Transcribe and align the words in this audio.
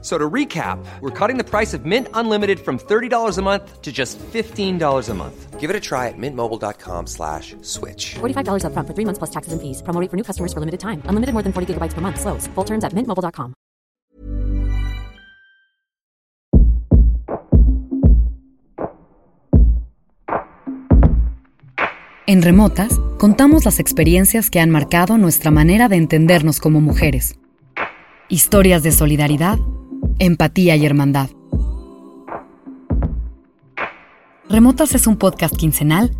So 0.00 0.16
to 0.16 0.30
recap, 0.30 0.78
we're 1.00 1.10
cutting 1.10 1.38
the 1.38 1.44
price 1.44 1.74
of 1.74 1.84
Mint 1.84 2.06
Unlimited 2.14 2.60
from 2.60 2.78
$30 2.78 3.36
a 3.36 3.42
month 3.42 3.82
to 3.82 3.90
just 3.90 4.16
$15 4.32 5.08
a 5.08 5.14
month. 5.14 5.58
Give 5.58 5.70
it 5.70 5.74
a 5.74 5.80
try 5.80 6.06
at 6.06 6.14
mintmobile.com 6.16 7.08
slash 7.08 7.56
switch. 7.62 8.14
$45 8.20 8.62
upfront 8.62 8.86
for 8.86 8.94
three 8.94 9.04
months 9.04 9.18
plus 9.18 9.30
taxes 9.30 9.52
and 9.52 9.60
fees. 9.60 9.82
Promo 9.82 10.00
rate 10.00 10.08
for 10.08 10.16
new 10.16 10.22
customers 10.22 10.52
for 10.52 10.60
limited 10.60 10.78
time. 10.78 11.02
Unlimited 11.06 11.34
more 11.34 11.42
than 11.42 11.52
40 11.52 11.74
gigabytes 11.74 11.94
per 11.94 12.00
month. 12.00 12.20
Slows. 12.20 12.46
Full 12.54 12.64
terms 12.64 12.84
at 12.84 12.92
mintmobile.com. 12.92 13.54
En 22.30 22.42
Remotas, 22.42 23.00
contamos 23.18 23.64
las 23.64 23.80
experiencias 23.80 24.50
que 24.50 24.60
han 24.60 24.68
marcado 24.68 25.16
nuestra 25.16 25.50
manera 25.50 25.88
de 25.88 25.96
entendernos 25.96 26.60
como 26.60 26.78
mujeres. 26.78 27.38
Historias 28.28 28.82
de 28.82 28.92
solidaridad, 28.92 29.58
empatía 30.18 30.76
y 30.76 30.84
hermandad. 30.84 31.30
Remotas 34.48 34.94
es 34.94 35.06
un 35.06 35.16
podcast 35.16 35.54
quincenal 35.56 36.16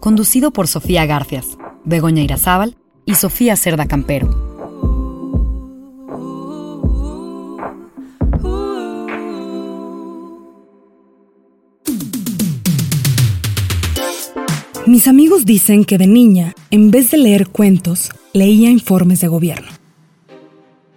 conducido 0.00 0.50
por 0.50 0.68
Sofía 0.68 1.06
Garfias, 1.06 1.58
Begoña 1.84 2.22
Irazábal 2.22 2.76
y 3.04 3.14
Sofía 3.14 3.56
Cerda 3.56 3.86
Campero. 3.86 4.50
Mis 14.86 15.06
amigos 15.06 15.46
dicen 15.46 15.84
que 15.84 15.98
de 15.98 16.08
niña, 16.08 16.52
en 16.70 16.90
vez 16.90 17.12
de 17.12 17.18
leer 17.18 17.48
cuentos, 17.48 18.10
leía 18.32 18.70
informes 18.70 19.20
de 19.20 19.28
gobierno. 19.28 19.68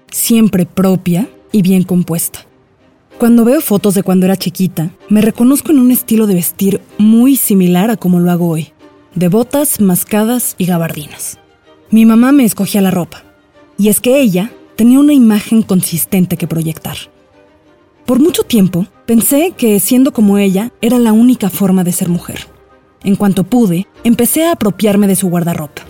Siempre 0.10 0.66
propia 0.66 1.30
y 1.54 1.62
bien 1.62 1.84
compuesta. 1.84 2.46
Cuando 3.18 3.46
veo 3.46 3.62
fotos 3.62 3.94
de 3.94 4.04
cuando 4.04 4.26
era 4.26 4.36
chiquita, 4.36 4.90
me 5.08 5.22
reconozco 5.22 5.72
en 5.72 5.80
un 5.80 5.92
estilo 5.92 6.28
de 6.28 6.34
vestir 6.34 6.82
muy 6.98 7.38
similar 7.38 7.90
a 7.90 7.95
como 7.95 8.20
lo 8.20 8.30
hago 8.30 8.50
hoy, 8.50 8.73
de 9.16 9.30
botas, 9.30 9.80
mascadas 9.80 10.56
y 10.58 10.66
gabardinas. 10.66 11.40
Mi 11.90 12.06
mamá 12.06 12.34
me 12.34 12.44
escogía 12.44 12.82
la 12.82 12.92
ropa, 12.92 13.23
y 13.78 13.88
es 13.88 14.02
que 14.02 14.20
ella 14.20 14.52
tenía 14.76 15.00
una 15.00 15.14
imagen 15.14 15.62
consistente 15.62 16.36
que 16.36 16.48
proyectar. 16.48 16.98
Por 18.06 18.20
mucho 18.20 18.44
tiempo 18.44 18.88
pensé 19.06 19.54
que 19.56 19.80
siendo 19.80 20.12
como 20.12 20.38
ella 20.38 20.72
era 20.82 21.00
la 21.00 21.14
única 21.14 21.50
forma 21.50 21.84
de 21.84 21.94
ser 21.94 22.10
mujer. 22.10 22.48
En 23.04 23.16
cuanto 23.16 23.44
pude, 23.44 23.88
empecé 24.04 24.45
a 24.45 24.54
apropiarme 24.54 25.08
de 25.08 25.16
su 25.16 25.30
guardarropa. 25.30 25.84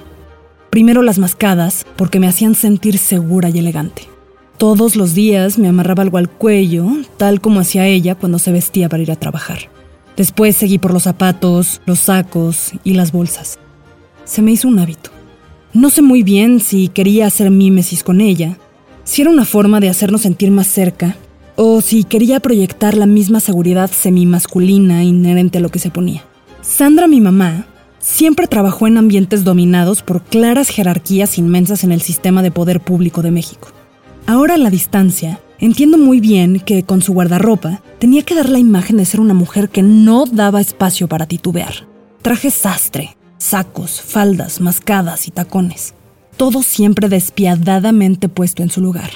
Primero 0.69 1.01
las 1.01 1.19
mascadas, 1.19 1.85
porque 1.95 2.19
me 2.19 2.27
hacían 2.27 2.53
sentir 2.55 2.97
segura 2.97 3.49
y 3.49 3.59
elegante. 3.59 4.12
Todos 4.57 4.95
los 4.95 5.13
días 5.13 5.57
me 5.57 5.67
amarraba 5.67 6.03
algo 6.03 6.17
al 6.17 6.29
cuello, 6.29 6.87
tal 7.17 7.41
como 7.41 7.59
hacía 7.59 7.87
ella 7.87 8.15
cuando 8.15 8.39
se 8.39 8.51
vestía 8.51 8.87
para 8.87 9.03
ir 9.03 9.11
a 9.11 9.15
trabajar. 9.15 9.69
Después 10.15 10.55
seguí 10.55 10.77
por 10.77 10.93
los 10.93 11.03
zapatos, 11.03 11.81
los 11.85 11.99
sacos 11.99 12.71
y 12.83 12.93
las 12.93 13.11
bolsas. 13.11 13.57
Se 14.25 14.41
me 14.41 14.51
hizo 14.51 14.67
un 14.67 14.79
hábito. 14.79 15.09
No 15.73 15.89
sé 15.89 16.01
muy 16.03 16.21
bien 16.21 16.59
si 16.59 16.87
quería 16.87 17.25
hacer 17.25 17.49
mímesis 17.49 18.03
con 18.03 18.21
ella, 18.21 18.57
si 19.03 19.23
era 19.23 19.31
una 19.31 19.43
forma 19.43 19.79
de 19.79 19.89
hacernos 19.89 20.21
sentir 20.21 20.51
más 20.51 20.67
cerca, 20.67 21.17
o 21.55 21.81
si 21.81 22.03
quería 22.03 22.39
proyectar 22.39 22.95
la 22.95 23.07
misma 23.07 23.39
seguridad 23.39 23.89
semi-masculina 23.91 25.03
inherente 25.03 25.57
a 25.57 25.61
lo 25.61 25.69
que 25.69 25.79
se 25.79 25.89
ponía. 25.89 26.23
Sandra, 26.61 27.07
mi 27.07 27.21
mamá, 27.21 27.65
siempre 27.99 28.47
trabajó 28.47 28.87
en 28.87 28.97
ambientes 28.97 29.43
dominados 29.43 30.03
por 30.03 30.21
claras 30.23 30.69
jerarquías 30.69 31.37
inmensas 31.37 31.83
en 31.83 31.91
el 31.91 32.01
sistema 32.01 32.43
de 32.43 32.51
poder 32.51 32.79
público 32.79 33.21
de 33.21 33.31
México. 33.31 33.69
Ahora 34.25 34.55
a 34.55 34.57
la 34.57 34.69
distancia, 34.69 35.41
entiendo 35.59 35.97
muy 35.97 36.21
bien 36.21 36.61
que 36.61 36.83
con 36.83 37.01
su 37.01 37.13
guardarropa 37.13 37.81
tenía 37.99 38.23
que 38.23 38.35
dar 38.35 38.47
la 38.47 38.57
imagen 38.57 38.95
de 38.95 39.05
ser 39.05 39.19
una 39.19 39.33
mujer 39.33 39.69
que 39.69 39.83
no 39.83 40.25
daba 40.25 40.61
espacio 40.61 41.09
para 41.09 41.25
titubear. 41.25 41.87
Traje 42.21 42.49
sastre, 42.49 43.17
sacos, 43.37 44.01
faldas, 44.01 44.61
mascadas 44.61 45.27
y 45.27 45.31
tacones. 45.31 45.93
Todo 46.37 46.63
siempre 46.63 47.09
despiadadamente 47.09 48.29
puesto 48.29 48.63
en 48.63 48.69
su 48.69 48.79
lugar. 48.79 49.09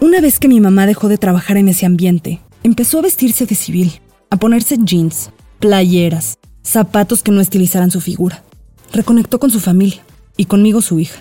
Una 0.00 0.20
vez 0.20 0.38
que 0.38 0.48
mi 0.48 0.60
mamá 0.60 0.86
dejó 0.86 1.08
de 1.08 1.18
trabajar 1.18 1.56
en 1.56 1.68
ese 1.68 1.86
ambiente, 1.86 2.40
empezó 2.62 3.00
a 3.00 3.02
vestirse 3.02 3.46
de 3.46 3.56
civil 3.56 4.00
a 4.30 4.36
ponerse 4.36 4.78
jeans, 4.78 5.30
playeras, 5.58 6.38
zapatos 6.62 7.22
que 7.22 7.32
no 7.32 7.40
estilizaran 7.40 7.90
su 7.90 8.00
figura. 8.00 8.44
Reconectó 8.92 9.40
con 9.40 9.50
su 9.50 9.58
familia 9.58 10.02
y 10.36 10.44
conmigo 10.44 10.80
su 10.80 11.00
hija. 11.00 11.20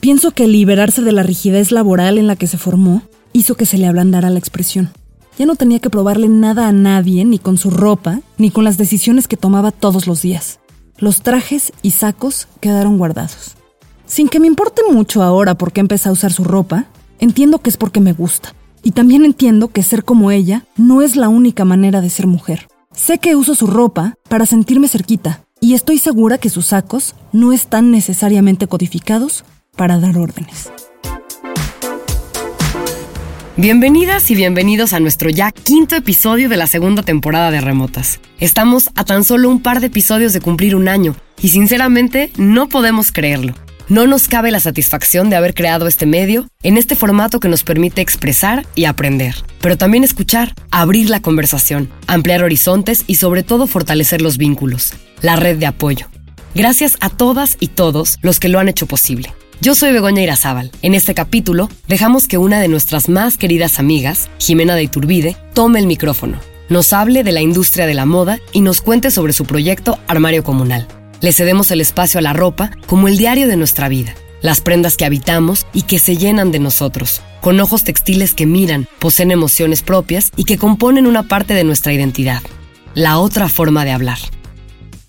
Pienso 0.00 0.30
que 0.30 0.48
liberarse 0.48 1.02
de 1.02 1.12
la 1.12 1.22
rigidez 1.22 1.70
laboral 1.72 2.16
en 2.16 2.26
la 2.26 2.34
que 2.34 2.46
se 2.46 2.56
formó 2.56 3.02
hizo 3.34 3.54
que 3.54 3.66
se 3.66 3.76
le 3.76 3.86
ablandara 3.86 4.30
la 4.30 4.38
expresión. 4.38 4.90
Ya 5.38 5.44
no 5.44 5.56
tenía 5.56 5.78
que 5.78 5.90
probarle 5.90 6.26
nada 6.26 6.68
a 6.68 6.72
nadie, 6.72 7.26
ni 7.26 7.38
con 7.38 7.58
su 7.58 7.70
ropa, 7.70 8.20
ni 8.38 8.50
con 8.50 8.64
las 8.64 8.78
decisiones 8.78 9.28
que 9.28 9.36
tomaba 9.36 9.72
todos 9.72 10.06
los 10.06 10.22
días. 10.22 10.58
Los 10.96 11.20
trajes 11.20 11.74
y 11.82 11.90
sacos 11.90 12.48
quedaron 12.60 12.96
guardados. 12.96 13.56
Sin 14.06 14.28
que 14.28 14.40
me 14.40 14.46
importe 14.46 14.80
mucho 14.90 15.22
ahora 15.22 15.54
por 15.54 15.70
qué 15.70 15.80
empecé 15.80 16.08
a 16.08 16.12
usar 16.12 16.32
su 16.32 16.44
ropa, 16.44 16.86
entiendo 17.18 17.58
que 17.58 17.68
es 17.68 17.76
porque 17.76 18.00
me 18.00 18.14
gusta. 18.14 18.54
Y 18.82 18.92
también 18.92 19.26
entiendo 19.26 19.68
que 19.68 19.82
ser 19.82 20.04
como 20.04 20.30
ella 20.30 20.64
no 20.76 21.02
es 21.02 21.14
la 21.14 21.28
única 21.28 21.66
manera 21.66 22.00
de 22.00 22.08
ser 22.08 22.26
mujer. 22.26 22.68
Sé 22.92 23.18
que 23.18 23.36
uso 23.36 23.54
su 23.54 23.66
ropa 23.66 24.14
para 24.30 24.46
sentirme 24.46 24.88
cerquita 24.88 25.44
y 25.60 25.74
estoy 25.74 25.98
segura 25.98 26.38
que 26.38 26.48
sus 26.48 26.68
sacos 26.68 27.14
no 27.32 27.52
están 27.52 27.90
necesariamente 27.90 28.66
codificados 28.66 29.44
para 29.80 29.98
dar 29.98 30.18
órdenes. 30.18 30.70
Bienvenidas 33.56 34.30
y 34.30 34.34
bienvenidos 34.34 34.92
a 34.92 35.00
nuestro 35.00 35.30
ya 35.30 35.52
quinto 35.52 35.96
episodio 35.96 36.50
de 36.50 36.58
la 36.58 36.66
segunda 36.66 37.02
temporada 37.02 37.50
de 37.50 37.62
Remotas. 37.62 38.20
Estamos 38.40 38.90
a 38.94 39.06
tan 39.06 39.24
solo 39.24 39.48
un 39.48 39.62
par 39.62 39.80
de 39.80 39.86
episodios 39.86 40.34
de 40.34 40.42
cumplir 40.42 40.76
un 40.76 40.86
año 40.86 41.16
y 41.40 41.48
sinceramente 41.48 42.30
no 42.36 42.68
podemos 42.68 43.10
creerlo. 43.10 43.54
No 43.88 44.06
nos 44.06 44.28
cabe 44.28 44.50
la 44.50 44.60
satisfacción 44.60 45.30
de 45.30 45.36
haber 45.36 45.54
creado 45.54 45.86
este 45.86 46.04
medio 46.04 46.46
en 46.62 46.76
este 46.76 46.94
formato 46.94 47.40
que 47.40 47.48
nos 47.48 47.62
permite 47.62 48.02
expresar 48.02 48.66
y 48.74 48.84
aprender, 48.84 49.34
pero 49.62 49.78
también 49.78 50.04
escuchar, 50.04 50.52
abrir 50.70 51.08
la 51.08 51.22
conversación, 51.22 51.88
ampliar 52.06 52.42
horizontes 52.42 53.04
y 53.06 53.14
sobre 53.14 53.44
todo 53.44 53.66
fortalecer 53.66 54.20
los 54.20 54.36
vínculos, 54.36 54.92
la 55.22 55.36
red 55.36 55.56
de 55.56 55.64
apoyo. 55.64 56.06
Gracias 56.54 56.98
a 57.00 57.08
todas 57.08 57.56
y 57.60 57.68
todos 57.68 58.18
los 58.20 58.40
que 58.40 58.50
lo 58.50 58.58
han 58.58 58.68
hecho 58.68 58.84
posible. 58.84 59.32
Yo 59.62 59.74
soy 59.74 59.92
Begoña 59.92 60.22
Irazábal. 60.22 60.70
En 60.80 60.94
este 60.94 61.12
capítulo 61.12 61.68
dejamos 61.86 62.26
que 62.26 62.38
una 62.38 62.60
de 62.60 62.68
nuestras 62.68 63.10
más 63.10 63.36
queridas 63.36 63.78
amigas, 63.78 64.30
Jimena 64.38 64.74
de 64.74 64.84
Iturbide, 64.84 65.36
tome 65.52 65.80
el 65.80 65.86
micrófono, 65.86 66.40
nos 66.70 66.94
hable 66.94 67.24
de 67.24 67.32
la 67.32 67.42
industria 67.42 67.86
de 67.86 67.92
la 67.92 68.06
moda 68.06 68.38
y 68.52 68.62
nos 68.62 68.80
cuente 68.80 69.10
sobre 69.10 69.34
su 69.34 69.44
proyecto 69.44 69.98
Armario 70.06 70.44
Comunal. 70.44 70.88
Le 71.20 71.34
cedemos 71.34 71.70
el 71.70 71.82
espacio 71.82 72.16
a 72.16 72.22
la 72.22 72.32
ropa 72.32 72.70
como 72.86 73.06
el 73.06 73.18
diario 73.18 73.48
de 73.48 73.58
nuestra 73.58 73.90
vida, 73.90 74.14
las 74.40 74.62
prendas 74.62 74.96
que 74.96 75.04
habitamos 75.04 75.66
y 75.74 75.82
que 75.82 75.98
se 75.98 76.16
llenan 76.16 76.52
de 76.52 76.58
nosotros, 76.58 77.20
con 77.42 77.60
ojos 77.60 77.84
textiles 77.84 78.32
que 78.32 78.46
miran, 78.46 78.88
poseen 78.98 79.30
emociones 79.30 79.82
propias 79.82 80.32
y 80.36 80.44
que 80.44 80.56
componen 80.56 81.06
una 81.06 81.24
parte 81.24 81.52
de 81.52 81.64
nuestra 81.64 81.92
identidad, 81.92 82.40
la 82.94 83.18
otra 83.18 83.50
forma 83.50 83.84
de 83.84 83.90
hablar. 83.90 84.20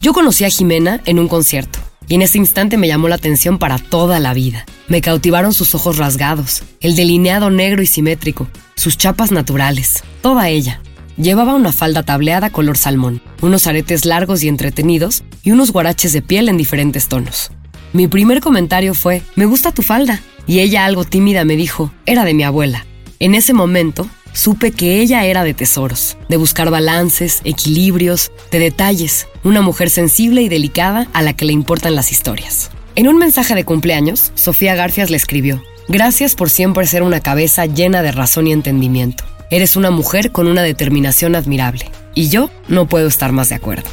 Yo 0.02 0.12
conocí 0.12 0.44
a 0.44 0.50
Jimena 0.50 1.00
en 1.06 1.20
un 1.20 1.30
concierto 1.30 1.80
y 2.12 2.16
en 2.16 2.24
ese 2.24 2.40
instante 2.40 2.76
me 2.76 2.90
llamó 2.90 3.08
la 3.08 3.16
atención 3.16 3.58
para 3.58 3.80
toda 3.80 4.20
la 4.20 4.34
vida. 4.34 4.66
Me 4.90 5.00
cautivaron 5.00 5.54
sus 5.54 5.74
ojos 5.76 5.96
rasgados, 5.98 6.62
el 6.82 6.98
delineado 6.98 7.50
negro 7.50 7.82
y 7.82 7.88
simétrico, 7.88 8.50
sus 8.76 8.98
chapas 8.98 9.32
naturales, 9.32 10.04
toda 10.22 10.50
ella. 10.50 10.82
Llevaba 11.16 11.54
una 11.56 11.72
falda 11.72 12.04
tableada 12.04 12.50
color 12.50 12.78
salmón, 12.78 13.22
unos 13.40 13.66
aretes 13.66 14.04
largos 14.04 14.44
y 14.44 14.50
entretenidos 14.50 15.24
y 15.42 15.52
unos 15.52 15.72
guaraches 15.72 16.12
de 16.12 16.22
piel 16.22 16.50
en 16.50 16.58
diferentes 16.58 17.08
tonos. 17.08 17.50
Mi 17.94 18.10
primer 18.10 18.42
comentario 18.42 18.94
fue, 18.94 19.22
me 19.38 19.46
gusta 19.46 19.72
tu 19.72 19.82
falda. 19.82 20.20
Y 20.46 20.60
ella 20.60 20.84
algo 20.84 21.06
tímida 21.06 21.46
me 21.46 21.56
dijo, 21.56 21.94
era 22.06 22.26
de 22.26 22.34
mi 22.34 22.44
abuela. 22.44 22.86
En 23.20 23.36
ese 23.36 23.54
momento, 23.54 24.10
supe 24.34 24.72
que 24.72 25.02
ella 25.02 25.26
era 25.26 25.44
de 25.44 25.54
tesoros, 25.54 26.18
de 26.30 26.38
buscar 26.38 26.70
balances, 26.70 27.42
equilibrios, 27.44 28.32
de 28.52 28.60
detalles, 28.60 29.28
una 29.44 29.62
mujer 29.62 29.90
sensible 29.90 30.42
y 30.42 30.50
delicada 30.50 31.08
a 31.14 31.22
la 31.22 31.34
que 31.34 31.46
le 31.46 31.54
importan 31.54 31.96
las 31.96 32.12
historias. 32.12 32.72
En 32.96 33.08
un 33.08 33.18
mensaje 33.18 33.56
de 33.56 33.64
cumpleaños, 33.64 34.32
Sofía 34.36 34.76
Garfias 34.76 35.10
le 35.10 35.18
escribió, 35.18 35.62
Gracias 35.88 36.36
por 36.36 36.50
siempre 36.50 36.86
ser 36.86 37.04
una 37.04 37.20
cabeza 37.20 37.66
llena 37.66 38.02
de 38.02 38.12
razón 38.12 38.48
y 38.48 38.54
entendimiento. 38.54 39.24
Eres 39.50 39.76
una 39.76 39.92
mujer 39.92 40.32
con 40.32 40.48
una 40.48 40.62
determinación 40.62 41.36
admirable. 41.36 41.92
Y 42.16 42.30
yo 42.30 42.50
no 42.68 42.88
puedo 42.88 43.08
estar 43.08 43.32
más 43.32 43.50
de 43.50 43.56
acuerdo. 43.56 43.90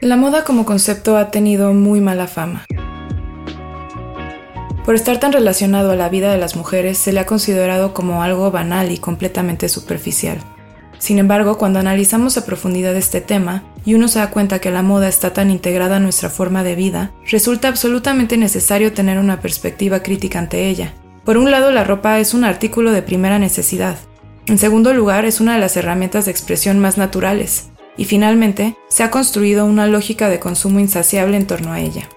La 0.00 0.16
moda 0.16 0.44
como 0.44 0.64
concepto 0.64 1.16
ha 1.16 1.30
tenido 1.30 1.72
muy 1.72 2.00
mala 2.00 2.26
fama. 2.26 2.66
Por 4.84 4.96
estar 4.96 5.20
tan 5.20 5.32
relacionado 5.32 5.92
a 5.92 5.96
la 5.96 6.08
vida 6.08 6.32
de 6.32 6.38
las 6.38 6.56
mujeres, 6.56 6.98
se 6.98 7.12
le 7.12 7.20
ha 7.20 7.26
considerado 7.26 7.94
como 7.94 8.22
algo 8.22 8.50
banal 8.50 8.90
y 8.90 8.98
completamente 8.98 9.68
superficial. 9.68 10.38
Sin 10.98 11.18
embargo, 11.18 11.56
cuando 11.56 11.78
analizamos 11.78 12.36
a 12.36 12.44
profundidad 12.44 12.96
este 12.96 13.20
tema 13.20 13.62
y 13.84 13.94
uno 13.94 14.08
se 14.08 14.18
da 14.18 14.30
cuenta 14.30 14.60
que 14.60 14.70
la 14.70 14.82
moda 14.82 15.08
está 15.08 15.32
tan 15.32 15.50
integrada 15.50 15.96
a 15.96 16.00
nuestra 16.00 16.30
forma 16.30 16.64
de 16.64 16.74
vida, 16.74 17.12
resulta 17.28 17.68
absolutamente 17.68 18.36
necesario 18.36 18.92
tener 18.92 19.18
una 19.18 19.40
perspectiva 19.40 20.02
crítica 20.02 20.38
ante 20.38 20.68
ella. 20.68 20.94
Por 21.24 21.38
un 21.38 21.50
lado, 21.52 21.70
la 21.70 21.84
ropa 21.84 22.18
es 22.18 22.34
un 22.34 22.44
artículo 22.44 22.90
de 22.90 23.02
primera 23.02 23.38
necesidad. 23.38 23.98
En 24.46 24.58
segundo 24.58 24.92
lugar, 24.94 25.24
es 25.24 25.40
una 25.40 25.54
de 25.54 25.60
las 25.60 25.76
herramientas 25.76 26.24
de 26.24 26.32
expresión 26.32 26.80
más 26.80 26.98
naturales. 26.98 27.70
Y 27.96 28.06
finalmente, 28.06 28.76
se 28.88 29.04
ha 29.04 29.10
construido 29.10 29.64
una 29.64 29.86
lógica 29.86 30.28
de 30.28 30.40
consumo 30.40 30.80
insaciable 30.80 31.36
en 31.36 31.46
torno 31.46 31.72
a 31.72 31.80
ella. 31.80 32.08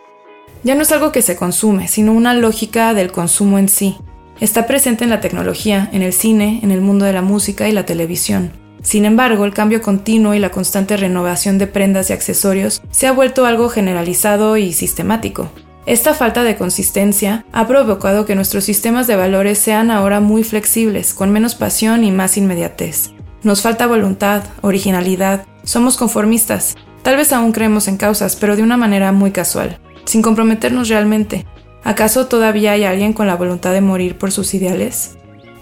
Ya 0.65 0.73
no 0.73 0.81
es 0.81 0.91
algo 0.91 1.11
que 1.11 1.21
se 1.21 1.35
consume, 1.35 1.87
sino 1.87 2.11
una 2.11 2.33
lógica 2.33 2.95
del 2.95 3.11
consumo 3.11 3.59
en 3.59 3.69
sí. 3.69 3.97
Está 4.39 4.65
presente 4.65 5.03
en 5.03 5.11
la 5.11 5.21
tecnología, 5.21 5.87
en 5.93 6.01
el 6.01 6.11
cine, 6.11 6.59
en 6.63 6.71
el 6.71 6.81
mundo 6.81 7.05
de 7.05 7.13
la 7.13 7.21
música 7.21 7.69
y 7.69 7.71
la 7.71 7.85
televisión. 7.85 8.51
Sin 8.81 9.05
embargo, 9.05 9.45
el 9.45 9.53
cambio 9.53 9.83
continuo 9.83 10.33
y 10.33 10.39
la 10.39 10.49
constante 10.49 10.97
renovación 10.97 11.59
de 11.59 11.67
prendas 11.67 12.09
y 12.09 12.13
accesorios 12.13 12.81
se 12.89 13.05
ha 13.05 13.11
vuelto 13.11 13.45
algo 13.45 13.69
generalizado 13.69 14.57
y 14.57 14.73
sistemático. 14.73 15.51
Esta 15.85 16.15
falta 16.15 16.43
de 16.43 16.55
consistencia 16.55 17.45
ha 17.51 17.67
provocado 17.67 18.25
que 18.25 18.33
nuestros 18.33 18.63
sistemas 18.63 19.05
de 19.05 19.15
valores 19.15 19.59
sean 19.59 19.91
ahora 19.91 20.19
muy 20.19 20.43
flexibles, 20.43 21.13
con 21.13 21.29
menos 21.29 21.53
pasión 21.53 22.03
y 22.03 22.11
más 22.11 22.37
inmediatez. 22.37 23.11
Nos 23.43 23.61
falta 23.61 23.85
voluntad, 23.85 24.41
originalidad, 24.61 25.45
somos 25.63 25.95
conformistas. 25.95 26.75
Tal 27.03 27.17
vez 27.17 27.31
aún 27.33 27.51
creemos 27.51 27.87
en 27.87 27.97
causas, 27.97 28.35
pero 28.35 28.55
de 28.55 28.63
una 28.63 28.77
manera 28.77 29.11
muy 29.11 29.29
casual, 29.29 29.79
sin 30.05 30.21
comprometernos 30.21 30.89
realmente. 30.89 31.45
¿Acaso 31.83 32.27
todavía 32.27 32.71
hay 32.71 32.83
alguien 32.83 33.13
con 33.13 33.27
la 33.27 33.35
voluntad 33.35 33.73
de 33.73 33.81
morir 33.81 34.17
por 34.17 34.31
sus 34.31 34.53
ideales? 34.53 35.17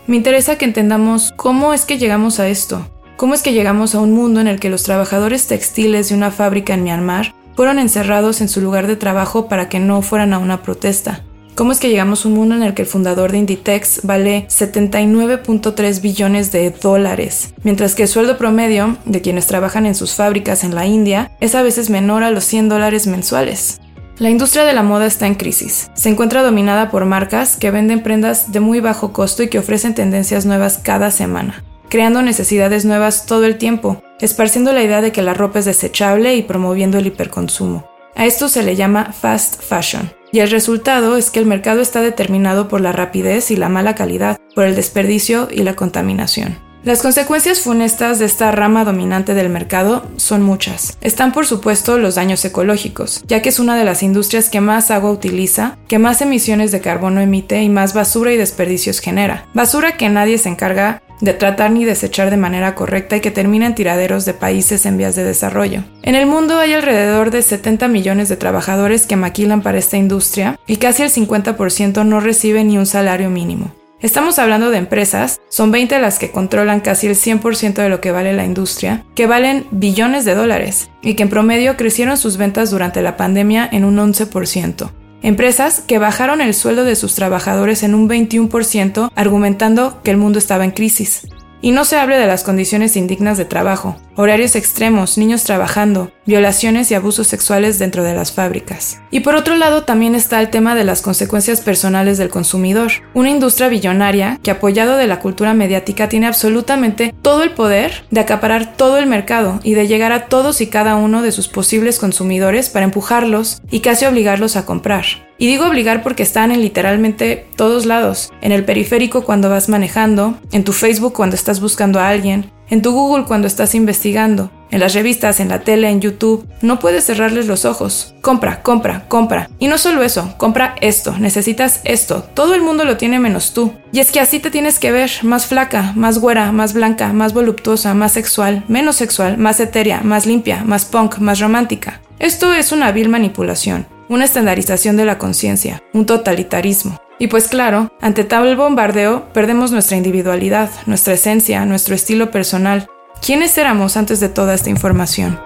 Me 0.08 0.16
interesa 0.16 0.58
que 0.58 0.66
entendamos 0.66 1.34
cómo 1.36 1.74
es 1.74 1.86
que 1.86 1.98
llegamos 1.98 2.40
a 2.40 2.48
esto, 2.48 2.86
¿Cómo 3.16 3.36
es 3.36 3.44
que 3.44 3.54
llegamos 3.54 3.94
a 3.94 4.00
un 4.00 4.12
mundo 4.12 4.42
en 4.42 4.48
el 4.48 4.60
que 4.60 4.70
los 4.70 4.84
trabajadores 4.84 5.48
textiles 5.48 6.10
de 6.10 6.16
una 6.16 6.32
fábrica 6.32 6.74
en 6.74 6.84
Myanmar 6.84 7.34
fueron 7.56 7.78
encerrados 7.78 8.42
en 8.42 8.50
su 8.50 8.60
lugar 8.60 8.88
de 8.88 8.96
trabajo 8.96 9.48
para 9.48 9.70
que 9.70 9.80
no 9.80 10.02
fueran 10.02 10.34
a 10.34 10.40
una 10.40 10.64
protesta? 10.64 11.24
¿Cómo 11.56 11.72
es 11.72 11.80
que 11.80 11.90
llegamos 11.90 12.26
a 12.26 12.30
un 12.30 12.34
mundo 12.34 12.56
en 12.56 12.64
el 12.64 12.74
que 12.74 12.82
el 12.82 12.88
fundador 12.88 13.32
de 13.32 13.38
Inditex 13.38 14.02
vale 14.04 14.48
79.3 14.50 16.02
billones 16.02 16.52
de 16.52 16.72
dólares, 16.72 17.54
mientras 17.64 17.94
que 17.94 18.04
el 18.04 18.10
sueldo 18.10 18.40
promedio 18.40 18.98
de 19.06 19.22
quienes 19.22 19.46
trabajan 19.46 19.86
en 19.86 19.94
sus 19.94 20.16
fábricas 20.16 20.64
en 20.64 20.74
la 20.74 20.88
India 20.88 21.32
es 21.40 21.54
a 21.54 21.62
veces 21.62 21.92
menor 21.92 22.24
a 22.24 22.32
los 22.32 22.44
100 22.44 22.70
dólares 22.70 23.06
mensuales? 23.06 23.80
La 24.18 24.30
industria 24.30 24.64
de 24.64 24.74
la 24.74 24.84
moda 24.84 25.06
está 25.06 25.28
en 25.28 25.36
crisis. 25.36 25.90
Se 25.94 26.10
encuentra 26.10 26.44
dominada 26.44 26.92
por 26.92 27.06
marcas 27.06 27.58
que 27.58 27.72
venden 27.72 28.04
prendas 28.04 28.52
de 28.52 28.60
muy 28.60 28.80
bajo 28.80 29.12
costo 29.12 29.44
y 29.44 29.50
que 29.50 29.60
ofrecen 29.60 29.96
tendencias 29.96 30.46
nuevas 30.46 30.78
cada 30.78 31.12
semana 31.12 31.64
creando 31.94 32.24
necesidades 32.24 32.86
nuevas 32.86 33.28
todo 33.28 33.46
el 33.46 33.60
tiempo, 33.60 34.02
esparciendo 34.20 34.74
la 34.74 34.82
idea 34.82 35.00
de 35.00 35.12
que 35.12 35.22
la 35.22 35.36
ropa 35.36 35.60
es 35.60 35.66
desechable 35.66 36.36
y 36.36 36.42
promoviendo 36.42 36.98
el 36.98 37.06
hiperconsumo. 37.06 37.88
A 38.16 38.26
esto 38.26 38.50
se 38.50 38.64
le 38.64 38.76
llama 38.76 39.14
fast 39.14 39.62
fashion, 39.62 40.12
y 40.32 40.40
el 40.40 40.50
resultado 40.50 41.18
es 41.18 41.30
que 41.30 41.38
el 41.38 41.46
mercado 41.46 41.82
está 41.82 42.02
determinado 42.02 42.68
por 42.68 42.82
la 42.82 42.94
rapidez 42.94 43.52
y 43.52 43.58
la 43.58 43.70
mala 43.70 43.94
calidad, 43.94 44.40
por 44.56 44.66
el 44.66 44.76
desperdicio 44.76 45.50
y 45.52 45.62
la 45.62 45.76
contaminación. 45.76 46.58
Las 46.84 47.02
consecuencias 47.02 47.62
funestas 47.62 48.20
de 48.20 48.26
esta 48.26 48.52
rama 48.52 48.84
dominante 48.84 49.34
del 49.34 49.48
mercado 49.48 50.06
son 50.18 50.42
muchas. 50.42 50.98
Están 51.00 51.32
por 51.32 51.46
supuesto 51.46 51.98
los 51.98 52.16
daños 52.16 52.44
ecológicos, 52.44 53.24
ya 53.26 53.42
que 53.42 53.48
es 53.48 53.60
una 53.60 53.78
de 53.78 53.86
las 53.86 54.04
industrias 54.04 54.50
que 54.50 54.60
más 54.60 54.92
agua 54.92 55.10
utiliza, 55.12 55.78
que 55.88 55.98
más 55.98 56.22
emisiones 56.22 56.74
de 56.74 56.82
carbono 56.82 57.22
emite 57.22 57.62
y 57.62 57.70
más 57.70 57.94
basura 57.94 58.34
y 58.34 58.38
desperdicios 58.38 59.00
genera. 59.00 59.46
Basura 59.54 59.96
que 59.96 60.10
nadie 60.10 60.38
se 60.38 60.50
encarga 60.50 61.02
de 61.22 61.34
tratar 61.34 61.72
ni 61.72 61.86
desechar 61.86 62.30
de 62.30 62.36
manera 62.36 62.76
correcta 62.76 63.16
y 63.16 63.22
que 63.22 63.32
termina 63.32 63.66
en 63.66 63.76
tiraderos 63.76 64.26
de 64.26 64.34
países 64.34 64.86
en 64.86 64.98
vías 64.98 65.16
de 65.16 65.24
desarrollo. 65.24 65.86
En 66.02 66.16
el 66.16 66.26
mundo 66.26 66.60
hay 66.60 66.74
alrededor 66.74 67.32
de 67.32 67.44
70 67.44 67.88
millones 67.88 68.28
de 68.28 68.36
trabajadores 68.36 69.06
que 69.06 69.16
maquilan 69.16 69.62
para 69.62 69.78
esta 69.78 69.96
industria 69.96 70.60
y 70.68 70.76
casi 70.78 71.04
el 71.04 71.12
50% 71.12 72.06
no 72.06 72.20
recibe 72.20 72.66
ni 72.66 72.78
un 72.78 72.86
salario 72.86 73.30
mínimo. 73.30 73.74
Estamos 74.04 74.38
hablando 74.38 74.70
de 74.70 74.80
empresas, 74.80 75.40
son 75.48 75.72
20 75.72 75.98
las 76.00 76.20
que 76.20 76.30
controlan 76.30 76.82
casi 76.82 77.08
el 77.08 77.16
100% 77.16 77.76
de 77.76 77.88
lo 77.88 78.02
que 78.02 78.12
vale 78.12 78.34
la 78.34 78.44
industria, 78.44 79.06
que 79.16 79.28
valen 79.28 79.66
billones 79.72 80.26
de 80.26 80.36
dólares 80.36 80.90
y 81.02 81.14
que 81.14 81.24
en 81.24 81.30
promedio 81.30 81.78
crecieron 81.78 82.18
sus 82.18 82.36
ventas 82.36 82.70
durante 82.70 83.02
la 83.02 83.16
pandemia 83.16 83.70
en 83.72 83.86
un 83.86 83.96
11%. 83.96 84.92
Empresas 85.22 85.80
que 85.88 86.00
bajaron 86.00 86.42
el 86.42 86.54
sueldo 86.54 86.84
de 86.84 86.98
sus 86.98 87.16
trabajadores 87.16 87.82
en 87.82 87.96
un 87.96 88.10
21% 88.10 89.10
argumentando 89.16 90.02
que 90.04 90.12
el 90.12 90.18
mundo 90.18 90.38
estaba 90.38 90.66
en 90.66 90.72
crisis. 90.72 91.26
Y 91.62 91.72
no 91.72 91.86
se 91.86 91.98
hable 91.98 92.18
de 92.18 92.28
las 92.28 92.44
condiciones 92.44 92.98
indignas 92.98 93.38
de 93.38 93.46
trabajo, 93.46 93.96
horarios 94.18 94.58
extremos, 94.58 95.18
niños 95.18 95.46
trabajando, 95.46 96.12
violaciones 96.26 96.92
y 96.92 96.96
abusos 96.96 97.28
sexuales 97.28 97.80
dentro 97.80 98.04
de 98.04 98.14
las 98.14 98.32
fábricas. 98.32 99.00
Y 99.12 99.22
por 99.22 99.36
otro 99.36 99.56
lado 99.56 99.84
también 99.84 100.16
está 100.16 100.40
el 100.40 100.50
tema 100.50 100.76
de 100.76 100.84
las 100.84 101.02
consecuencias 101.02 101.62
personales 101.62 102.18
del 102.18 102.30
consumidor. 102.30 102.92
Una 103.14 103.30
industria 103.30 103.70
billonaria 103.70 104.40
que 104.42 104.52
apoyado 104.52 104.98
de 104.98 105.08
la 105.08 105.20
cultura 105.20 105.54
mediática 105.54 106.10
tiene 106.10 106.28
absolutamente 106.28 107.14
todo 107.22 107.44
el 107.44 107.52
poder 107.52 108.06
de 108.12 108.22
acaparar 108.22 108.76
todo 108.76 108.98
el 108.98 109.08
mercado 109.08 109.60
y 109.64 109.74
de 109.74 109.88
llegar 109.88 110.12
a 110.12 110.28
todos 110.28 110.62
y 110.62 110.68
cada 110.68 110.96
uno 110.96 111.22
de 111.22 111.32
sus 111.32 111.48
posibles 111.48 112.00
consumidores 112.00 112.70
para 112.70 112.86
empujarlos 112.86 113.62
y 113.70 113.80
casi 113.80 114.06
obligarlos 114.06 114.56
a 114.56 114.66
comprar. 114.66 115.06
Y 115.38 115.48
digo 115.48 115.66
obligar 115.66 116.04
porque 116.04 116.24
están 116.24 116.52
en 116.52 116.62
literalmente 116.62 117.48
todos 117.56 117.86
lados, 117.86 118.32
en 118.42 118.52
el 118.52 118.66
periférico 118.66 119.24
cuando 119.26 119.50
vas 119.50 119.68
manejando, 119.68 120.38
en 120.52 120.64
tu 120.64 120.74
Facebook 120.74 121.14
cuando 121.14 121.36
estás 121.36 121.60
buscando 121.60 122.00
a 122.00 122.08
alguien, 122.08 122.52
en 122.74 122.82
tu 122.82 122.92
Google 122.92 123.26
cuando 123.26 123.46
estás 123.46 123.76
investigando, 123.76 124.50
en 124.72 124.80
las 124.80 124.96
revistas, 124.96 125.40
en 125.40 125.48
la 125.48 125.60
tele, 125.60 125.90
en 125.90 126.02
YouTube. 126.02 126.48
No 126.64 126.80
puedes 126.80 127.06
cerrarles 127.06 127.46
los 127.46 127.66
ojos. 127.66 128.16
Compra, 128.22 128.64
compra, 128.64 129.06
compra. 129.08 129.48
Y 129.60 129.68
no 129.68 129.78
solo 129.78 130.02
eso, 130.02 130.34
compra 130.38 130.74
esto, 130.82 131.16
necesitas 131.20 131.82
esto. 131.84 132.24
Todo 132.34 132.56
el 132.56 132.64
mundo 132.64 132.84
lo 132.84 132.98
tiene 132.98 133.20
menos 133.20 133.54
tú. 133.54 133.74
Y 133.92 134.00
es 134.00 134.12
que 134.12 134.20
así 134.20 134.40
te 134.40 134.50
tienes 134.50 134.80
que 134.80 134.92
ver, 134.92 135.12
más 135.22 135.46
flaca, 135.46 135.94
más 135.96 136.18
güera, 136.18 136.52
más 136.52 136.74
blanca, 136.74 137.14
más 137.14 137.36
voluptuosa, 137.36 137.94
más 137.94 138.14
sexual, 138.14 138.64
menos 138.68 138.96
sexual, 138.96 139.38
más 139.38 139.60
etérea, 139.60 140.02
más 140.02 140.26
limpia, 140.26 140.64
más 140.66 140.86
punk, 140.86 141.20
más 141.20 141.40
romántica. 141.40 142.02
Esto 142.18 142.54
es 142.54 142.72
una 142.72 142.92
vil 142.92 143.10
manipulación 143.10 143.86
una 144.10 144.26
estandarización 144.26 144.96
de 144.98 145.06
la 145.06 145.18
conciencia, 145.18 145.82
un 145.94 146.06
totalitarismo. 146.06 147.00
Y 147.20 147.28
pues 147.28 147.48
claro, 147.48 147.92
ante 148.02 148.24
tal 148.24 148.56
bombardeo 148.56 149.32
perdemos 149.34 149.72
nuestra 149.72 149.98
individualidad, 149.98 150.70
nuestra 150.88 151.14
esencia, 151.14 151.66
nuestro 151.66 151.96
estilo 151.96 152.32
personal. 152.32 152.88
¿Quiénes 153.26 153.58
éramos 153.58 153.96
antes 153.98 154.20
de 154.20 154.30
toda 154.30 154.54
esta 154.54 154.70
información? 154.70 155.40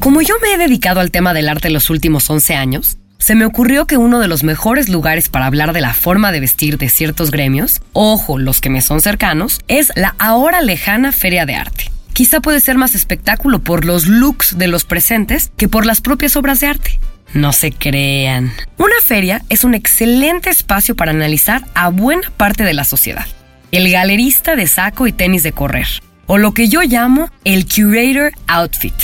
Como 0.00 0.20
yo 0.20 0.34
me 0.42 0.52
he 0.52 0.58
dedicado 0.58 0.98
al 0.98 1.12
tema 1.12 1.32
del 1.32 1.48
arte 1.48 1.70
los 1.70 1.88
últimos 1.88 2.28
11 2.28 2.56
años, 2.56 2.98
se 3.18 3.36
me 3.36 3.44
ocurrió 3.44 3.86
que 3.86 3.96
uno 3.96 4.18
de 4.18 4.26
los 4.26 4.42
mejores 4.42 4.88
lugares 4.88 5.28
para 5.28 5.46
hablar 5.46 5.72
de 5.72 5.80
la 5.80 5.94
forma 5.94 6.32
de 6.32 6.40
vestir 6.40 6.76
de 6.76 6.88
ciertos 6.88 7.30
gremios, 7.30 7.80
ojo, 7.92 8.36
los 8.36 8.60
que 8.60 8.68
me 8.68 8.82
son 8.82 9.00
cercanos, 9.00 9.60
es 9.68 9.92
la 9.94 10.16
ahora 10.18 10.60
lejana 10.60 11.12
Feria 11.12 11.46
de 11.46 11.54
Arte 11.54 11.91
quizá 12.12 12.40
puede 12.40 12.60
ser 12.60 12.76
más 12.76 12.94
espectáculo 12.94 13.60
por 13.60 13.84
los 13.84 14.06
looks 14.06 14.58
de 14.58 14.68
los 14.68 14.84
presentes 14.84 15.50
que 15.56 15.68
por 15.68 15.86
las 15.86 16.00
propias 16.00 16.36
obras 16.36 16.60
de 16.60 16.68
arte. 16.68 17.00
No 17.34 17.52
se 17.52 17.72
crean. 17.72 18.52
Una 18.76 19.00
feria 19.02 19.42
es 19.48 19.64
un 19.64 19.74
excelente 19.74 20.50
espacio 20.50 20.94
para 20.94 21.12
analizar 21.12 21.64
a 21.74 21.88
buena 21.88 22.30
parte 22.36 22.62
de 22.62 22.74
la 22.74 22.84
sociedad. 22.84 23.26
El 23.70 23.90
galerista 23.90 24.54
de 24.54 24.66
saco 24.66 25.06
y 25.06 25.12
tenis 25.12 25.42
de 25.42 25.52
correr, 25.52 25.86
o 26.26 26.36
lo 26.36 26.52
que 26.52 26.68
yo 26.68 26.82
llamo 26.82 27.30
el 27.44 27.66
curator 27.66 28.32
outfit, 28.46 28.94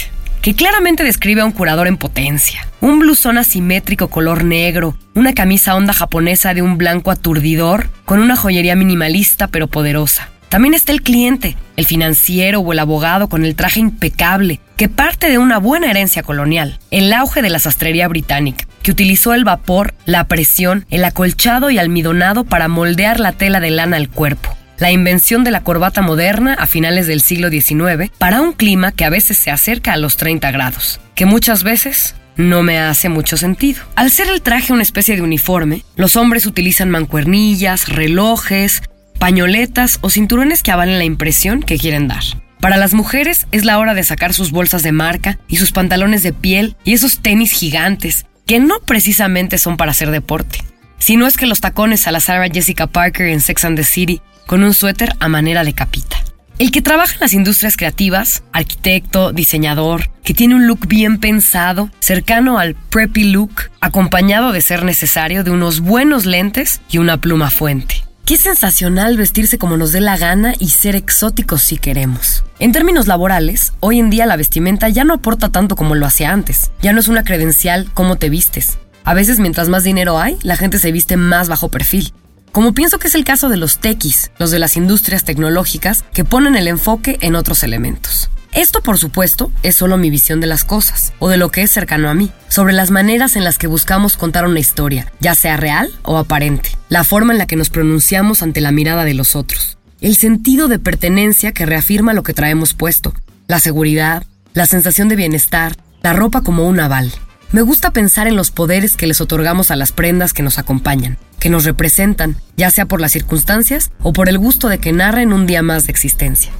que 0.42 0.54
claramente 0.54 1.04
describe 1.04 1.40
a 1.40 1.46
un 1.46 1.52
curador 1.52 1.86
en 1.86 1.96
potencia. 1.96 2.68
Un 2.82 2.98
blusón 2.98 3.38
asimétrico 3.38 4.08
color 4.08 4.44
negro, 4.44 4.94
una 5.14 5.32
camisa 5.32 5.74
onda 5.74 5.94
japonesa 5.94 6.52
de 6.52 6.60
un 6.60 6.76
blanco 6.76 7.10
aturdidor, 7.10 7.88
con 8.04 8.20
una 8.20 8.36
joyería 8.36 8.76
minimalista 8.76 9.48
pero 9.48 9.68
poderosa 9.68 10.28
también 10.48 10.74
está 10.74 10.92
el 10.92 11.02
cliente, 11.02 11.56
el 11.76 11.86
financiero 11.86 12.60
o 12.60 12.72
el 12.72 12.78
abogado 12.78 13.28
con 13.28 13.44
el 13.44 13.54
traje 13.54 13.80
impecable, 13.80 14.60
que 14.76 14.88
parte 14.88 15.28
de 15.28 15.38
una 15.38 15.58
buena 15.58 15.90
herencia 15.90 16.22
colonial, 16.22 16.78
el 16.90 17.12
auge 17.12 17.42
de 17.42 17.50
la 17.50 17.58
sastrería 17.58 18.08
británica, 18.08 18.66
que 18.82 18.90
utilizó 18.90 19.34
el 19.34 19.44
vapor, 19.44 19.94
la 20.06 20.24
presión, 20.24 20.86
el 20.90 21.04
acolchado 21.04 21.70
y 21.70 21.78
almidonado 21.78 22.44
para 22.44 22.68
moldear 22.68 23.20
la 23.20 23.32
tela 23.32 23.60
de 23.60 23.70
lana 23.70 23.98
al 23.98 24.08
cuerpo, 24.08 24.56
la 24.78 24.90
invención 24.90 25.44
de 25.44 25.50
la 25.50 25.62
corbata 25.62 26.00
moderna 26.00 26.54
a 26.54 26.66
finales 26.66 27.06
del 27.06 27.20
siglo 27.20 27.50
XIX 27.50 28.10
para 28.16 28.40
un 28.40 28.52
clima 28.52 28.92
que 28.92 29.04
a 29.04 29.10
veces 29.10 29.36
se 29.36 29.50
acerca 29.50 29.92
a 29.92 29.96
los 29.98 30.16
30 30.16 30.50
grados, 30.50 31.00
que 31.14 31.26
muchas 31.26 31.62
veces 31.62 32.14
no 32.36 32.62
me 32.62 32.78
hace 32.78 33.08
mucho 33.08 33.36
sentido. 33.36 33.82
Al 33.96 34.10
ser 34.10 34.28
el 34.28 34.40
traje 34.40 34.72
una 34.72 34.82
especie 34.82 35.16
de 35.16 35.22
uniforme, 35.22 35.82
los 35.96 36.16
hombres 36.16 36.46
utilizan 36.46 36.88
mancuernillas, 36.88 37.88
relojes, 37.88 38.82
pañoletas 39.18 39.98
o 40.00 40.10
cinturones 40.10 40.62
que 40.62 40.70
avalen 40.70 40.98
la 40.98 41.04
impresión 41.04 41.62
que 41.62 41.78
quieren 41.78 42.08
dar. 42.08 42.22
Para 42.60 42.76
las 42.76 42.94
mujeres 42.94 43.46
es 43.52 43.64
la 43.64 43.78
hora 43.78 43.94
de 43.94 44.02
sacar 44.02 44.34
sus 44.34 44.50
bolsas 44.50 44.82
de 44.82 44.92
marca 44.92 45.38
y 45.46 45.56
sus 45.56 45.72
pantalones 45.72 46.22
de 46.22 46.32
piel 46.32 46.76
y 46.84 46.94
esos 46.94 47.20
tenis 47.20 47.52
gigantes, 47.52 48.26
que 48.46 48.58
no 48.58 48.80
precisamente 48.80 49.58
son 49.58 49.76
para 49.76 49.92
hacer 49.92 50.10
deporte. 50.10 50.64
Si 50.98 51.16
no 51.16 51.26
es 51.26 51.36
que 51.36 51.46
los 51.46 51.60
tacones 51.60 52.06
a 52.06 52.12
la 52.12 52.20
Sarah 52.20 52.48
Jessica 52.52 52.86
Parker 52.88 53.28
en 53.28 53.40
Sex 53.40 53.64
and 53.64 53.76
the 53.76 53.84
City 53.84 54.20
con 54.46 54.64
un 54.64 54.74
suéter 54.74 55.12
a 55.20 55.28
manera 55.28 55.62
de 55.62 55.74
capita. 55.74 56.16
El 56.58 56.72
que 56.72 56.82
trabaja 56.82 57.14
en 57.14 57.20
las 57.20 57.34
industrias 57.34 57.76
creativas, 57.76 58.42
arquitecto, 58.52 59.32
diseñador, 59.32 60.10
que 60.24 60.34
tiene 60.34 60.56
un 60.56 60.66
look 60.66 60.88
bien 60.88 61.18
pensado, 61.18 61.88
cercano 62.00 62.58
al 62.58 62.74
preppy 62.74 63.30
look, 63.30 63.70
acompañado 63.80 64.50
de 64.50 64.60
ser 64.60 64.84
necesario 64.84 65.44
de 65.44 65.52
unos 65.52 65.78
buenos 65.78 66.26
lentes 66.26 66.80
y 66.90 66.98
una 66.98 67.20
pluma 67.20 67.50
fuente. 67.50 68.07
Qué 68.28 68.36
sensacional 68.36 69.16
vestirse 69.16 69.56
como 69.56 69.78
nos 69.78 69.90
dé 69.90 70.02
la 70.02 70.18
gana 70.18 70.52
y 70.58 70.68
ser 70.68 70.96
exóticos 70.96 71.62
si 71.62 71.78
queremos. 71.78 72.44
En 72.58 72.72
términos 72.72 73.06
laborales, 73.06 73.72
hoy 73.80 73.98
en 73.98 74.10
día 74.10 74.26
la 74.26 74.36
vestimenta 74.36 74.90
ya 74.90 75.02
no 75.02 75.14
aporta 75.14 75.48
tanto 75.48 75.76
como 75.76 75.94
lo 75.94 76.04
hacía 76.04 76.30
antes. 76.30 76.70
Ya 76.82 76.92
no 76.92 77.00
es 77.00 77.08
una 77.08 77.24
credencial 77.24 77.90
cómo 77.94 78.16
te 78.16 78.28
vistes. 78.28 78.76
A 79.04 79.14
veces 79.14 79.38
mientras 79.38 79.70
más 79.70 79.82
dinero 79.82 80.18
hay, 80.18 80.36
la 80.42 80.58
gente 80.58 80.78
se 80.78 80.92
viste 80.92 81.16
más 81.16 81.48
bajo 81.48 81.70
perfil. 81.70 82.12
Como 82.52 82.74
pienso 82.74 82.98
que 82.98 83.06
es 83.06 83.14
el 83.14 83.24
caso 83.24 83.48
de 83.48 83.56
los 83.56 83.78
tequis, 83.78 84.30
los 84.38 84.50
de 84.50 84.58
las 84.58 84.76
industrias 84.76 85.24
tecnológicas, 85.24 86.04
que 86.12 86.24
ponen 86.24 86.54
el 86.54 86.68
enfoque 86.68 87.16
en 87.22 87.34
otros 87.34 87.62
elementos. 87.62 88.28
Esto, 88.52 88.82
por 88.82 88.98
supuesto, 88.98 89.52
es 89.62 89.76
solo 89.76 89.98
mi 89.98 90.10
visión 90.10 90.40
de 90.40 90.46
las 90.46 90.64
cosas, 90.64 91.12
o 91.18 91.28
de 91.28 91.36
lo 91.36 91.50
que 91.50 91.62
es 91.62 91.70
cercano 91.70 92.08
a 92.08 92.14
mí, 92.14 92.30
sobre 92.48 92.72
las 92.72 92.90
maneras 92.90 93.36
en 93.36 93.44
las 93.44 93.58
que 93.58 93.66
buscamos 93.66 94.16
contar 94.16 94.46
una 94.46 94.58
historia, 94.58 95.12
ya 95.20 95.34
sea 95.34 95.56
real 95.56 95.90
o 96.02 96.16
aparente, 96.16 96.70
la 96.88 97.04
forma 97.04 97.32
en 97.32 97.38
la 97.38 97.46
que 97.46 97.56
nos 97.56 97.68
pronunciamos 97.68 98.42
ante 98.42 98.60
la 98.60 98.72
mirada 98.72 99.04
de 99.04 99.14
los 99.14 99.36
otros, 99.36 99.78
el 100.00 100.16
sentido 100.16 100.68
de 100.68 100.78
pertenencia 100.78 101.52
que 101.52 101.66
reafirma 101.66 102.14
lo 102.14 102.22
que 102.22 102.34
traemos 102.34 102.72
puesto, 102.72 103.12
la 103.46 103.60
seguridad, 103.60 104.24
la 104.54 104.66
sensación 104.66 105.08
de 105.08 105.16
bienestar, 105.16 105.76
la 106.02 106.14
ropa 106.14 106.40
como 106.40 106.66
un 106.66 106.80
aval. 106.80 107.12
Me 107.52 107.62
gusta 107.62 107.92
pensar 107.92 108.26
en 108.26 108.36
los 108.36 108.50
poderes 108.50 108.96
que 108.96 109.06
les 109.06 109.20
otorgamos 109.20 109.70
a 109.70 109.76
las 109.76 109.92
prendas 109.92 110.32
que 110.32 110.42
nos 110.42 110.58
acompañan, 110.58 111.18
que 111.38 111.48
nos 111.48 111.64
representan, 111.64 112.36
ya 112.56 112.70
sea 112.70 112.86
por 112.86 113.00
las 113.00 113.12
circunstancias 113.12 113.90
o 114.02 114.12
por 114.12 114.28
el 114.28 114.38
gusto 114.38 114.68
de 114.68 114.78
que 114.78 114.92
narren 114.92 115.32
un 115.32 115.46
día 115.46 115.62
más 115.62 115.86
de 115.86 115.92
existencia. 115.92 116.50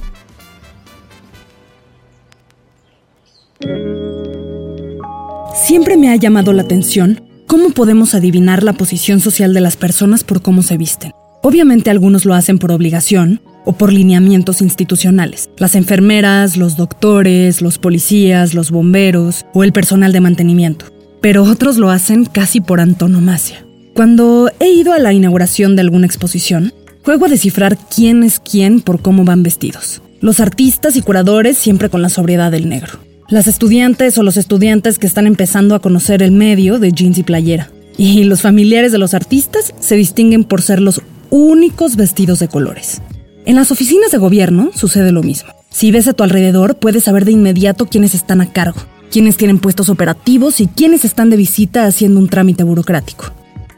Siempre 5.53 5.97
me 5.97 6.09
ha 6.09 6.15
llamado 6.15 6.53
la 6.53 6.61
atención 6.61 7.21
cómo 7.45 7.71
podemos 7.71 8.15
adivinar 8.15 8.63
la 8.63 8.73
posición 8.73 9.19
social 9.19 9.53
de 9.53 9.61
las 9.61 9.75
personas 9.75 10.23
por 10.23 10.41
cómo 10.41 10.61
se 10.61 10.77
visten. 10.77 11.11
Obviamente 11.41 11.89
algunos 11.89 12.25
lo 12.25 12.33
hacen 12.33 12.59
por 12.59 12.71
obligación 12.71 13.41
o 13.65 13.73
por 13.73 13.91
lineamientos 13.91 14.61
institucionales. 14.61 15.49
Las 15.57 15.75
enfermeras, 15.75 16.57
los 16.57 16.77
doctores, 16.77 17.61
los 17.61 17.77
policías, 17.77 18.53
los 18.53 18.71
bomberos 18.71 19.45
o 19.53 19.63
el 19.63 19.73
personal 19.73 20.11
de 20.11 20.21
mantenimiento. 20.21 20.85
Pero 21.21 21.43
otros 21.43 21.77
lo 21.77 21.89
hacen 21.89 22.25
casi 22.25 22.61
por 22.61 22.79
antonomasia. 22.79 23.65
Cuando 23.93 24.49
he 24.59 24.69
ido 24.69 24.93
a 24.93 24.99
la 24.99 25.11
inauguración 25.11 25.75
de 25.75 25.81
alguna 25.81 26.05
exposición, 26.05 26.73
juego 27.03 27.25
a 27.25 27.29
descifrar 27.29 27.77
quién 27.93 28.23
es 28.23 28.39
quién 28.39 28.79
por 28.79 29.01
cómo 29.01 29.25
van 29.25 29.43
vestidos. 29.43 30.01
Los 30.21 30.39
artistas 30.39 30.95
y 30.95 31.01
curadores 31.01 31.57
siempre 31.57 31.89
con 31.89 32.01
la 32.01 32.09
sobriedad 32.09 32.51
del 32.51 32.69
negro. 32.69 33.08
Las 33.29 33.45
estudiantes 33.45 34.17
o 34.17 34.23
los 34.23 34.37
estudiantes 34.37 34.97
que 34.97 35.05
están 35.05 35.27
empezando 35.27 35.75
a 35.75 35.79
conocer 35.79 36.23
el 36.23 36.31
medio 36.31 36.79
de 36.79 36.91
jeans 36.91 37.19
y 37.19 37.23
playera. 37.23 37.69
Y 37.95 38.23
los 38.23 38.41
familiares 38.41 38.91
de 38.91 38.97
los 38.97 39.13
artistas 39.13 39.71
se 39.79 39.95
distinguen 39.95 40.43
por 40.43 40.63
ser 40.63 40.81
los 40.81 40.99
únicos 41.29 41.95
vestidos 41.95 42.39
de 42.39 42.47
colores. 42.47 43.03
En 43.45 43.55
las 43.55 43.71
oficinas 43.71 44.09
de 44.09 44.17
gobierno 44.17 44.71
sucede 44.73 45.11
lo 45.11 45.21
mismo. 45.21 45.51
Si 45.69 45.91
ves 45.91 46.07
a 46.07 46.13
tu 46.13 46.23
alrededor, 46.23 46.77
puedes 46.79 47.03
saber 47.03 47.23
de 47.23 47.33
inmediato 47.33 47.85
quiénes 47.85 48.15
están 48.15 48.41
a 48.41 48.51
cargo, 48.51 48.81
quiénes 49.11 49.37
tienen 49.37 49.59
puestos 49.59 49.89
operativos 49.89 50.59
y 50.59 50.65
quiénes 50.65 51.05
están 51.05 51.29
de 51.29 51.37
visita 51.37 51.85
haciendo 51.85 52.19
un 52.19 52.29
trámite 52.29 52.63
burocrático. 52.63 53.25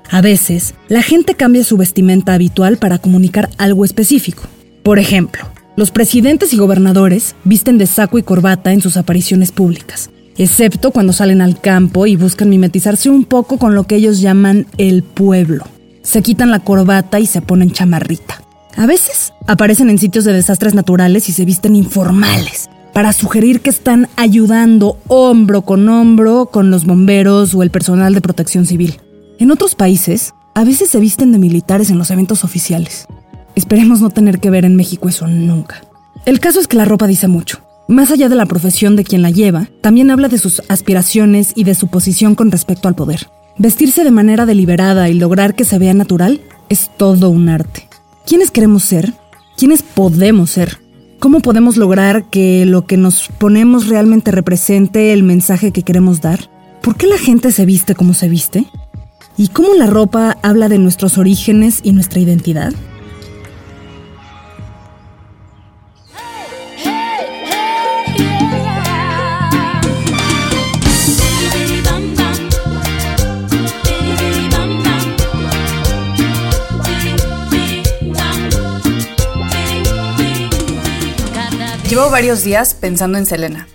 A 0.10 0.22
veces, 0.22 0.76
la 0.88 1.02
gente 1.02 1.36
cambia 1.36 1.66
su 1.66 1.76
vestimenta 1.76 2.34
habitual 2.34 2.78
para 2.78 3.00
comunicar 3.00 3.50
algo 3.58 3.84
específico. 3.84 4.44
Por 4.82 4.98
ejemplo, 4.98 5.51
los 5.76 5.92
presidentes 5.92 6.54
y 6.54 6.58
gobernadores 6.58 7.36
visten 7.44 7.78
de 7.78 7.88
saco 7.88 8.18
y 8.18 8.24
corbata 8.24 8.72
en 8.74 8.82
sus 8.82 8.98
apariciones 8.98 9.52
públicas, 9.52 10.10
excepto 10.38 10.92
cuando 10.92 11.14
salen 11.14 11.42
al 11.42 11.60
campo 11.60 12.08
y 12.08 12.16
buscan 12.16 12.50
mimetizarse 12.50 13.10
un 13.10 13.26
poco 13.26 13.58
con 13.58 13.76
lo 13.76 13.86
que 13.86 13.96
ellos 13.96 14.22
llaman 14.22 14.68
el 14.78 15.04
pueblo 15.04 15.66
se 16.02 16.22
quitan 16.22 16.52
la 16.52 16.60
corbata 16.60 17.20
y 17.20 17.26
se 17.26 17.42
ponen 17.42 17.72
chamarrita. 17.72 18.44
A 18.76 18.86
veces 18.86 19.34
aparecen 19.48 19.90
en 19.90 19.98
sitios 19.98 20.26
de 20.26 20.34
desastres 20.34 20.74
naturales 20.74 21.30
y 21.30 21.34
se 21.34 21.46
visten 21.46 21.76
informales, 21.76 22.70
para 22.94 23.14
sugerir 23.14 23.62
que 23.62 23.70
están 23.70 24.08
ayudando 24.16 24.98
hombro 25.08 25.62
con 25.62 25.88
hombro 25.88 26.48
con 26.48 26.72
los 26.72 26.86
bomberos 26.86 27.54
o 27.54 27.64
el 27.64 27.72
personal 27.72 28.14
de 28.14 28.22
protección 28.22 28.66
civil. 28.66 29.00
En 29.40 29.52
otros 29.52 29.76
países, 29.76 30.34
a 30.54 30.64
veces 30.64 30.90
se 30.90 31.00
visten 31.00 31.32
de 31.32 31.40
militares 31.40 31.90
en 31.90 31.98
los 31.98 32.12
eventos 32.12 32.44
oficiales. 32.44 33.08
Esperemos 33.56 34.02
no 34.02 34.10
tener 34.10 34.40
que 34.40 34.50
ver 34.50 34.66
en 34.66 34.76
México 34.76 35.10
eso 35.10 35.28
nunca. 35.28 35.82
El 36.26 36.40
caso 36.40 36.60
es 36.60 36.68
que 36.68 36.78
la 36.78 36.86
ropa 36.86 37.08
dice 37.08 37.28
mucho. 37.28 37.60
Más 37.88 38.12
allá 38.12 38.30
de 38.30 38.36
la 38.36 38.46
profesión 38.46 38.96
de 38.96 39.04
quien 39.04 39.22
la 39.22 39.32
lleva, 39.32 39.68
también 39.82 40.12
habla 40.12 40.30
de 40.30 40.38
sus 40.38 40.62
aspiraciones 40.70 41.52
y 41.56 41.64
de 41.64 41.76
su 41.76 41.88
posición 41.88 42.36
con 42.36 42.52
respecto 42.52 42.88
al 42.88 42.96
poder. 42.96 43.28
Vestirse 43.58 44.04
de 44.04 44.12
manera 44.12 44.46
deliberada 44.46 45.10
y 45.10 45.14
lograr 45.14 45.56
que 45.56 45.66
se 45.66 45.78
vea 45.78 45.94
natural 45.94 46.42
es 46.70 46.90
todo 46.96 47.30
un 47.30 47.50
arte. 47.50 47.90
¿Quiénes 48.26 48.52
queremos 48.52 48.84
ser? 48.84 49.14
¿Quiénes 49.58 49.84
podemos 49.84 50.52
ser? 50.52 50.78
¿Cómo 51.20 51.42
podemos 51.42 51.78
lograr 51.78 52.30
que 52.30 52.66
lo 52.66 52.86
que 52.86 52.98
nos 52.98 53.28
ponemos 53.38 53.88
realmente 53.88 54.32
represente 54.32 55.12
el 55.12 55.24
mensaje 55.24 55.72
que 55.72 55.84
queremos 55.84 56.22
dar? 56.22 56.50
¿Por 56.82 56.96
qué 56.96 57.08
la 57.08 57.18
gente 57.18 57.52
se 57.52 57.66
viste 57.66 57.94
como 57.94 58.14
se 58.14 58.30
viste? 58.30 58.66
¿Y 59.38 59.50
cómo 59.50 59.74
la 59.74 59.88
ropa 59.88 60.38
habla 60.42 60.70
de 60.70 60.80
nuestros 60.80 61.18
orígenes 61.18 61.82
y 61.84 61.92
nuestra 61.92 62.20
identidad? 62.20 62.74
Llevo 81.92 82.10
varios 82.10 82.46
días 82.46 82.74
pensando 82.74 83.18
en 83.18 83.26
Selena. 83.26 83.68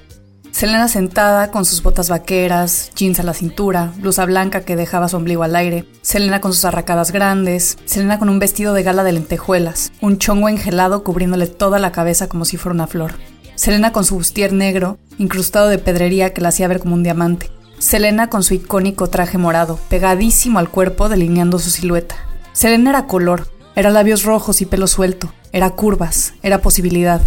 Selena 0.50 0.88
sentada 0.88 1.50
con 1.50 1.66
sus 1.66 1.82
botas 1.82 2.08
vaqueras, 2.08 2.90
jeans 2.96 3.20
a 3.20 3.22
la 3.22 3.34
cintura, 3.34 3.92
blusa 3.98 4.24
blanca 4.24 4.62
que 4.62 4.74
dejaba 4.74 5.10
su 5.10 5.18
ombligo 5.18 5.42
al 5.42 5.54
aire, 5.54 5.84
Selena 6.00 6.40
con 6.40 6.54
sus 6.54 6.64
arracadas 6.64 7.12
grandes, 7.12 7.76
Selena 7.84 8.18
con 8.18 8.30
un 8.30 8.38
vestido 8.38 8.72
de 8.72 8.82
gala 8.82 9.04
de 9.04 9.12
lentejuelas, 9.12 9.92
un 10.00 10.16
chongo 10.16 10.48
engelado 10.48 11.04
cubriéndole 11.04 11.46
toda 11.46 11.78
la 11.78 11.92
cabeza 11.92 12.26
como 12.26 12.46
si 12.46 12.56
fuera 12.56 12.72
una 12.72 12.86
flor. 12.86 13.12
Selena 13.54 13.92
con 13.92 14.06
su 14.06 14.14
bustier 14.14 14.50
negro, 14.54 14.96
incrustado 15.18 15.68
de 15.68 15.76
pedrería 15.76 16.32
que 16.32 16.40
la 16.40 16.48
hacía 16.48 16.68
ver 16.68 16.80
como 16.80 16.94
un 16.94 17.02
diamante. 17.02 17.50
Selena 17.78 18.30
con 18.30 18.42
su 18.42 18.54
icónico 18.54 19.08
traje 19.08 19.36
morado, 19.36 19.78
pegadísimo 19.90 20.58
al 20.58 20.70
cuerpo 20.70 21.10
delineando 21.10 21.58
su 21.58 21.68
silueta. 21.68 22.16
Selena 22.54 22.88
era 22.88 23.06
color, 23.08 23.48
era 23.74 23.90
labios 23.90 24.22
rojos 24.22 24.62
y 24.62 24.64
pelo 24.64 24.86
suelto, 24.86 25.34
era 25.52 25.68
curvas, 25.68 26.32
era 26.42 26.62
posibilidad, 26.62 27.20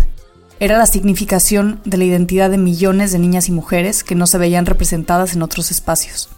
era 0.59 0.77
la 0.77 0.85
significación 0.85 1.79
de 1.85 1.97
la 1.97 2.03
identidad 2.03 2.49
de 2.49 2.57
millones 2.57 3.11
de 3.11 3.19
niñas 3.19 3.47
y 3.47 3.51
mujeres 3.51 4.03
que 4.03 4.15
no 4.15 4.27
se 4.27 4.37
veían 4.37 4.65
representadas 4.65 5.33
en 5.33 5.41
otros 5.41 5.71
espacios. 5.71 6.29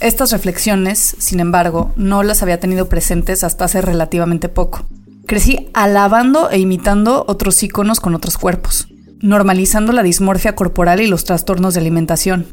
Estas 0.00 0.32
reflexiones, 0.32 1.16
sin 1.18 1.40
embargo, 1.40 1.92
no 1.96 2.22
las 2.22 2.42
había 2.42 2.60
tenido 2.60 2.88
presentes 2.88 3.44
hasta 3.44 3.66
hace 3.66 3.82
relativamente 3.82 4.48
poco. 4.48 4.86
Crecí 5.26 5.68
alabando 5.74 6.50
e 6.50 6.58
imitando 6.58 7.24
otros 7.28 7.62
íconos 7.62 8.00
con 8.00 8.14
otros 8.14 8.38
cuerpos, 8.38 8.88
normalizando 9.20 9.92
la 9.92 10.02
dismorfia 10.02 10.54
corporal 10.54 11.00
y 11.00 11.06
los 11.06 11.24
trastornos 11.24 11.74
de 11.74 11.80
alimentación. 11.80 12.46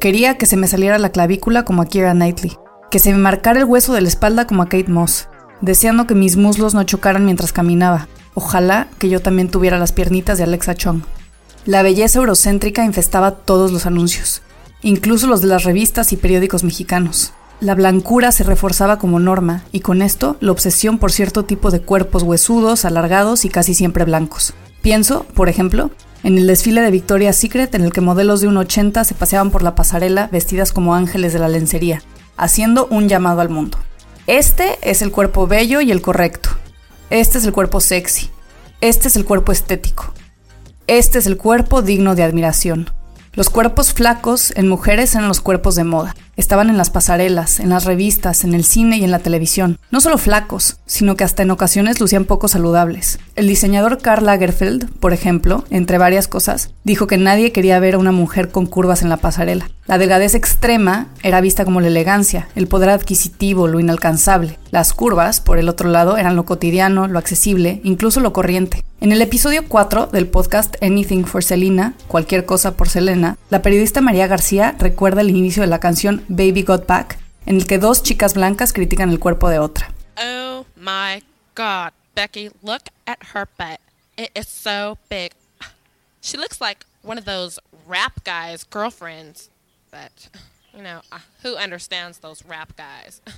Quería 0.00 0.36
que 0.36 0.46
se 0.46 0.56
me 0.56 0.66
saliera 0.66 0.98
la 0.98 1.12
clavícula 1.12 1.64
como 1.64 1.82
a 1.82 1.86
Kira 1.86 2.12
Knightley, 2.12 2.56
que 2.90 2.98
se 2.98 3.12
me 3.12 3.18
marcara 3.18 3.60
el 3.60 3.64
hueso 3.64 3.92
de 3.94 4.00
la 4.00 4.08
espalda 4.08 4.46
como 4.46 4.62
a 4.62 4.68
Kate 4.68 4.90
Moss, 4.90 5.28
deseando 5.60 6.06
que 6.06 6.14
mis 6.14 6.36
muslos 6.36 6.74
no 6.74 6.82
chocaran 6.84 7.24
mientras 7.24 7.52
caminaba, 7.52 8.08
Ojalá 8.40 8.86
que 9.00 9.08
yo 9.08 9.20
también 9.20 9.50
tuviera 9.50 9.80
las 9.80 9.90
piernitas 9.90 10.38
de 10.38 10.44
Alexa 10.44 10.76
Chung. 10.76 11.02
La 11.66 11.82
belleza 11.82 12.20
eurocéntrica 12.20 12.84
infestaba 12.84 13.32
todos 13.32 13.72
los 13.72 13.84
anuncios, 13.84 14.42
incluso 14.80 15.26
los 15.26 15.40
de 15.40 15.48
las 15.48 15.64
revistas 15.64 16.12
y 16.12 16.16
periódicos 16.16 16.62
mexicanos. 16.62 17.32
La 17.58 17.74
blancura 17.74 18.30
se 18.30 18.44
reforzaba 18.44 19.00
como 19.00 19.18
norma, 19.18 19.64
y 19.72 19.80
con 19.80 20.02
esto 20.02 20.36
la 20.38 20.52
obsesión 20.52 20.98
por 20.98 21.10
cierto 21.10 21.46
tipo 21.46 21.72
de 21.72 21.80
cuerpos 21.80 22.22
huesudos, 22.22 22.84
alargados 22.84 23.44
y 23.44 23.48
casi 23.48 23.74
siempre 23.74 24.04
blancos. 24.04 24.54
Pienso, 24.82 25.24
por 25.34 25.48
ejemplo, 25.48 25.90
en 26.22 26.38
el 26.38 26.46
desfile 26.46 26.80
de 26.80 26.92
Victoria's 26.92 27.34
Secret 27.34 27.74
en 27.74 27.82
el 27.82 27.92
que 27.92 28.02
modelos 28.02 28.40
de 28.40 28.46
un 28.46 28.56
80 28.56 29.02
se 29.02 29.14
paseaban 29.16 29.50
por 29.50 29.64
la 29.64 29.74
pasarela 29.74 30.28
vestidas 30.30 30.70
como 30.70 30.94
ángeles 30.94 31.32
de 31.32 31.40
la 31.40 31.48
lencería, 31.48 32.04
haciendo 32.36 32.86
un 32.88 33.08
llamado 33.08 33.40
al 33.40 33.48
mundo. 33.48 33.78
Este 34.28 34.78
es 34.82 35.02
el 35.02 35.10
cuerpo 35.10 35.48
bello 35.48 35.80
y 35.80 35.90
el 35.90 36.02
correcto, 36.02 36.50
este 37.10 37.38
es 37.38 37.44
el 37.44 37.52
cuerpo 37.52 37.80
sexy. 37.80 38.28
Este 38.80 39.08
es 39.08 39.16
el 39.16 39.24
cuerpo 39.24 39.50
estético. 39.52 40.12
este 40.86 41.18
es 41.18 41.26
el 41.26 41.36
cuerpo 41.36 41.82
digno 41.82 42.14
de 42.14 42.22
admiración. 42.22 42.90
Los 43.32 43.50
cuerpos 43.50 43.92
flacos 43.92 44.52
en 44.56 44.68
mujeres 44.68 45.14
eran 45.14 45.28
los 45.28 45.40
cuerpos 45.40 45.74
de 45.74 45.84
moda. 45.84 46.14
Estaban 46.36 46.70
en 46.70 46.76
las 46.76 46.90
pasarelas, 46.90 47.60
en 47.60 47.68
las 47.68 47.84
revistas, 47.84 48.44
en 48.44 48.52
el 48.52 48.64
cine 48.64 48.98
y 48.98 49.04
en 49.04 49.10
la 49.10 49.20
televisión. 49.20 49.78
No 49.90 50.00
solo 50.00 50.18
flacos, 50.18 50.78
sino 50.86 51.14
que 51.14 51.24
hasta 51.24 51.42
en 51.42 51.50
ocasiones 51.50 52.00
lucían 52.00 52.24
poco 52.24 52.48
saludables. 52.48 53.18
El 53.36 53.46
diseñador 53.46 53.98
Karl 53.98 54.26
Lagerfeld, 54.26 54.90
por 54.98 55.12
ejemplo, 55.12 55.64
entre 55.70 55.98
varias 55.98 56.26
cosas, 56.26 56.70
dijo 56.84 57.06
que 57.06 57.16
nadie 57.16 57.52
quería 57.52 57.78
ver 57.80 57.94
a 57.94 57.98
una 57.98 58.12
mujer 58.12 58.50
con 58.50 58.66
curvas 58.66 59.02
en 59.02 59.08
la 59.08 59.18
pasarela. 59.18 59.70
La 59.88 59.96
delgadez 59.96 60.34
extrema 60.34 61.06
era 61.22 61.40
vista 61.40 61.64
como 61.64 61.80
la 61.80 61.86
elegancia, 61.86 62.50
el 62.54 62.68
poder 62.68 62.90
adquisitivo, 62.90 63.68
lo 63.68 63.80
inalcanzable. 63.80 64.58
Las 64.70 64.92
curvas, 64.92 65.40
por 65.40 65.58
el 65.58 65.70
otro 65.70 65.88
lado, 65.88 66.18
eran 66.18 66.36
lo 66.36 66.44
cotidiano, 66.44 67.08
lo 67.08 67.18
accesible, 67.18 67.80
incluso 67.84 68.20
lo 68.20 68.34
corriente. 68.34 68.84
En 69.00 69.12
el 69.12 69.22
episodio 69.22 69.66
4 69.66 70.08
del 70.08 70.26
podcast 70.28 70.76
Anything 70.82 71.24
for 71.24 71.42
Selena, 71.42 71.94
cualquier 72.06 72.44
cosa 72.44 72.76
por 72.76 72.90
Selena, 72.90 73.38
la 73.48 73.62
periodista 73.62 74.02
María 74.02 74.26
García 74.26 74.76
recuerda 74.78 75.22
el 75.22 75.30
inicio 75.30 75.62
de 75.62 75.68
la 75.68 75.80
canción 75.80 76.22
Baby 76.28 76.64
Got 76.64 76.86
Back, 76.86 77.18
en 77.46 77.56
el 77.56 77.66
que 77.66 77.78
dos 77.78 78.02
chicas 78.02 78.34
blancas 78.34 78.74
critican 78.74 79.08
el 79.08 79.18
cuerpo 79.18 79.48
de 79.48 79.58
otra. 79.58 79.90
Oh 80.22 80.66
my 80.76 81.24
god, 81.56 81.94
Becky, 82.14 82.50
look 82.62 82.82
at 83.06 83.20
her 83.34 83.48
butt. 83.56 83.80
It 84.18 84.32
is 84.34 84.48
so 84.48 84.98
big. 85.08 85.32
She 86.20 86.36
looks 86.36 86.60
like 86.60 86.84
one 87.02 87.18
of 87.18 87.24
those 87.24 87.58
rap 87.86 88.22
guys' 88.26 88.66
girlfriends. 88.70 89.48
But, 89.90 90.28
you 90.74 90.82
know, 90.82 91.00
uh, 91.10 91.20
who 91.42 91.56
understands 91.56 92.18
those 92.18 92.44
rap 92.44 92.76
guys? 92.76 93.20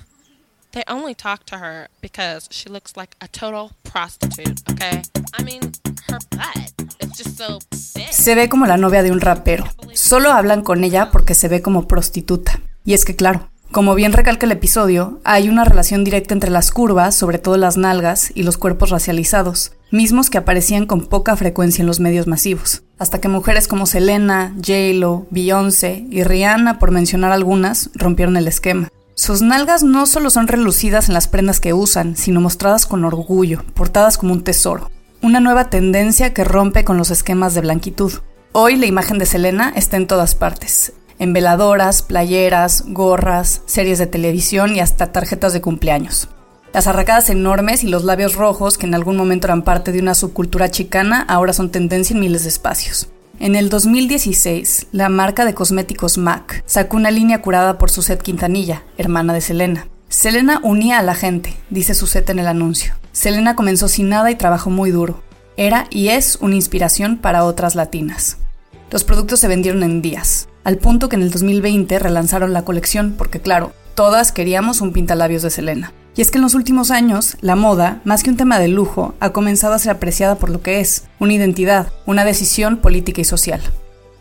They 0.73 0.83
only 0.87 1.13
talk 1.13 1.43
to 1.47 1.57
her 1.57 1.89
because 1.99 2.47
she 2.49 2.69
looks 2.69 2.95
like 2.95 3.17
a 3.19 3.27
total 3.27 3.71
prostitute, 3.83 4.61
okay? 4.71 5.01
I 5.37 5.43
mean, 5.43 5.59
her 6.07 6.17
butt 6.29 6.71
is 7.01 7.11
just 7.17 7.37
so 7.37 7.59
big. 7.93 8.07
Se 8.09 8.35
ve 8.35 8.47
como 8.47 8.65
la 8.65 8.77
novia 8.77 9.03
de 9.03 9.11
un 9.11 9.19
rapero. 9.19 9.65
Solo 9.93 10.31
hablan 10.31 10.61
con 10.61 10.85
ella 10.85 11.11
porque 11.11 11.35
se 11.35 11.49
ve 11.49 11.61
como 11.61 11.89
prostituta. 11.89 12.61
Y 12.85 12.93
es 12.93 13.03
que 13.03 13.17
claro, 13.17 13.49
como 13.71 13.95
bien 13.95 14.13
recalca 14.13 14.45
el 14.45 14.53
episodio, 14.53 15.19
hay 15.25 15.49
una 15.49 15.65
relación 15.65 16.05
directa 16.05 16.33
entre 16.33 16.49
las 16.49 16.71
curvas, 16.71 17.15
sobre 17.15 17.37
todo 17.37 17.57
las 17.57 17.75
nalgas, 17.75 18.31
y 18.33 18.43
los 18.43 18.57
cuerpos 18.57 18.91
racializados, 18.91 19.73
mismos 19.91 20.29
que 20.29 20.37
aparecían 20.37 20.85
con 20.85 21.05
poca 21.05 21.35
frecuencia 21.35 21.81
en 21.81 21.87
los 21.87 21.99
medios 21.99 22.27
masivos, 22.27 22.83
hasta 23.01 23.19
que 23.19 23.27
mujeres 23.27 23.67
como 23.67 23.87
Selena, 23.87 24.53
J-Lo, 24.57 25.25
Beyoncé 25.31 26.05
y 26.11 26.21
Rihanna, 26.21 26.77
por 26.77 26.91
mencionar 26.91 27.31
algunas, 27.31 27.89
rompieron 27.95 28.37
el 28.37 28.47
esquema. 28.47 28.89
Sus 29.15 29.41
nalgas 29.41 29.81
no 29.81 30.05
solo 30.05 30.29
son 30.29 30.47
relucidas 30.47 31.07
en 31.07 31.15
las 31.15 31.27
prendas 31.27 31.59
que 31.59 31.73
usan, 31.73 32.15
sino 32.15 32.41
mostradas 32.41 32.85
con 32.85 33.03
orgullo, 33.03 33.63
portadas 33.73 34.19
como 34.19 34.33
un 34.33 34.43
tesoro. 34.43 34.91
Una 35.23 35.39
nueva 35.39 35.71
tendencia 35.71 36.35
que 36.35 36.43
rompe 36.43 36.83
con 36.83 36.99
los 36.99 37.09
esquemas 37.09 37.55
de 37.55 37.61
blanquitud. 37.61 38.13
Hoy 38.51 38.75
la 38.75 38.85
imagen 38.85 39.17
de 39.17 39.25
Selena 39.25 39.73
está 39.75 39.97
en 39.97 40.05
todas 40.05 40.35
partes. 40.35 40.93
En 41.17 41.33
veladoras, 41.33 42.03
playeras, 42.03 42.83
gorras, 42.85 43.63
series 43.65 43.97
de 43.97 44.05
televisión 44.05 44.75
y 44.75 44.79
hasta 44.79 45.11
tarjetas 45.11 45.53
de 45.53 45.61
cumpleaños. 45.61 46.29
Las 46.73 46.87
arracadas 46.87 47.29
enormes 47.29 47.83
y 47.83 47.87
los 47.87 48.05
labios 48.05 48.35
rojos, 48.35 48.77
que 48.77 48.85
en 48.85 48.95
algún 48.95 49.17
momento 49.17 49.47
eran 49.47 49.63
parte 49.63 49.91
de 49.91 49.99
una 49.99 50.15
subcultura 50.15 50.71
chicana, 50.71 51.25
ahora 51.27 51.51
son 51.51 51.69
tendencia 51.69 52.13
en 52.13 52.21
miles 52.21 52.43
de 52.43 52.49
espacios. 52.49 53.09
En 53.39 53.55
el 53.55 53.69
2016, 53.69 54.87
la 54.93 55.09
marca 55.09 55.43
de 55.43 55.53
cosméticos 55.53 56.17
MAC 56.17 56.63
sacó 56.65 56.95
una 56.95 57.11
línea 57.11 57.41
curada 57.41 57.77
por 57.77 57.89
Suzette 57.89 58.21
Quintanilla, 58.21 58.83
hermana 58.97 59.33
de 59.33 59.41
Selena. 59.41 59.87
Selena 60.07 60.61
unía 60.63 60.99
a 60.99 61.03
la 61.03 61.15
gente, 61.15 61.57
dice 61.69 61.93
Suzette 61.93 62.29
en 62.29 62.39
el 62.39 62.47
anuncio. 62.47 62.93
Selena 63.11 63.55
comenzó 63.55 63.89
sin 63.89 64.07
nada 64.07 64.31
y 64.31 64.35
trabajó 64.35 64.69
muy 64.69 64.91
duro. 64.91 65.21
Era 65.57 65.87
y 65.89 66.09
es 66.09 66.37
una 66.39 66.55
inspiración 66.55 67.17
para 67.17 67.43
otras 67.43 67.75
latinas. 67.75 68.37
Los 68.91 69.03
productos 69.03 69.41
se 69.41 69.49
vendieron 69.49 69.83
en 69.83 70.01
días, 70.01 70.47
al 70.63 70.77
punto 70.77 71.09
que 71.09 71.17
en 71.17 71.23
el 71.23 71.31
2020 71.31 71.99
relanzaron 71.99 72.53
la 72.53 72.63
colección 72.63 73.15
porque 73.17 73.41
claro, 73.41 73.73
todas 73.95 74.31
queríamos 74.31 74.81
un 74.81 74.93
pintalabios 74.93 75.41
de 75.41 75.49
Selena. 75.49 75.93
Y 76.15 76.21
es 76.21 76.29
que 76.29 76.37
en 76.37 76.41
los 76.41 76.55
últimos 76.55 76.91
años, 76.91 77.37
la 77.41 77.55
moda, 77.55 78.01
más 78.03 78.23
que 78.23 78.29
un 78.29 78.37
tema 78.37 78.59
de 78.59 78.67
lujo, 78.67 79.15
ha 79.19 79.31
comenzado 79.31 79.73
a 79.73 79.79
ser 79.79 79.91
apreciada 79.91 80.35
por 80.35 80.49
lo 80.49 80.61
que 80.61 80.81
es, 80.81 81.05
una 81.19 81.33
identidad, 81.33 81.87
una 82.05 82.25
decisión 82.25 82.77
política 82.77 83.21
y 83.21 83.25
social. 83.25 83.61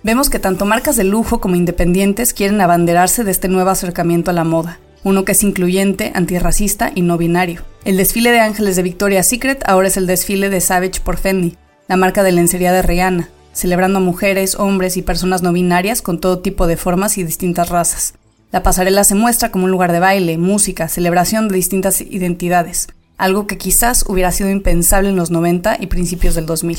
Vemos 0.02 0.30
que 0.30 0.38
tanto 0.38 0.64
marcas 0.64 0.96
de 0.96 1.04
lujo 1.04 1.40
como 1.40 1.56
independientes 1.56 2.33
quieren 2.33 2.61
abanderarse 2.61 3.24
de 3.24 3.30
este 3.30 3.48
nuevo 3.48 3.70
acercamiento 3.70 4.30
a 4.30 4.35
la 4.35 4.44
moda, 4.44 4.78
uno 5.02 5.24
que 5.24 5.33
es 5.33 5.42
incluyente, 5.42 6.12
antirracista 6.14 6.92
y 6.94 7.02
no 7.02 7.18
binario. 7.18 7.62
El 7.85 7.96
desfile 7.96 8.30
de 8.30 8.40
ángeles 8.40 8.76
de 8.76 8.83
Victoria's 8.83 9.28
Secret 9.28 9.62
ahora 9.66 9.88
es 9.88 9.96
el 9.96 10.06
desfile 10.06 10.48
de 10.48 10.61
Savage 10.61 11.00
por 11.02 11.16
Fendi, 11.16 11.56
la 11.88 11.96
marca 11.96 12.22
de 12.22 12.33
lencería 12.33 12.72
de 12.72 12.83
Rihanna, 12.83 13.28
celebrando 13.52 14.00
mujeres, 14.00 14.54
hombres 14.54 14.96
y 14.96 15.02
personas 15.02 15.42
no 15.42 15.52
binarias 15.52 16.02
con 16.02 16.20
todo 16.20 16.38
tipo 16.38 16.66
de 16.66 16.76
formas 16.76 17.18
y 17.18 17.24
distintas 17.24 17.68
razas. 17.68 18.14
La 18.52 18.64
pasarela 18.64 19.04
se 19.04 19.14
muestra 19.14 19.52
como 19.52 19.66
un 19.66 19.70
lugar 19.70 19.92
de 19.92 20.00
baile, 20.00 20.36
música, 20.36 20.88
celebración 20.88 21.46
de 21.46 21.54
distintas 21.54 22.00
identidades, 22.00 22.88
algo 23.16 23.46
que 23.46 23.56
quizás 23.56 24.04
hubiera 24.08 24.32
sido 24.32 24.50
impensable 24.50 25.08
en 25.08 25.14
los 25.14 25.30
90 25.30 25.76
y 25.78 25.86
principios 25.86 26.34
del 26.34 26.46
2000. 26.46 26.78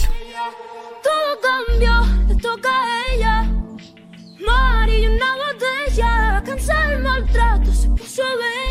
Todo 1.01 1.39
cambió, 1.41 2.25
le 2.27 2.35
toca 2.35 2.69
a 2.69 3.15
ella. 3.15 3.51
Mari, 4.45 5.07
una 5.07 5.35
botella, 5.37 6.43
cansa 6.45 6.91
el 6.91 7.03
maltrato, 7.03 7.73
se 7.73 7.87
puso 7.87 8.23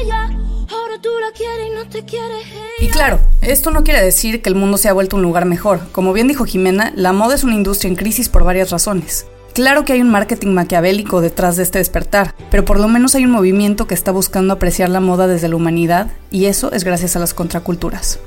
bella. 0.04 0.24
Ahora 0.70 1.00
tú 1.00 1.08
la 1.20 1.32
quieres 1.34 1.68
y 1.68 1.74
no 1.74 1.88
te 1.88 2.04
quieres 2.04 2.46
Y 2.80 2.88
claro, 2.88 3.18
esto 3.40 3.70
no 3.70 3.82
quiere 3.82 4.02
decir 4.02 4.42
que 4.42 4.50
el 4.50 4.56
mundo 4.56 4.76
se 4.76 4.90
ha 4.90 4.92
vuelto 4.92 5.16
un 5.16 5.22
lugar 5.22 5.46
mejor. 5.46 5.80
Como 5.92 6.12
bien 6.12 6.28
dijo 6.28 6.44
Jimena, 6.44 6.92
la 6.94 7.14
moda 7.14 7.34
es 7.34 7.44
una 7.44 7.54
industria 7.54 7.88
en 7.88 7.96
crisis 7.96 8.28
por 8.28 8.44
varias 8.44 8.68
razones. 8.68 9.26
Claro 9.52 9.84
que 9.84 9.92
hay 9.92 10.00
un 10.00 10.10
marketing 10.10 10.52
maquiavélico 10.52 11.20
detrás 11.20 11.56
de 11.56 11.64
este 11.64 11.78
despertar, 11.78 12.34
pero 12.52 12.64
por 12.64 12.78
lo 12.78 12.86
menos 12.86 13.16
hay 13.16 13.24
un 13.24 13.32
movimiento 13.32 13.88
que 13.88 13.94
está 13.94 14.12
buscando 14.12 14.54
apreciar 14.54 14.88
la 14.90 15.00
moda 15.00 15.26
desde 15.26 15.48
la 15.48 15.56
humanidad, 15.56 16.06
y 16.30 16.44
eso 16.44 16.70
es 16.72 16.84
gracias 16.84 17.16
a 17.16 17.18
las 17.18 17.34
contraculturas. 17.34 18.20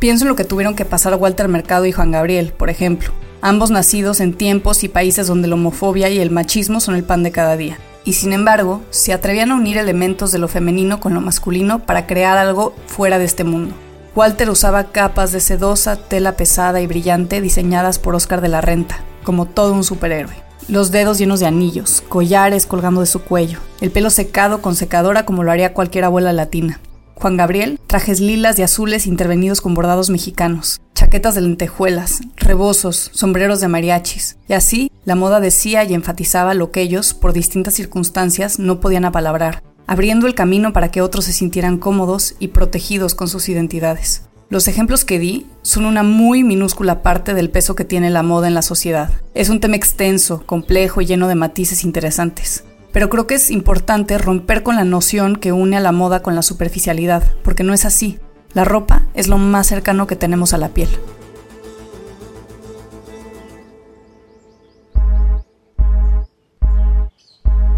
Pienso 0.00 0.24
en 0.24 0.30
lo 0.30 0.36
que 0.36 0.44
tuvieron 0.44 0.74
que 0.74 0.84
pasar 0.84 1.14
Walter 1.14 1.46
Mercado 1.46 1.86
y 1.86 1.92
Juan 1.92 2.10
Gabriel, 2.10 2.52
por 2.52 2.70
ejemplo, 2.70 3.12
ambos 3.40 3.70
nacidos 3.70 4.18
en 4.18 4.34
tiempos 4.34 4.82
y 4.82 4.88
países 4.88 5.28
donde 5.28 5.46
la 5.46 5.54
homofobia 5.54 6.08
y 6.08 6.18
el 6.18 6.32
machismo 6.32 6.80
son 6.80 6.96
el 6.96 7.04
pan 7.04 7.22
de 7.22 7.30
cada 7.30 7.56
día. 7.56 7.78
Y 8.04 8.14
sin 8.14 8.32
embargo, 8.32 8.82
se 8.90 9.12
atrevían 9.12 9.52
a 9.52 9.54
unir 9.54 9.78
elementos 9.78 10.32
de 10.32 10.38
lo 10.38 10.48
femenino 10.48 10.98
con 10.98 11.14
lo 11.14 11.20
masculino 11.20 11.86
para 11.86 12.06
crear 12.06 12.36
algo 12.36 12.74
fuera 12.86 13.18
de 13.18 13.24
este 13.24 13.44
mundo. 13.44 13.74
Walter 14.16 14.50
usaba 14.50 14.84
capas 14.84 15.30
de 15.30 15.40
sedosa 15.40 15.96
tela 15.96 16.36
pesada 16.36 16.80
y 16.80 16.86
brillante 16.86 17.40
diseñadas 17.40 17.98
por 17.98 18.14
Oscar 18.14 18.40
de 18.40 18.48
la 18.48 18.60
Renta, 18.60 18.98
como 19.24 19.46
todo 19.46 19.72
un 19.72 19.84
superhéroe 19.84 20.43
los 20.68 20.90
dedos 20.90 21.18
llenos 21.18 21.40
de 21.40 21.46
anillos, 21.46 22.02
collares 22.08 22.66
colgando 22.66 23.00
de 23.00 23.06
su 23.06 23.20
cuello, 23.20 23.58
el 23.80 23.90
pelo 23.90 24.10
secado 24.10 24.62
con 24.62 24.74
secadora 24.74 25.24
como 25.24 25.44
lo 25.44 25.50
haría 25.50 25.74
cualquier 25.74 26.04
abuela 26.04 26.32
latina. 26.32 26.80
Juan 27.14 27.36
Gabriel, 27.36 27.78
trajes 27.86 28.20
lilas 28.20 28.58
y 28.58 28.62
azules 28.62 29.06
intervenidos 29.06 29.60
con 29.60 29.74
bordados 29.74 30.10
mexicanos, 30.10 30.80
chaquetas 30.94 31.34
de 31.34 31.42
lentejuelas, 31.42 32.20
rebozos, 32.36 33.10
sombreros 33.12 33.60
de 33.60 33.68
mariachis, 33.68 34.36
y 34.48 34.54
así 34.54 34.90
la 35.04 35.14
moda 35.14 35.40
decía 35.40 35.84
y 35.84 35.94
enfatizaba 35.94 36.54
lo 36.54 36.70
que 36.70 36.80
ellos, 36.80 37.14
por 37.14 37.32
distintas 37.32 37.74
circunstancias, 37.74 38.58
no 38.58 38.80
podían 38.80 39.04
apalabrar, 39.04 39.62
abriendo 39.86 40.26
el 40.26 40.34
camino 40.34 40.72
para 40.72 40.90
que 40.90 41.02
otros 41.02 41.26
se 41.26 41.32
sintieran 41.32 41.78
cómodos 41.78 42.34
y 42.40 42.48
protegidos 42.48 43.14
con 43.14 43.28
sus 43.28 43.48
identidades. 43.48 44.22
Los 44.50 44.68
ejemplos 44.68 45.06
que 45.06 45.18
di 45.18 45.46
son 45.62 45.86
una 45.86 46.02
muy 46.02 46.44
minúscula 46.44 47.02
parte 47.02 47.32
del 47.32 47.48
peso 47.48 47.74
que 47.74 47.86
tiene 47.86 48.10
la 48.10 48.22
moda 48.22 48.46
en 48.46 48.54
la 48.54 48.60
sociedad. 48.60 49.10
Es 49.32 49.48
un 49.48 49.58
tema 49.58 49.76
extenso, 49.76 50.44
complejo 50.44 51.00
y 51.00 51.06
lleno 51.06 51.28
de 51.28 51.34
matices 51.34 51.82
interesantes. 51.82 52.64
Pero 52.92 53.08
creo 53.08 53.26
que 53.26 53.36
es 53.36 53.50
importante 53.50 54.18
romper 54.18 54.62
con 54.62 54.76
la 54.76 54.84
noción 54.84 55.36
que 55.36 55.52
une 55.52 55.78
a 55.78 55.80
la 55.80 55.92
moda 55.92 56.20
con 56.20 56.34
la 56.34 56.42
superficialidad, 56.42 57.24
porque 57.42 57.64
no 57.64 57.72
es 57.72 57.86
así. 57.86 58.18
La 58.52 58.64
ropa 58.64 59.02
es 59.14 59.28
lo 59.28 59.38
más 59.38 59.66
cercano 59.66 60.06
que 60.06 60.14
tenemos 60.14 60.52
a 60.52 60.58
la 60.58 60.68
piel. 60.68 60.90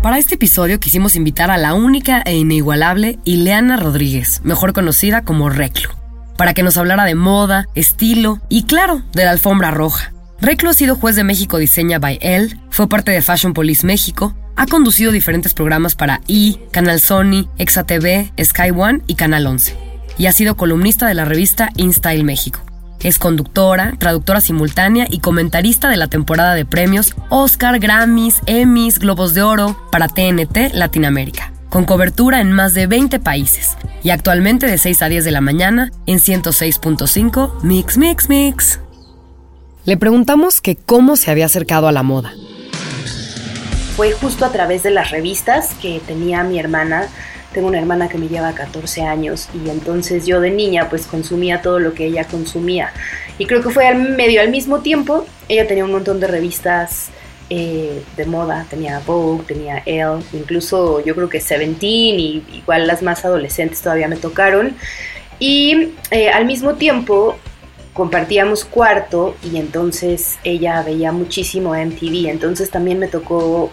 Para 0.02 0.18
este 0.18 0.35
episodio 0.35 0.79
quisimos 0.79 1.16
invitar 1.16 1.50
a 1.50 1.59
la 1.59 1.74
única 1.74 2.22
e 2.22 2.37
inigualable 2.37 3.18
Ileana 3.24 3.76
Rodríguez, 3.76 4.40
mejor 4.44 4.72
conocida 4.72 5.24
como 5.24 5.48
Reclu 5.48 5.95
para 6.37 6.55
que 6.55 6.62
nos 6.62 6.77
hablara 6.77 7.05
de 7.05 7.14
moda, 7.14 7.68
estilo 7.75 8.40
y, 8.49 8.64
claro, 8.64 9.03
de 9.12 9.25
la 9.25 9.31
alfombra 9.31 9.70
roja. 9.70 10.12
Reclo 10.40 10.70
ha 10.70 10.75
sido 10.75 10.96
juez 10.96 11.16
de 11.16 11.25
México 11.25 11.59
Diseña 11.59 11.99
by 11.99 12.18
Elle, 12.20 12.59
fue 12.70 12.88
parte 12.88 13.11
de 13.11 13.22
Fashion 13.22 13.55
Police 13.55 13.87
México, 13.87 14.35
ha 14.55 14.66
conducido 14.66 15.12
diferentes 15.12 15.55
programas 15.55 15.94
para 15.94 16.20
E, 16.29 16.57
Canal 16.72 17.01
Sony, 17.01 17.49
ExaTV, 17.59 18.33
Sky 18.42 18.70
One 18.75 19.01
y 19.07 19.14
Canal 19.14 19.46
11, 19.46 19.77
y 20.18 20.27
ha 20.27 20.33
sido 20.33 20.57
columnista 20.57 21.07
de 21.07 21.14
la 21.14 21.25
revista 21.25 21.70
InStyle 21.77 22.25
México. 22.25 22.61
Es 23.01 23.18
conductora, 23.18 23.94
traductora 23.99 24.40
simultánea 24.40 25.07
y 25.09 25.20
comentarista 25.20 25.88
de 25.88 25.96
la 25.96 26.09
temporada 26.09 26.55
de 26.55 26.64
premios 26.64 27.14
Oscar, 27.29 27.79
Grammys, 27.79 28.40
Emmys, 28.46 28.99
Globos 28.99 29.33
de 29.35 29.42
Oro 29.42 29.77
para 29.92 30.09
TNT 30.09 30.72
Latinoamérica 30.75 31.53
con 31.68 31.85
cobertura 31.85 32.40
en 32.40 32.53
más 32.53 32.75
de 32.75 32.87
20 32.87 33.18
países 33.20 33.77
y 34.07 34.11
actualmente 34.11 34.69
de 34.69 34.79
6 34.79 35.03
a 35.03 35.09
10 35.09 35.25
de 35.25 35.33
la 35.33 35.40
mañana 35.40 35.90
en 36.07 36.21
106.5 36.21 37.64
Mix 37.64 37.99
Mix 37.99 38.29
Mix. 38.29 38.79
Le 39.85 39.97
preguntamos 39.97 40.61
que 40.61 40.77
cómo 40.77 41.16
se 41.16 41.33
había 41.33 41.47
acercado 41.47 41.88
a 41.88 41.92
la 41.92 42.05
moda. 42.05 42.33
Fue 43.97 44.12
justo 44.12 44.45
a 44.45 44.53
través 44.53 44.85
de 44.85 44.92
las 44.92 45.11
revistas 45.11 45.75
que 45.83 46.01
tenía 46.07 46.45
mi 46.45 46.61
hermana. 46.61 47.09
Tengo 47.53 47.66
una 47.66 47.81
hermana 47.81 48.09
que 48.09 48.16
me 48.16 48.29
lleva 48.29 48.53
14 48.53 49.03
años 49.03 49.49
y 49.53 49.71
entonces 49.71 50.25
yo 50.25 50.40
de 50.40 50.53
niña 50.53 50.88
pues 50.88 51.09
consumía 51.09 51.61
todo 51.61 51.81
lo 51.81 51.92
que 51.92 52.07
ella 52.07 52.29
consumía. 52.29 52.92
Y 53.38 53.47
creo 53.47 53.61
que 53.61 53.71
fue 53.71 53.92
medio 53.92 54.40
al 54.40 54.51
mismo 54.53 54.83
tiempo. 54.83 55.27
Ella 55.49 55.66
tenía 55.66 55.85
un 55.85 55.90
montón 55.90 56.21
de 56.21 56.29
revistas 56.29 57.09
eh, 57.48 58.02
de 58.16 58.24
moda, 58.26 58.66
tenía 58.68 59.00
Vogue, 59.06 59.44
tenía 59.46 59.82
Elle, 59.87 60.22
incluso 60.32 61.04
yo 61.04 61.14
creo 61.14 61.28
que 61.28 61.40
Seventeen 61.40 62.18
y 62.18 62.44
igual 62.52 62.87
las 62.87 63.02
más 63.02 63.24
adolescentes 63.24 63.80
todavía 63.80 64.09
me 64.09 64.16
tocaron. 64.16 64.74
Y 65.38 65.92
eh, 66.11 66.30
al 66.30 66.46
mismo 66.46 66.74
tiempo 66.74 67.37
compartíamos 67.92 68.64
cuarto 68.64 69.37
y 69.42 69.56
entonces 69.56 70.38
ella 70.44 70.82
veía 70.82 71.12
muchísimo 71.12 71.74
MTV, 71.74 72.28
entonces 72.28 72.70
también 72.70 72.98
me 72.98 73.09
tocó 73.09 73.70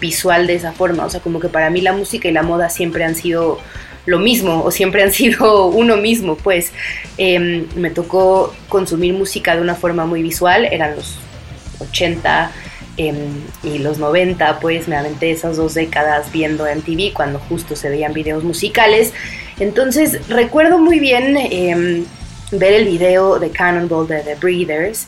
visual 0.00 0.46
de 0.46 0.54
esa 0.54 0.72
forma, 0.72 1.04
o 1.04 1.10
sea, 1.10 1.20
como 1.20 1.40
que 1.40 1.48
para 1.48 1.70
mí 1.70 1.80
la 1.80 1.92
música 1.92 2.28
y 2.28 2.32
la 2.32 2.42
moda 2.42 2.68
siempre 2.68 3.04
han 3.04 3.14
sido 3.14 3.58
lo 4.06 4.18
mismo 4.18 4.64
o 4.64 4.70
siempre 4.70 5.02
han 5.02 5.12
sido 5.12 5.66
uno 5.66 5.96
mismo, 5.96 6.36
pues 6.36 6.72
em, 7.16 7.66
me 7.76 7.90
tocó 7.90 8.52
consumir 8.68 9.14
música 9.14 9.54
de 9.54 9.60
una 9.60 9.74
forma 9.74 10.04
muy 10.06 10.22
visual, 10.22 10.64
eran 10.64 10.96
los 10.96 11.18
80, 11.78 12.50
y 13.62 13.78
los 13.78 13.98
90 13.98 14.60
pues 14.60 14.88
me 14.88 14.96
aventé 14.96 15.30
esas 15.30 15.56
dos 15.56 15.74
décadas 15.74 16.30
viendo 16.32 16.64
MTV 16.64 17.12
cuando 17.14 17.38
justo 17.38 17.76
se 17.76 17.88
veían 17.88 18.12
videos 18.12 18.44
musicales. 18.44 19.12
Entonces 19.58 20.28
recuerdo 20.28 20.78
muy 20.78 20.98
bien 20.98 21.36
em, 21.36 22.04
ver 22.52 22.74
el 22.74 22.86
video 22.86 23.38
de 23.38 23.50
Cannonball 23.50 24.06
de 24.06 24.20
The 24.20 24.34
Breeders. 24.36 25.06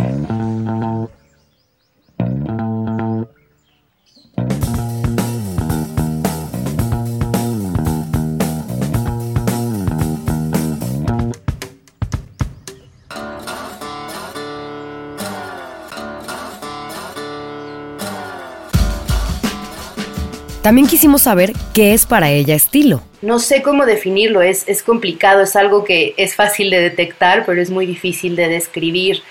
También 20.62 20.86
quisimos 20.86 21.22
saber 21.22 21.52
qué 21.74 21.92
es 21.92 22.06
para 22.06 22.30
ella 22.30 22.54
estilo. 22.54 23.02
No 23.20 23.40
sé 23.40 23.62
cómo 23.62 23.84
definirlo, 23.84 24.42
es, 24.42 24.62
es 24.68 24.84
complicado, 24.84 25.42
es 25.42 25.56
algo 25.56 25.82
que 25.82 26.14
es 26.16 26.36
fácil 26.36 26.70
de 26.70 26.80
detectar, 26.80 27.44
pero 27.44 27.60
es 27.60 27.70
muy 27.70 27.84
difícil 27.84 28.36
de 28.36 28.46
describir. 28.48 29.22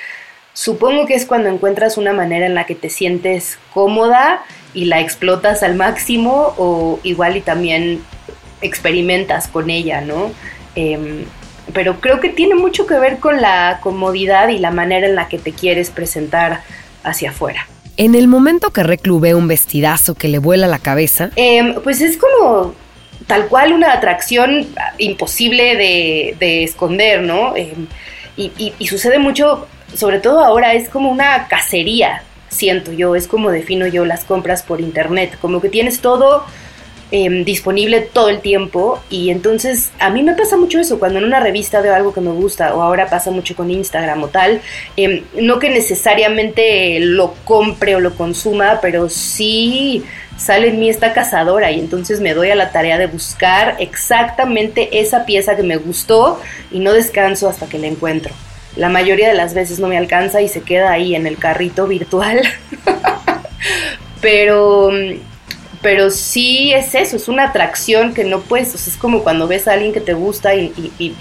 Supongo 0.51 1.05
que 1.05 1.15
es 1.15 1.25
cuando 1.25 1.47
encuentras 1.47 1.97
una 1.97 2.11
manera 2.11 2.45
en 2.45 2.53
la 2.53 2.65
que 2.65 2.75
te 2.75 2.89
sientes 2.89 3.57
cómoda 3.73 4.43
y 4.73 4.85
la 4.85 4.99
explotas 4.99 5.63
al 5.63 5.75
máximo 5.75 6.53
o 6.57 6.99
igual 7.03 7.37
y 7.37 7.41
también 7.41 8.01
experimentas 8.61 9.47
con 9.47 9.69
ella, 9.69 10.01
¿no? 10.01 10.31
Em, 10.75 11.23
pero 11.73 12.01
creo 12.01 12.19
que 12.19 12.27
tiene 12.27 12.55
mucho 12.55 12.85
que 12.85 12.95
ver 12.95 13.19
con 13.19 13.39
la 13.39 13.79
comodidad 13.81 14.49
y 14.49 14.59
la 14.59 14.71
manera 14.71 15.07
en 15.07 15.15
la 15.15 15.29
que 15.29 15.37
te 15.37 15.53
quieres 15.53 15.91
presentar 15.91 16.61
hacia 17.03 17.29
afuera. 17.29 17.67
En 18.01 18.15
el 18.15 18.27
momento 18.27 18.71
que 18.71 18.81
reclube 18.81 19.35
un 19.35 19.47
vestidazo 19.47 20.15
que 20.15 20.27
le 20.27 20.39
vuela 20.39 20.65
la 20.65 20.79
cabeza. 20.79 21.29
Em, 21.35 21.75
pues 21.83 22.01
es 22.01 22.17
como 22.17 22.73
tal 23.27 23.45
cual 23.45 23.73
una 23.73 23.93
atracción 23.93 24.65
imposible 24.97 25.75
de, 26.39 26.63
esconder, 26.63 27.21
¿no? 27.21 27.55
Em, 27.55 27.85
y, 28.35 28.87
sucede 28.87 29.19
mucho, 29.19 29.67
sobre 29.93 30.19
todo 30.19 30.43
ahora, 30.43 30.73
es 30.73 30.89
como 30.89 31.11
una 31.11 31.47
cacería, 31.47 32.23
siento 32.49 32.91
yo, 32.91 33.15
es 33.15 33.27
como 33.27 33.51
defino 33.51 33.85
yo 33.85 34.03
las 34.03 34.25
compras 34.25 34.63
por 34.63 34.81
internet, 34.81 35.37
como 35.39 35.61
que 35.61 35.69
tienes 35.69 35.99
todo 35.99 36.43
Em, 37.13 37.43
disponible 37.43 37.99
todo 37.99 38.29
el 38.29 38.39
tiempo 38.39 39.03
y 39.09 39.31
entonces 39.31 39.91
a 39.99 40.09
mí 40.09 40.23
me 40.23 40.33
pasa 40.33 40.55
mucho 40.55 40.79
eso 40.79 40.97
cuando 40.97 41.19
en 41.19 41.25
una 41.25 41.41
revista 41.41 41.81
veo 41.81 41.93
algo 41.93 42.13
que 42.13 42.21
me 42.21 42.31
gusta 42.31 42.73
o 42.73 42.81
ahora 42.81 43.09
pasa 43.09 43.31
mucho 43.31 43.53
con 43.53 43.69
Instagram 43.69 44.23
o 44.23 44.29
tal, 44.29 44.61
em, 44.95 45.21
no 45.37 45.59
que 45.59 45.69
necesariamente 45.69 47.01
lo 47.01 47.33
compre 47.43 47.97
o 47.97 47.99
lo 47.99 48.15
consuma, 48.15 48.79
pero 48.81 49.09
sí 49.09 50.05
sale 50.37 50.69
en 50.69 50.79
mí 50.79 50.89
esta 50.89 51.11
cazadora 51.11 51.69
y 51.71 51.81
entonces 51.81 52.21
me 52.21 52.33
doy 52.33 52.49
a 52.49 52.55
la 52.55 52.71
tarea 52.71 52.97
de 52.97 53.07
buscar 53.07 53.75
exactamente 53.79 55.01
esa 55.01 55.25
pieza 55.25 55.57
que 55.57 55.63
me 55.63 55.75
gustó 55.75 56.39
y 56.71 56.79
no 56.79 56.93
descanso 56.93 57.49
hasta 57.49 57.67
que 57.67 57.77
la 57.77 57.87
encuentro. 57.87 58.33
La 58.77 58.87
mayoría 58.87 59.27
de 59.27 59.33
las 59.33 59.53
veces 59.53 59.79
no 59.79 59.89
me 59.89 59.97
alcanza 59.97 60.41
y 60.41 60.47
se 60.47 60.61
queda 60.61 60.93
ahí 60.93 61.13
en 61.13 61.27
el 61.27 61.37
carrito 61.37 61.87
virtual. 61.87 62.41
pero 64.21 64.91
pero 65.81 66.11
sí 66.11 66.73
es 66.73 66.93
eso, 66.95 67.15
es 67.15 67.27
una 67.27 67.45
atracción 67.45 68.13
que 68.13 68.23
no 68.23 68.41
puedes, 68.41 68.73
o 68.75 68.77
sea, 68.77 68.93
es 68.93 68.97
como 68.97 69.23
cuando 69.23 69.47
ves 69.47 69.67
a 69.67 69.73
alguien 69.73 69.93
que 69.93 70.01
te 70.01 70.13
gusta 70.13 70.53
y, 70.55 70.71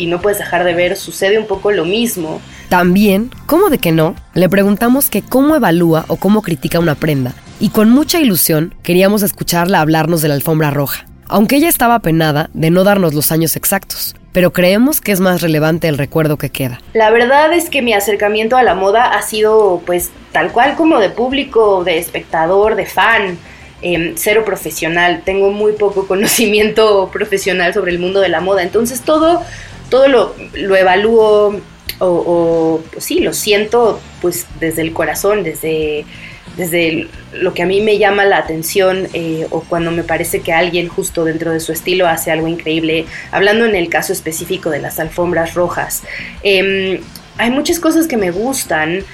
no 0.07 0.21
puedes 0.21 0.39
dejar 0.39 0.65
de 0.65 0.75
ver, 0.75 0.97
sucede 0.97 1.39
un 1.39 1.47
poco 1.47 1.71
lo 1.71 1.85
mismo. 1.85 2.41
También, 2.69 3.31
¿cómo 3.47 3.71
de 3.71 3.79
que 3.79 3.93
no? 3.93 4.15
Le 4.35 4.49
preguntamos 4.49 5.09
que 5.09 5.23
cómo 5.23 5.57
evalúa 5.57 6.05
o 6.09 6.17
cómo 6.17 6.43
critica 6.43 6.79
una 6.79 6.95
prenda, 6.95 7.35
y 7.59 7.71
con 7.71 7.91
mucha 7.91 8.21
ilusión 8.21 8.75
queríamos 8.83 9.23
escucharla 9.23 9.81
hablarnos 9.81 10.23
de 10.23 10.29
la 10.29 10.35
alfombra 10.35 10.71
roja, 10.71 11.07
aunque 11.29 11.57
ella 11.57 11.69
estaba 11.69 12.01
penada 12.01 12.51
de 12.53 12.71
no 12.71 12.85
darnos 12.85 13.15
los 13.15 13.33
años 13.33 13.57
exactos, 13.57 14.15
pero 14.33 14.53
creemos 14.53 15.01
que 15.01 15.13
es 15.13 15.21
más 15.21 15.43
relevante 15.43 15.89
el 15.89 15.99
recuerdo 15.99 16.37
que 16.37 16.51
queda. 16.51 16.81
La 16.93 17.11
verdad 17.11 17.53
es 17.53 17.71
que 17.71 17.83
mi 17.83 17.93
acercamiento 17.93 18.57
a 18.57 18.63
la 18.63 18.75
moda 18.75 19.17
ha 19.17 19.23
sido 19.23 19.83
pues 19.87 20.11
tal 20.33 20.53
cual 20.53 20.77
como 20.77 20.99
de 20.99 21.11
público, 21.11 21.85
de 21.85 21.99
espectador, 21.99 22.77
de 22.77 22.87
fan. 22.87 23.39
Em, 23.83 24.13
cero 24.17 24.45
profesional, 24.45 25.23
tengo 25.25 25.51
muy 25.51 25.73
poco 25.73 26.07
conocimiento 26.09 27.11
profesional 27.13 27.73
sobre 27.73 27.93
el 27.93 27.99
mundo 27.99 28.21
de 28.21 28.29
la 28.29 28.41
moda, 28.41 28.63
entonces 28.63 29.01
todo, 29.03 29.43
todo 29.89 30.09
lo, 30.09 30.35
lo 30.55 30.77
evalúo 30.77 31.61
o, 31.99 32.81
pues 32.93 33.05
sí, 33.05 33.21
lo 33.21 33.33
siento 33.33 34.01
pues 34.21 34.47
desde 34.59 34.83
el 34.83 34.93
corazón, 34.93 35.43
desde, 35.43 36.05
desde 36.57 37.09
lo 37.33 37.53
que 37.53 37.63
a 37.63 37.67
mí 37.67 37.81
me 37.81 37.99
llama 37.99 38.25
la 38.25 38.39
atención 38.39 39.09
eh, 39.13 39.47
o 39.51 39.61
cuando 39.61 39.91
me 39.91 40.03
parece 40.03 40.41
que 40.41 40.53
alguien 40.53 40.89
justo 40.89 41.25
dentro 41.25 41.53
de 41.53 41.61
su 41.61 41.73
estilo 41.73 42.07
hace 42.07 42.31
algo 42.31 42.49
increíble, 42.49 43.07
hablando 43.33 43.67
en 43.67 43.75
el 43.75 43.89
caso 43.89 44.13
específico 44.13 44.71
de 44.71 44.81
las 44.81 44.99
alfombras 44.99 45.55
rojas. 45.55 46.03
Em, 46.43 47.01
hay 47.37 47.51
muchas 47.51 47.81
cosas 47.81 48.07
que 48.07 48.17
me 48.17 48.31
gustan, 48.31 49.05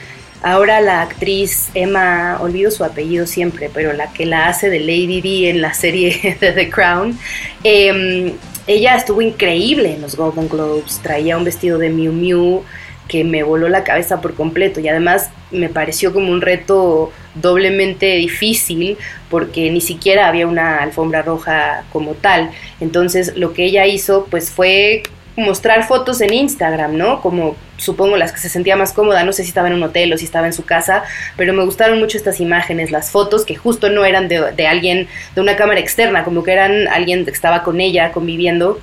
Ahora 0.42 0.80
la 0.80 1.02
actriz 1.02 1.70
Emma, 1.74 2.38
olvido 2.40 2.70
su 2.70 2.84
apellido 2.84 3.26
siempre, 3.26 3.70
pero 3.72 3.92
la 3.92 4.12
que 4.12 4.26
la 4.26 4.48
hace 4.48 4.70
de 4.70 4.80
Lady 4.80 5.20
D 5.20 5.50
en 5.50 5.60
la 5.60 5.74
serie 5.74 6.36
de 6.40 6.52
The 6.52 6.70
Crown, 6.70 7.18
em, 7.64 8.32
ella 8.66 8.96
estuvo 8.96 9.22
increíble 9.22 9.94
en 9.94 10.02
los 10.02 10.16
Golden 10.16 10.48
Globes, 10.48 11.00
traía 11.02 11.36
un 11.36 11.44
vestido 11.44 11.78
de 11.78 11.88
Miu 11.88 12.12
Miu 12.12 12.62
que 13.08 13.24
me 13.24 13.42
voló 13.42 13.68
la 13.68 13.84
cabeza 13.84 14.20
por 14.20 14.34
completo 14.34 14.80
y 14.80 14.88
además 14.88 15.30
me 15.50 15.68
pareció 15.68 16.12
como 16.12 16.32
un 16.32 16.40
reto 16.40 17.12
doblemente 17.34 18.16
difícil 18.16 18.98
porque 19.30 19.70
ni 19.70 19.80
siquiera 19.80 20.28
había 20.28 20.46
una 20.46 20.78
alfombra 20.78 21.22
roja 21.22 21.84
como 21.92 22.14
tal. 22.14 22.50
Entonces 22.80 23.36
lo 23.36 23.52
que 23.52 23.64
ella 23.64 23.86
hizo 23.86 24.26
pues 24.30 24.50
fue 24.50 25.04
mostrar 25.36 25.86
fotos 25.86 26.20
en 26.20 26.34
Instagram, 26.34 26.96
¿no? 26.96 27.20
Como 27.20 27.54
supongo 27.76 28.16
las 28.16 28.32
que 28.32 28.38
se 28.38 28.48
sentía 28.48 28.76
más 28.76 28.92
cómoda, 28.92 29.24
no 29.24 29.32
sé 29.32 29.42
si 29.42 29.48
estaba 29.48 29.68
en 29.68 29.74
un 29.74 29.82
hotel 29.82 30.12
o 30.12 30.18
si 30.18 30.24
estaba 30.24 30.46
en 30.46 30.52
su 30.52 30.64
casa, 30.64 31.04
pero 31.36 31.52
me 31.52 31.64
gustaron 31.64 31.98
mucho 31.98 32.16
estas 32.16 32.40
imágenes, 32.40 32.90
las 32.90 33.10
fotos 33.10 33.44
que 33.44 33.56
justo 33.56 33.90
no 33.90 34.04
eran 34.04 34.28
de, 34.28 34.52
de 34.52 34.66
alguien, 34.66 35.08
de 35.34 35.40
una 35.40 35.56
cámara 35.56 35.80
externa, 35.80 36.24
como 36.24 36.42
que 36.42 36.52
eran 36.52 36.88
alguien 36.88 37.24
que 37.24 37.30
estaba 37.30 37.62
con 37.62 37.80
ella 37.80 38.12
conviviendo 38.12 38.80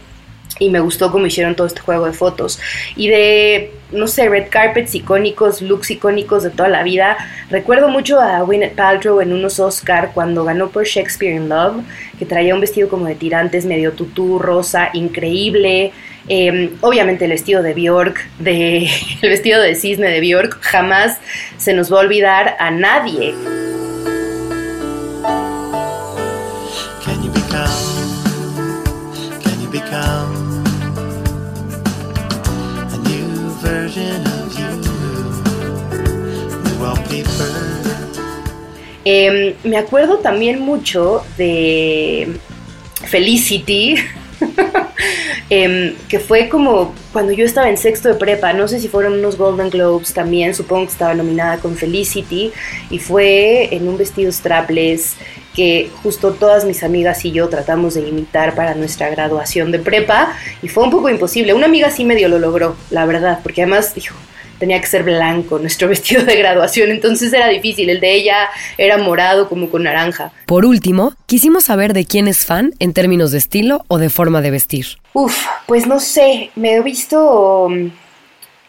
y 0.60 0.70
me 0.70 0.80
gustó 0.80 1.12
cómo 1.12 1.26
hicieron 1.26 1.56
todo 1.56 1.68
este 1.68 1.82
juego 1.82 2.06
de 2.06 2.14
fotos. 2.14 2.60
Y 2.96 3.08
de, 3.08 3.72
no 3.92 4.08
sé, 4.08 4.30
red 4.30 4.48
carpets 4.50 4.94
icónicos, 4.96 5.62
looks 5.62 5.92
icónicos 5.92 6.44
de 6.44 6.52
toda 6.52 6.70
la 6.70 6.84
vida. 6.84 7.18
Recuerdo 7.50 7.90
mucho 7.90 8.20
a 8.20 8.42
Gwyneth 8.42 8.76
Paltrow 8.76 9.22
en 9.22 9.34
unos 9.34 9.60
Oscar 9.60 10.12
cuando 10.14 10.44
ganó 10.44 10.70
por 10.70 10.86
Shakespeare 10.86 11.36
in 11.36 11.50
Love, 11.50 11.84
que 12.20 12.26
traía 12.26 12.54
un 12.54 12.62
vestido 12.62 12.88
como 12.88 13.06
de 13.06 13.16
tirantes, 13.16 13.66
medio 13.66 13.94
tutú, 13.94 14.40
rosa, 14.40 14.90
increíble. 14.94 15.92
Em, 16.28 16.72
obviamente 16.82 17.26
el 17.26 17.32
vestido 17.32 17.62
de 17.62 17.74
Bjork, 17.74 18.26
de, 18.40 18.90
el 19.22 19.30
vestido 19.30 19.62
de 19.62 19.76
cisne 19.76 20.10
de 20.10 20.22
Bjork, 20.22 20.60
jamás 20.62 21.20
se 21.58 21.74
nos 21.74 21.92
va 21.92 21.98
a 21.98 22.02
olvidar 22.02 22.56
a 22.60 22.72
nadie. 22.72 23.34
Em, 39.06 39.54
me 39.64 39.78
acuerdo 39.78 40.20
también 40.20 40.62
mucho 40.62 41.26
de 41.38 42.40
Felicity, 43.06 43.96
em, 45.50 45.96
que 46.08 46.20
fue 46.20 46.50
como 46.50 46.94
cuando 47.12 47.32
yo 47.32 47.46
estaba 47.46 47.70
en 47.70 47.78
sexto 47.78 48.10
de 48.10 48.16
prepa, 48.16 48.54
no 48.54 48.68
sé 48.68 48.80
si 48.80 48.88
fueron 48.88 49.14
unos 49.14 49.38
Golden 49.38 49.70
Globes 49.70 50.14
también, 50.14 50.54
supongo 50.56 50.86
que 50.86 50.92
estaba 50.92 51.14
nominada 51.14 51.58
con 51.58 51.76
Felicity, 51.76 52.52
y 52.90 53.00
fue 53.00 53.74
en 53.76 53.88
un 53.88 53.98
vestido 53.98 54.32
strapless 54.32 55.16
que 55.56 55.92
justo 56.02 56.34
todas 56.34 56.66
mis 56.66 56.84
amigas 56.84 57.24
y 57.26 57.32
yo 57.32 57.48
tratamos 57.48 57.94
de 57.94 58.08
imitar 58.08 58.56
para 58.56 58.74
nuestra 58.74 59.10
graduación 59.10 59.72
de 59.72 59.80
prepa, 59.80 60.36
y 60.62 60.68
fue 60.68 60.84
un 60.84 60.92
poco 60.92 61.10
imposible. 61.10 61.54
Una 61.54 61.68
amiga 61.68 61.90
sí 61.90 62.06
medio 62.06 62.28
lo 62.28 62.40
logró, 62.40 62.76
la 62.90 63.06
verdad, 63.06 63.40
porque 63.44 63.62
además 63.62 63.94
dijo, 63.94 64.16
tenía 64.60 64.80
que 64.80 64.88
ser 64.88 65.04
blanco 65.04 65.60
nuestro 65.60 65.88
vestido 65.90 66.24
de 66.24 66.36
graduación, 66.36 66.92
entonces 66.92 67.32
era 67.34 67.48
difícil. 67.48 67.90
El 67.90 68.00
de 68.00 68.14
ella 68.14 68.50
era 68.78 68.98
morado 68.98 69.50
como 69.50 69.70
con 69.70 69.84
naranja. 69.84 70.32
Por 70.46 70.66
último, 70.66 71.14
quisimos 71.26 71.66
saber 71.66 71.94
de 71.94 72.06
quién 72.06 72.28
es 72.28 72.46
fan 72.46 72.74
en 72.80 72.94
términos 72.94 73.32
de 73.32 73.38
estilo 73.38 73.86
o 73.88 73.98
de 73.98 74.10
forma 74.10 74.42
de 74.42 74.52
vestir. 74.52 74.86
Uf, 75.14 75.46
pues 75.66 75.88
no 75.88 76.00
sé, 76.00 76.52
me 76.56 76.76
he 76.76 76.82
visto 76.82 77.70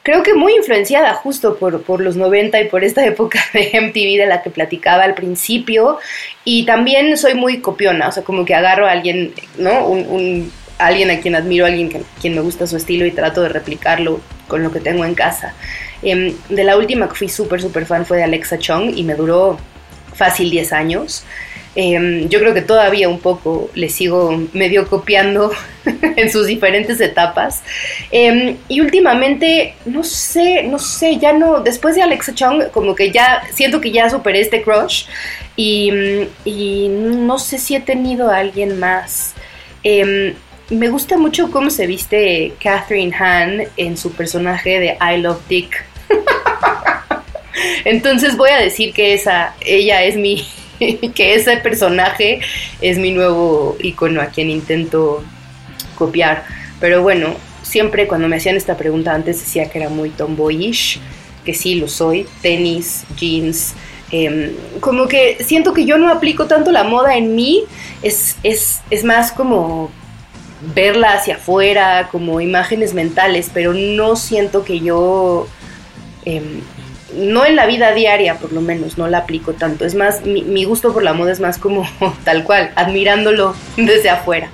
creo 0.04 0.22
que 0.22 0.34
muy 0.34 0.54
influenciada 0.54 1.14
justo 1.14 1.56
por, 1.56 1.82
por, 1.82 2.00
los 2.00 2.14
90 2.14 2.60
y 2.60 2.68
por 2.68 2.84
esta 2.84 3.04
época 3.06 3.40
de 3.52 3.72
MTV 3.80 4.20
de 4.20 4.26
la 4.26 4.42
que 4.42 4.50
platicaba 4.50 5.02
al 5.02 5.14
principio. 5.14 5.98
Y 6.44 6.64
también 6.64 7.16
soy 7.16 7.34
muy 7.34 7.60
copiona, 7.60 8.08
o 8.08 8.12
sea, 8.12 8.22
como 8.22 8.44
que 8.44 8.54
agarro 8.54 8.86
a 8.86 8.92
alguien, 8.92 9.32
¿no? 9.58 9.88
Un, 9.88 10.52
alguien 10.78 11.10
a 11.10 11.20
quien 11.20 11.34
admiro, 11.34 11.66
alguien 11.66 11.88
que, 11.88 12.02
quien 12.20 12.34
me 12.34 12.40
gusta 12.40 12.66
su 12.66 12.76
estilo 12.76 13.06
y 13.06 13.10
trato 13.10 13.42
de 13.42 13.48
replicarlo 13.48 14.20
con 14.48 14.62
lo 14.62 14.72
que 14.72 14.80
tengo 14.80 15.04
en 15.04 15.14
casa. 15.14 15.54
Em, 16.02 16.34
de 16.48 16.64
la 16.64 16.76
última 16.76 17.08
que 17.08 17.14
fui 17.14 17.28
súper, 17.28 17.60
súper 17.60 17.86
fan 17.86 18.04
fue 18.04 18.18
de 18.18 18.24
Alexa 18.24 18.58
Chung 18.58 18.92
y 18.94 19.02
me 19.04 19.14
duró 19.14 19.58
fácil 20.14 20.50
10 20.50 20.72
años. 20.72 21.24
Em, 21.76 22.28
yo 22.28 22.38
creo 22.38 22.54
que 22.54 22.62
todavía 22.62 23.08
un 23.08 23.18
poco 23.18 23.68
le 23.74 23.88
sigo 23.88 24.46
medio 24.52 24.86
copiando 24.86 25.50
en 26.16 26.30
sus 26.30 26.46
diferentes 26.46 27.00
etapas. 27.00 27.62
Em, 28.10 28.56
y 28.68 28.80
últimamente, 28.80 29.74
no 29.84 30.04
sé, 30.04 30.62
no 30.64 30.78
sé, 30.78 31.18
ya 31.18 31.32
no, 31.32 31.60
después 31.60 31.96
de 31.96 32.02
Alexa 32.02 32.34
Chung, 32.34 32.70
como 32.70 32.94
que 32.94 33.10
ya 33.10 33.42
siento 33.52 33.80
que 33.80 33.90
ya 33.90 34.08
superé 34.08 34.40
este 34.40 34.62
crush 34.62 35.06
y, 35.56 35.90
y 36.44 36.88
no 36.88 37.38
sé 37.38 37.58
si 37.58 37.74
he 37.74 37.80
tenido 37.80 38.30
a 38.30 38.38
alguien 38.38 38.78
más 38.78 39.34
me 40.70 40.88
gusta 40.88 41.16
mucho 41.18 41.50
cómo 41.50 41.70
se 41.70 41.86
viste 41.86 42.54
Catherine 42.62 43.14
Hahn 43.14 43.64
en 43.76 43.96
su 43.96 44.12
personaje 44.12 44.80
de 44.80 44.96
I 45.00 45.20
Love 45.20 45.40
Dick. 45.48 45.84
Entonces 47.84 48.36
voy 48.36 48.50
a 48.50 48.58
decir 48.58 48.92
que 48.94 49.12
esa, 49.12 49.54
ella 49.60 50.02
es 50.02 50.16
mi, 50.16 50.46
que 51.14 51.34
ese 51.34 51.58
personaje 51.58 52.40
es 52.80 52.98
mi 52.98 53.12
nuevo 53.12 53.76
icono 53.80 54.20
a 54.20 54.26
quien 54.26 54.50
intento 54.50 55.22
copiar. 55.96 56.44
Pero 56.80 57.02
bueno, 57.02 57.34
siempre 57.62 58.06
cuando 58.06 58.28
me 58.28 58.36
hacían 58.36 58.56
esta 58.56 58.76
pregunta 58.76 59.14
antes 59.14 59.40
decía 59.40 59.68
que 59.68 59.78
era 59.78 59.90
muy 59.90 60.10
tomboyish, 60.10 60.98
que 61.44 61.54
sí 61.54 61.74
lo 61.74 61.88
soy, 61.88 62.26
tenis, 62.40 63.04
jeans. 63.16 63.74
Em, 64.10 64.52
como 64.80 65.08
que 65.08 65.42
siento 65.44 65.72
que 65.72 65.84
yo 65.84 65.98
no 65.98 66.08
aplico 66.08 66.46
tanto 66.46 66.72
la 66.72 66.84
moda 66.84 67.16
en 67.16 67.34
mí, 67.34 67.64
es, 68.02 68.36
es, 68.42 68.80
es 68.90 69.04
más 69.04 69.32
como 69.32 69.90
verla 70.74 71.12
hacia 71.12 71.36
afuera, 71.36 72.08
como 72.10 72.40
imágenes 72.40 72.94
mentales, 72.94 73.50
pero 73.52 73.72
no 73.72 74.16
siento 74.16 74.64
que 74.64 74.80
yo, 74.80 75.46
em, 76.24 76.60
no 77.16 77.44
en 77.44 77.56
la 77.56 77.66
vida 77.66 77.92
diaria 77.92 78.38
por 78.38 78.52
lo 78.52 78.60
menos, 78.60 78.98
no 78.98 79.08
la 79.08 79.18
aplico 79.18 79.52
tanto. 79.52 79.84
Es 79.84 79.94
más, 79.94 80.24
mi, 80.24 80.42
mi 80.42 80.64
gusto 80.64 80.92
por 80.92 81.02
la 81.02 81.12
moda 81.12 81.32
es 81.32 81.40
más 81.40 81.58
como 81.58 81.86
tal 82.24 82.44
cual, 82.44 82.72
admirándolo 82.76 83.54
desde 83.76 84.10
afuera. 84.10 84.50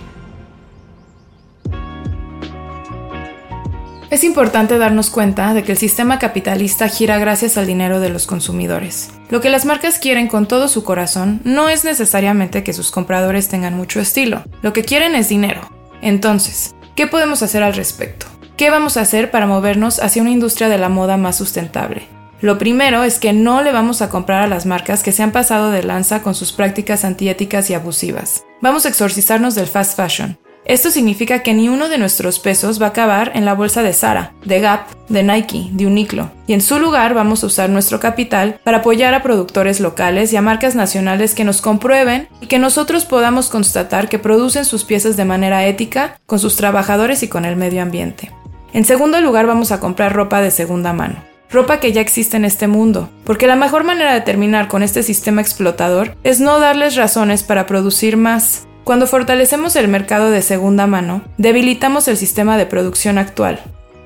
Es 4.11 4.25
importante 4.25 4.77
darnos 4.77 5.09
cuenta 5.09 5.55
de 5.55 5.63
que 5.63 5.71
el 5.71 5.79
sistema 5.79 6.19
capitalista 6.19 6.89
gira 6.89 7.17
gracias 7.19 7.57
al 7.57 7.69
dinero 7.69 8.01
de 8.01 8.09
los 8.09 8.27
consumidores. 8.27 9.11
Lo 9.29 9.41
que 9.41 9.51
las 9.51 9.65
marcas 9.65 10.01
quieren 10.01 10.27
con 10.27 10.49
todo 10.49 10.67
su 10.67 10.83
corazón 10.83 11.41
no 11.45 11.69
es 11.69 11.85
necesariamente 11.85 12.65
que 12.65 12.73
sus 12.73 12.91
compradores 12.91 13.49
tengan 13.49 13.77
mucho 13.77 14.01
estilo, 14.01 14.43
lo 14.63 14.73
que 14.73 14.83
quieren 14.83 15.15
es 15.15 15.29
dinero, 15.29 15.61
entonces, 16.03 16.75
¿qué 16.95 17.07
podemos 17.07 17.43
hacer 17.43 17.63
al 17.63 17.75
respecto? 17.75 18.27
¿Qué 18.57 18.71
vamos 18.71 18.97
a 18.97 19.03
hacer 19.03 19.31
para 19.31 19.47
movernos 19.47 20.01
hacia 20.01 20.23
una 20.23 20.31
industria 20.31 20.69
de 20.69 20.79
la 20.79 20.89
moda 20.89 21.17
más 21.17 21.37
sustentable? 21.37 22.07
Lo 22.41 22.57
primero 22.57 23.03
es 23.03 23.19
que 23.19 23.33
no 23.33 23.63
le 23.63 23.73
vamos 23.73 24.01
a 24.01 24.09
comprar 24.09 24.43
a 24.43 24.47
las 24.47 24.65
marcas 24.65 25.03
que 25.03 25.13
se 25.13 25.23
han 25.23 25.33
pasado 25.33 25.71
de 25.71 25.83
lanza 25.83 26.23
con 26.23 26.35
sus 26.35 26.53
prácticas 26.53 27.05
antiéticas 27.05 27.69
y 27.69 27.75
abusivas. 27.75 28.45
Vamos 28.63 28.87
a 28.87 28.89
exorcizarnos 28.89 29.55
del 29.55 29.67
fast 29.67 29.97
fashion. 29.97 30.39
Esto 30.67 30.91
significa 30.91 31.43
que 31.43 31.55
ni 31.55 31.69
uno 31.69 31.89
de 31.89 31.99
nuestros 31.99 32.39
pesos 32.39 32.81
va 32.81 32.87
a 32.87 32.89
acabar 32.91 33.33
en 33.35 33.45
la 33.45 33.55
bolsa 33.55 33.83
de 33.83 33.93
Zara, 33.93 34.35
de 34.45 34.61
Gap, 34.61 34.89
de 35.09 35.23
Nike, 35.23 35.69
de 35.73 35.87
Uniqlo, 35.87 36.31
y 36.47 36.53
en 36.53 36.61
su 36.61 36.79
lugar 36.79 37.15
vamos 37.15 37.43
a 37.43 37.47
usar 37.47 37.71
nuestro 37.71 37.99
capital 37.99 38.61
para 38.63 38.79
apoyar 38.79 39.15
a 39.15 39.23
productores 39.23 39.81
locales 39.81 40.33
y 40.33 40.37
a 40.37 40.43
marcas 40.43 40.75
nacionales 40.75 41.35
que 41.35 41.45
nos 41.45 41.63
comprueben 41.63 42.29
y 42.41 42.47
que 42.47 42.59
nosotros 42.59 43.07
podamos 43.07 43.49
constatar 43.49 44.09
que 44.09 44.19
producen 44.19 44.65
sus 44.65 44.85
piezas 44.85 45.17
de 45.17 45.25
manera 45.25 45.67
ética, 45.67 46.21
con 46.27 46.39
sus 46.39 46.57
trabajadores 46.57 47.23
y 47.23 47.29
con 47.29 47.45
el 47.45 47.57
medio 47.57 47.83
ambiente. 47.83 48.31
En 48.73 48.85
segundo 48.85 49.21
lugar 49.21 49.47
vamos 49.47 49.73
a 49.73 49.81
comprar 49.81 50.13
ropa 50.13 50.41
de 50.41 50.51
segunda 50.51 50.93
mano. 50.93 51.25
Ropa 51.51 51.81
que 51.81 51.91
ya 51.91 52.01
existe 52.01 52.37
en 52.37 52.45
este 52.45 52.69
mundo, 52.69 53.11
porque 53.25 53.49
la 53.49 53.57
mejor 53.57 53.83
manera 53.83 54.15
de 54.15 54.21
terminar 54.21 54.69
con 54.69 54.85
este 54.85 55.03
sistema 55.03 55.41
explotador 55.41 56.17
es 56.23 56.39
no 56.39 56.61
darles 56.61 56.95
razones 56.95 57.43
para 57.43 57.67
producir 57.67 58.17
más, 58.17 58.69
cuando 58.85 59.07
fortalecemos 59.07 59.77
el 59.77 59.89
mercado 59.89 60.31
de 60.31 60.43
segunda 60.43 60.87
mano, 60.87 61.23
debilitamos 61.39 62.09
el 62.09 62.17
sistema 62.17 62.57
de 62.57 62.67
producción 62.67 63.19
actual. 63.19 63.61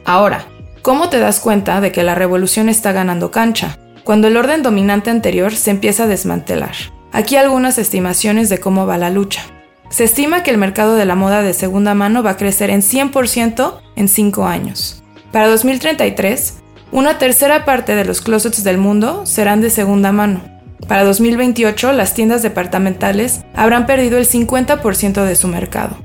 Ahora, 0.05 0.47
¿cómo 0.83 1.09
te 1.09 1.19
das 1.19 1.41
cuenta 1.41 1.81
de 1.81 1.93
que 1.93 2.03
la 2.03 2.15
revolución 2.15 2.69
está 2.69 2.93
ganando 2.93 3.31
cancha? 3.31 3.79
Cuando 4.03 4.29
el 4.29 4.37
orden 4.37 4.63
dominante 4.63 5.11
anterior 5.11 5.55
se 5.55 5.71
empieza 5.71 6.05
a 6.05 6.09
desmantelar. 6.09 6.75
Aquí 7.13 7.37
algunas 7.37 7.79
estimaciones 7.79 8.49
de 8.49 8.59
cómo 8.59 8.87
va 8.87 8.99
la 8.99 9.11
lucha. 9.11 9.43
Se 9.89 10.05
estima 10.05 10.43
que 10.43 10.51
el 10.51 10.59
mercado 10.59 10.97
de 10.97 11.05
la 11.05 11.15
moda 11.15 11.43
de 11.43 11.55
segunda 11.55 11.95
mano 11.95 12.23
va 12.23 12.31
a 12.31 12.37
crecer 12.37 12.71
en 12.71 12.83
100% 12.83 13.81
en 13.97 14.09
5 14.09 14.47
años. 14.47 15.03
Para 15.31 15.49
2033, 15.49 16.63
una 16.91 17.19
tercera 17.19 17.65
parte 17.65 17.95
de 17.95 18.05
los 18.05 18.21
closets 18.21 18.65
del 18.65 18.79
mundo 18.79 19.25
serán 19.27 19.61
de 19.61 19.71
segunda 19.71 20.13
mano, 20.13 20.43
para 20.89 21.05
2028, 21.05 21.93
las 21.93 22.15
tiendas 22.15 22.43
departamentales 22.43 23.43
habrán 23.55 23.87
perdido 23.87 24.19
el 24.19 24.27
50% 24.27 25.25
de 25.25 25.37
su 25.37 25.49
mercado. 25.49 25.97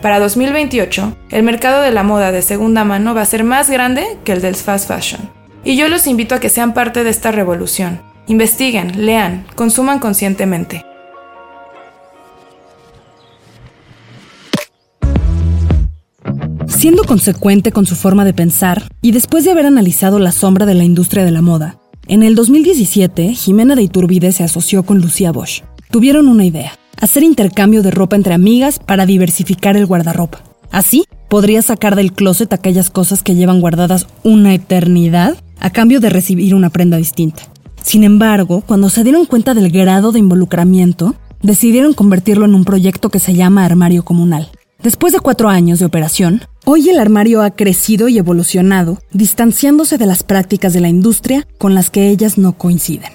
Para 0.00 0.18
2028, 0.18 1.16
el 1.30 1.42
mercado 1.42 1.82
de 1.82 1.92
la 1.92 2.02
moda 2.02 2.32
de 2.32 2.42
segunda 2.42 2.84
mano 2.84 3.14
va 3.14 3.22
a 3.22 3.26
ser 3.26 3.44
más 3.44 3.70
grande 3.70 4.04
que 4.24 4.32
el 4.32 4.42
del 4.42 4.56
fast 4.56 4.88
fashion. 4.88 5.30
Y 5.64 5.76
yo 5.76 5.88
los 5.88 6.06
invito 6.06 6.34
a 6.34 6.40
que 6.40 6.48
sean 6.48 6.74
parte 6.74 7.04
de 7.04 7.10
esta 7.10 7.30
revolución. 7.30 8.00
Investiguen, 8.26 9.04
lean, 9.06 9.44
consuman 9.54 10.00
conscientemente. 10.00 10.84
Siendo 16.66 17.04
consecuente 17.04 17.70
con 17.70 17.86
su 17.86 17.94
forma 17.94 18.24
de 18.24 18.34
pensar 18.34 18.88
y 19.02 19.12
después 19.12 19.44
de 19.44 19.52
haber 19.52 19.66
analizado 19.66 20.18
la 20.18 20.32
sombra 20.32 20.66
de 20.66 20.74
la 20.74 20.82
industria 20.82 21.24
de 21.24 21.30
la 21.30 21.42
moda, 21.42 21.78
en 22.08 22.24
el 22.24 22.34
2017, 22.34 23.34
Jimena 23.34 23.76
de 23.76 23.82
Iturbide 23.82 24.32
se 24.32 24.42
asoció 24.42 24.82
con 24.82 25.00
Lucía 25.00 25.30
Bosch. 25.30 25.62
Tuvieron 25.90 26.26
una 26.26 26.44
idea, 26.44 26.72
hacer 27.00 27.22
intercambio 27.22 27.82
de 27.82 27.92
ropa 27.92 28.16
entre 28.16 28.34
amigas 28.34 28.80
para 28.80 29.06
diversificar 29.06 29.76
el 29.76 29.86
guardarropa. 29.86 30.42
Así, 30.72 31.04
podría 31.28 31.62
sacar 31.62 31.94
del 31.94 32.12
closet 32.12 32.52
aquellas 32.52 32.90
cosas 32.90 33.22
que 33.22 33.36
llevan 33.36 33.60
guardadas 33.60 34.08
una 34.24 34.52
eternidad 34.52 35.36
a 35.60 35.70
cambio 35.70 36.00
de 36.00 36.10
recibir 36.10 36.54
una 36.54 36.70
prenda 36.70 36.96
distinta. 36.96 37.44
Sin 37.82 38.02
embargo, 38.02 38.62
cuando 38.66 38.90
se 38.90 39.04
dieron 39.04 39.24
cuenta 39.24 39.54
del 39.54 39.70
grado 39.70 40.10
de 40.10 40.18
involucramiento, 40.18 41.14
decidieron 41.40 41.94
convertirlo 41.94 42.46
en 42.46 42.54
un 42.54 42.64
proyecto 42.64 43.10
que 43.10 43.20
se 43.20 43.34
llama 43.34 43.64
Armario 43.64 44.04
Comunal. 44.04 44.50
Después 44.82 45.12
de 45.12 45.20
cuatro 45.20 45.48
años 45.48 45.78
de 45.78 45.84
operación, 45.84 46.42
hoy 46.64 46.88
el 46.88 46.98
armario 46.98 47.42
ha 47.42 47.50
crecido 47.50 48.08
y 48.08 48.18
evolucionado, 48.18 48.98
distanciándose 49.12 49.98
de 49.98 50.06
las 50.06 50.22
prácticas 50.22 50.72
de 50.72 50.80
la 50.80 50.88
industria 50.88 51.46
con 51.58 51.74
las 51.74 51.90
que 51.90 52.08
ellas 52.08 52.38
no 52.38 52.52
coinciden. 52.52 53.12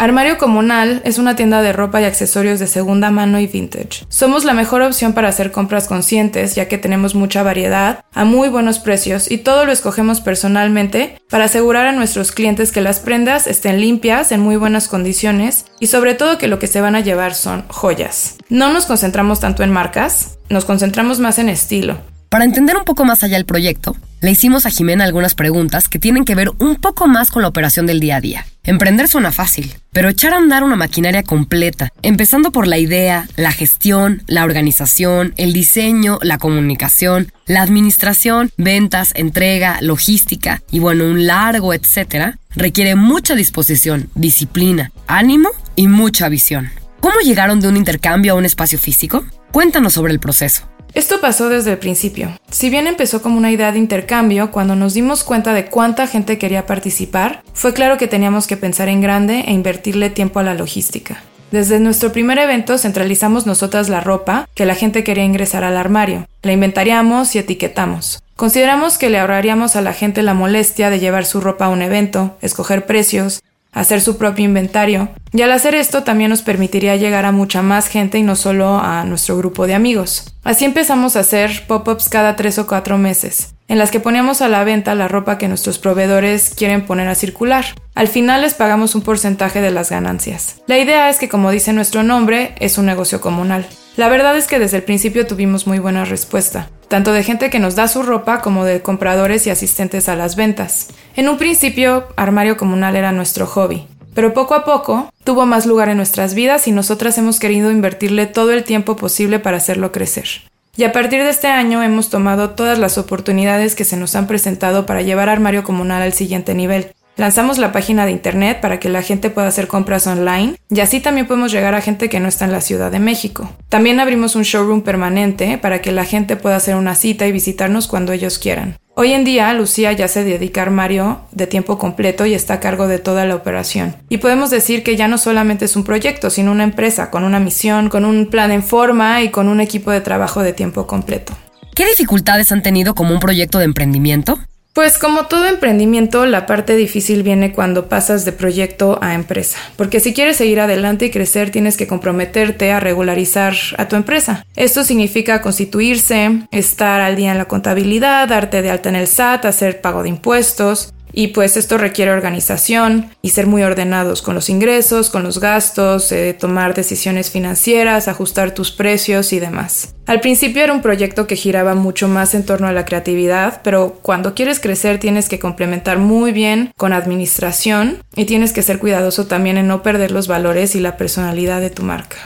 Armario 0.00 0.38
Comunal 0.38 1.02
es 1.04 1.18
una 1.18 1.34
tienda 1.34 1.60
de 1.60 1.72
ropa 1.72 2.00
y 2.00 2.04
accesorios 2.04 2.60
de 2.60 2.68
segunda 2.68 3.10
mano 3.10 3.40
y 3.40 3.48
vintage. 3.48 4.06
Somos 4.08 4.44
la 4.44 4.54
mejor 4.54 4.80
opción 4.82 5.12
para 5.12 5.26
hacer 5.28 5.50
compras 5.50 5.88
conscientes 5.88 6.54
ya 6.54 6.68
que 6.68 6.78
tenemos 6.78 7.16
mucha 7.16 7.42
variedad, 7.42 8.04
a 8.14 8.24
muy 8.24 8.48
buenos 8.48 8.78
precios 8.78 9.28
y 9.28 9.38
todo 9.38 9.64
lo 9.64 9.72
escogemos 9.72 10.20
personalmente 10.20 11.18
para 11.28 11.46
asegurar 11.46 11.88
a 11.88 11.92
nuestros 11.92 12.30
clientes 12.30 12.70
que 12.70 12.80
las 12.80 13.00
prendas 13.00 13.48
estén 13.48 13.80
limpias, 13.80 14.30
en 14.30 14.38
muy 14.38 14.54
buenas 14.54 14.86
condiciones 14.86 15.64
y 15.80 15.88
sobre 15.88 16.14
todo 16.14 16.38
que 16.38 16.46
lo 16.46 16.60
que 16.60 16.68
se 16.68 16.80
van 16.80 16.94
a 16.94 17.00
llevar 17.00 17.34
son 17.34 17.64
joyas. 17.66 18.36
No 18.48 18.72
nos 18.72 18.86
concentramos 18.86 19.40
tanto 19.40 19.64
en 19.64 19.72
marcas, 19.72 20.38
nos 20.48 20.64
concentramos 20.64 21.18
más 21.18 21.40
en 21.40 21.48
estilo. 21.48 21.98
Para 22.28 22.44
entender 22.44 22.76
un 22.76 22.84
poco 22.84 23.06
más 23.06 23.22
allá 23.24 23.38
el 23.38 23.46
proyecto, 23.46 23.96
le 24.20 24.30
hicimos 24.30 24.66
a 24.66 24.70
Jimena 24.70 25.04
algunas 25.04 25.34
preguntas 25.34 25.88
que 25.88 25.98
tienen 25.98 26.26
que 26.26 26.34
ver 26.34 26.50
un 26.58 26.76
poco 26.76 27.06
más 27.06 27.30
con 27.30 27.40
la 27.40 27.48
operación 27.48 27.86
del 27.86 28.00
día 28.00 28.16
a 28.16 28.20
día. 28.20 28.46
Emprender 28.64 29.08
suena 29.08 29.32
fácil, 29.32 29.72
pero 29.92 30.10
echar 30.10 30.34
a 30.34 30.36
andar 30.36 30.62
una 30.62 30.76
maquinaria 30.76 31.22
completa, 31.22 31.88
empezando 32.02 32.52
por 32.52 32.66
la 32.66 32.76
idea, 32.76 33.26
la 33.36 33.50
gestión, 33.50 34.24
la 34.26 34.44
organización, 34.44 35.32
el 35.38 35.54
diseño, 35.54 36.18
la 36.20 36.36
comunicación, 36.36 37.32
la 37.46 37.62
administración, 37.62 38.50
ventas, 38.58 39.12
entrega, 39.14 39.78
logística 39.80 40.60
y 40.70 40.80
bueno, 40.80 41.04
un 41.04 41.26
largo 41.26 41.72
etcétera, 41.72 42.36
requiere 42.54 42.94
mucha 42.94 43.36
disposición, 43.36 44.10
disciplina, 44.14 44.92
ánimo 45.06 45.48
y 45.76 45.88
mucha 45.88 46.28
visión. 46.28 46.68
¿Cómo 47.00 47.20
llegaron 47.20 47.60
de 47.60 47.68
un 47.68 47.78
intercambio 47.78 48.32
a 48.32 48.36
un 48.36 48.44
espacio 48.44 48.78
físico? 48.78 49.24
Cuéntanos 49.50 49.94
sobre 49.94 50.12
el 50.12 50.20
proceso. 50.20 50.68
Esto 50.94 51.20
pasó 51.20 51.48
desde 51.48 51.72
el 51.72 51.78
principio. 51.78 52.30
Si 52.50 52.70
bien 52.70 52.86
empezó 52.86 53.22
como 53.22 53.38
una 53.38 53.50
idea 53.50 53.72
de 53.72 53.78
intercambio, 53.78 54.50
cuando 54.50 54.74
nos 54.74 54.94
dimos 54.94 55.24
cuenta 55.24 55.52
de 55.52 55.66
cuánta 55.66 56.06
gente 56.06 56.38
quería 56.38 56.66
participar, 56.66 57.42
fue 57.52 57.72
claro 57.74 57.98
que 57.98 58.08
teníamos 58.08 58.46
que 58.46 58.56
pensar 58.56 58.88
en 58.88 59.00
grande 59.00 59.44
e 59.46 59.52
invertirle 59.52 60.10
tiempo 60.10 60.40
a 60.40 60.42
la 60.42 60.54
logística. 60.54 61.22
Desde 61.50 61.80
nuestro 61.80 62.12
primer 62.12 62.38
evento 62.38 62.76
centralizamos 62.76 63.46
nosotras 63.46 63.88
la 63.88 64.00
ropa 64.00 64.46
que 64.54 64.66
la 64.66 64.74
gente 64.74 65.02
quería 65.02 65.24
ingresar 65.24 65.64
al 65.64 65.78
armario. 65.78 66.26
La 66.42 66.52
inventariamos 66.52 67.34
y 67.34 67.38
etiquetamos. 67.38 68.22
Consideramos 68.36 68.98
que 68.98 69.10
le 69.10 69.18
ahorraríamos 69.18 69.74
a 69.74 69.80
la 69.80 69.92
gente 69.92 70.22
la 70.22 70.34
molestia 70.34 70.90
de 70.90 71.00
llevar 71.00 71.24
su 71.24 71.40
ropa 71.40 71.64
a 71.64 71.70
un 71.70 71.82
evento, 71.82 72.36
escoger 72.42 72.86
precios, 72.86 73.42
hacer 73.78 74.00
su 74.00 74.18
propio 74.18 74.44
inventario, 74.44 75.08
y 75.32 75.42
al 75.42 75.52
hacer 75.52 75.74
esto 75.74 76.02
también 76.02 76.30
nos 76.30 76.42
permitiría 76.42 76.96
llegar 76.96 77.24
a 77.24 77.32
mucha 77.32 77.62
más 77.62 77.88
gente 77.88 78.18
y 78.18 78.22
no 78.22 78.34
solo 78.34 78.78
a 78.78 79.04
nuestro 79.04 79.36
grupo 79.36 79.66
de 79.66 79.74
amigos. 79.74 80.34
Así 80.42 80.64
empezamos 80.64 81.16
a 81.16 81.20
hacer 81.20 81.66
pop-ups 81.66 82.08
cada 82.08 82.34
tres 82.34 82.58
o 82.58 82.66
cuatro 82.66 82.98
meses, 82.98 83.54
en 83.68 83.78
las 83.78 83.90
que 83.90 84.00
poníamos 84.00 84.42
a 84.42 84.48
la 84.48 84.64
venta 84.64 84.94
la 84.94 85.06
ropa 85.06 85.38
que 85.38 85.48
nuestros 85.48 85.78
proveedores 85.78 86.54
quieren 86.56 86.86
poner 86.86 87.08
a 87.08 87.14
circular. 87.14 87.66
Al 87.94 88.08
final 88.08 88.42
les 88.42 88.54
pagamos 88.54 88.94
un 88.94 89.02
porcentaje 89.02 89.60
de 89.60 89.70
las 89.70 89.90
ganancias. 89.90 90.56
La 90.66 90.78
idea 90.78 91.08
es 91.08 91.18
que, 91.18 91.28
como 91.28 91.50
dice 91.50 91.72
nuestro 91.72 92.02
nombre, 92.02 92.54
es 92.58 92.78
un 92.78 92.86
negocio 92.86 93.20
comunal. 93.20 93.66
La 93.98 94.08
verdad 94.08 94.36
es 94.36 94.46
que 94.46 94.60
desde 94.60 94.76
el 94.76 94.84
principio 94.84 95.26
tuvimos 95.26 95.66
muy 95.66 95.80
buena 95.80 96.04
respuesta, 96.04 96.70
tanto 96.86 97.12
de 97.12 97.24
gente 97.24 97.50
que 97.50 97.58
nos 97.58 97.74
da 97.74 97.88
su 97.88 98.04
ropa 98.04 98.40
como 98.40 98.64
de 98.64 98.80
compradores 98.80 99.44
y 99.44 99.50
asistentes 99.50 100.08
a 100.08 100.14
las 100.14 100.36
ventas. 100.36 100.86
En 101.16 101.28
un 101.28 101.36
principio, 101.36 102.06
armario 102.14 102.56
comunal 102.56 102.94
era 102.94 103.10
nuestro 103.10 103.44
hobby, 103.48 103.88
pero 104.14 104.34
poco 104.34 104.54
a 104.54 104.64
poco 104.64 105.12
tuvo 105.24 105.46
más 105.46 105.66
lugar 105.66 105.88
en 105.88 105.96
nuestras 105.96 106.34
vidas 106.34 106.68
y 106.68 106.70
nosotras 106.70 107.18
hemos 107.18 107.40
querido 107.40 107.72
invertirle 107.72 108.26
todo 108.26 108.52
el 108.52 108.62
tiempo 108.62 108.94
posible 108.94 109.40
para 109.40 109.56
hacerlo 109.56 109.90
crecer. 109.90 110.28
Y 110.76 110.84
a 110.84 110.92
partir 110.92 111.24
de 111.24 111.30
este 111.30 111.48
año 111.48 111.82
hemos 111.82 112.08
tomado 112.08 112.50
todas 112.50 112.78
las 112.78 112.98
oportunidades 112.98 113.74
que 113.74 113.84
se 113.84 113.96
nos 113.96 114.14
han 114.14 114.28
presentado 114.28 114.86
para 114.86 115.02
llevar 115.02 115.28
Armario 115.28 115.64
Comunal 115.64 116.02
al 116.02 116.12
siguiente 116.12 116.54
nivel. 116.54 116.92
Lanzamos 117.18 117.58
la 117.58 117.72
página 117.72 118.06
de 118.06 118.12
internet 118.12 118.60
para 118.60 118.78
que 118.78 118.88
la 118.88 119.02
gente 119.02 119.28
pueda 119.28 119.48
hacer 119.48 119.66
compras 119.66 120.06
online 120.06 120.54
y 120.70 120.78
así 120.78 121.00
también 121.00 121.26
podemos 121.26 121.50
llegar 121.50 121.74
a 121.74 121.80
gente 121.80 122.08
que 122.08 122.20
no 122.20 122.28
está 122.28 122.44
en 122.44 122.52
la 122.52 122.60
Ciudad 122.60 122.92
de 122.92 123.00
México. 123.00 123.50
También 123.68 123.98
abrimos 123.98 124.36
un 124.36 124.44
showroom 124.44 124.82
permanente 124.82 125.58
para 125.58 125.82
que 125.82 125.90
la 125.90 126.04
gente 126.04 126.36
pueda 126.36 126.54
hacer 126.54 126.76
una 126.76 126.94
cita 126.94 127.26
y 127.26 127.32
visitarnos 127.32 127.88
cuando 127.88 128.12
ellos 128.12 128.38
quieran. 128.38 128.76
Hoy 128.94 129.14
en 129.14 129.24
día, 129.24 129.52
Lucía 129.52 129.92
ya 129.92 130.06
se 130.06 130.22
dedica 130.22 130.60
a 130.60 130.66
armario 130.66 131.22
de 131.32 131.48
tiempo 131.48 131.76
completo 131.76 132.24
y 132.24 132.34
está 132.34 132.54
a 132.54 132.60
cargo 132.60 132.86
de 132.86 133.00
toda 133.00 133.26
la 133.26 133.34
operación. 133.34 133.96
Y 134.08 134.18
podemos 134.18 134.50
decir 134.50 134.84
que 134.84 134.94
ya 134.94 135.08
no 135.08 135.18
solamente 135.18 135.64
es 135.64 135.74
un 135.74 135.82
proyecto, 135.82 136.30
sino 136.30 136.52
una 136.52 136.62
empresa 136.62 137.10
con 137.10 137.24
una 137.24 137.40
misión, 137.40 137.88
con 137.88 138.04
un 138.04 138.26
plan 138.26 138.52
en 138.52 138.62
forma 138.62 139.22
y 139.22 139.30
con 139.30 139.48
un 139.48 139.60
equipo 139.60 139.90
de 139.90 140.00
trabajo 140.00 140.44
de 140.44 140.52
tiempo 140.52 140.86
completo. 140.86 141.32
¿Qué 141.74 141.84
dificultades 141.84 142.52
han 142.52 142.62
tenido 142.62 142.94
como 142.94 143.12
un 143.12 143.18
proyecto 143.18 143.58
de 143.58 143.64
emprendimiento? 143.64 144.38
Pues 144.78 144.96
como 144.96 145.26
todo 145.26 145.48
emprendimiento, 145.48 146.24
la 146.24 146.46
parte 146.46 146.76
difícil 146.76 147.24
viene 147.24 147.50
cuando 147.50 147.88
pasas 147.88 148.24
de 148.24 148.30
proyecto 148.30 149.00
a 149.02 149.14
empresa, 149.14 149.58
porque 149.74 149.98
si 149.98 150.14
quieres 150.14 150.36
seguir 150.36 150.60
adelante 150.60 151.06
y 151.06 151.10
crecer 151.10 151.50
tienes 151.50 151.76
que 151.76 151.88
comprometerte 151.88 152.70
a 152.70 152.78
regularizar 152.78 153.56
a 153.76 153.88
tu 153.88 153.96
empresa. 153.96 154.46
Esto 154.54 154.84
significa 154.84 155.42
constituirse, 155.42 156.42
estar 156.52 157.00
al 157.00 157.16
día 157.16 157.32
en 157.32 157.38
la 157.38 157.46
contabilidad, 157.46 158.28
darte 158.28 158.62
de 158.62 158.70
alta 158.70 158.88
en 158.88 158.94
el 158.94 159.08
SAT, 159.08 159.46
hacer 159.46 159.80
pago 159.80 160.04
de 160.04 160.10
impuestos, 160.10 160.94
y 161.12 161.28
pues 161.28 161.56
esto 161.56 161.78
requiere 161.78 162.10
organización 162.10 163.10
y 163.22 163.30
ser 163.30 163.46
muy 163.46 163.62
ordenados 163.62 164.22
con 164.22 164.34
los 164.34 164.48
ingresos, 164.48 165.10
con 165.10 165.22
los 165.22 165.40
gastos, 165.40 166.12
eh, 166.12 166.36
tomar 166.38 166.74
decisiones 166.74 167.30
financieras, 167.30 168.08
ajustar 168.08 168.52
tus 168.52 168.70
precios 168.70 169.32
y 169.32 169.40
demás. 169.40 169.94
Al 170.06 170.20
principio 170.20 170.62
era 170.62 170.72
un 170.72 170.80
proyecto 170.80 171.26
que 171.26 171.36
giraba 171.36 171.74
mucho 171.74 172.08
más 172.08 172.34
en 172.34 172.44
torno 172.44 172.66
a 172.66 172.72
la 172.72 172.84
creatividad, 172.84 173.60
pero 173.62 173.98
cuando 174.02 174.34
quieres 174.34 174.60
crecer 174.60 174.98
tienes 174.98 175.28
que 175.28 175.38
complementar 175.38 175.98
muy 175.98 176.32
bien 176.32 176.72
con 176.76 176.92
administración 176.92 178.02
y 178.16 178.24
tienes 178.24 178.52
que 178.52 178.62
ser 178.62 178.78
cuidadoso 178.78 179.26
también 179.26 179.58
en 179.58 179.68
no 179.68 179.82
perder 179.82 180.10
los 180.10 180.28
valores 180.28 180.74
y 180.74 180.80
la 180.80 180.96
personalidad 180.96 181.60
de 181.60 181.70
tu 181.70 181.82
marca. 181.82 182.16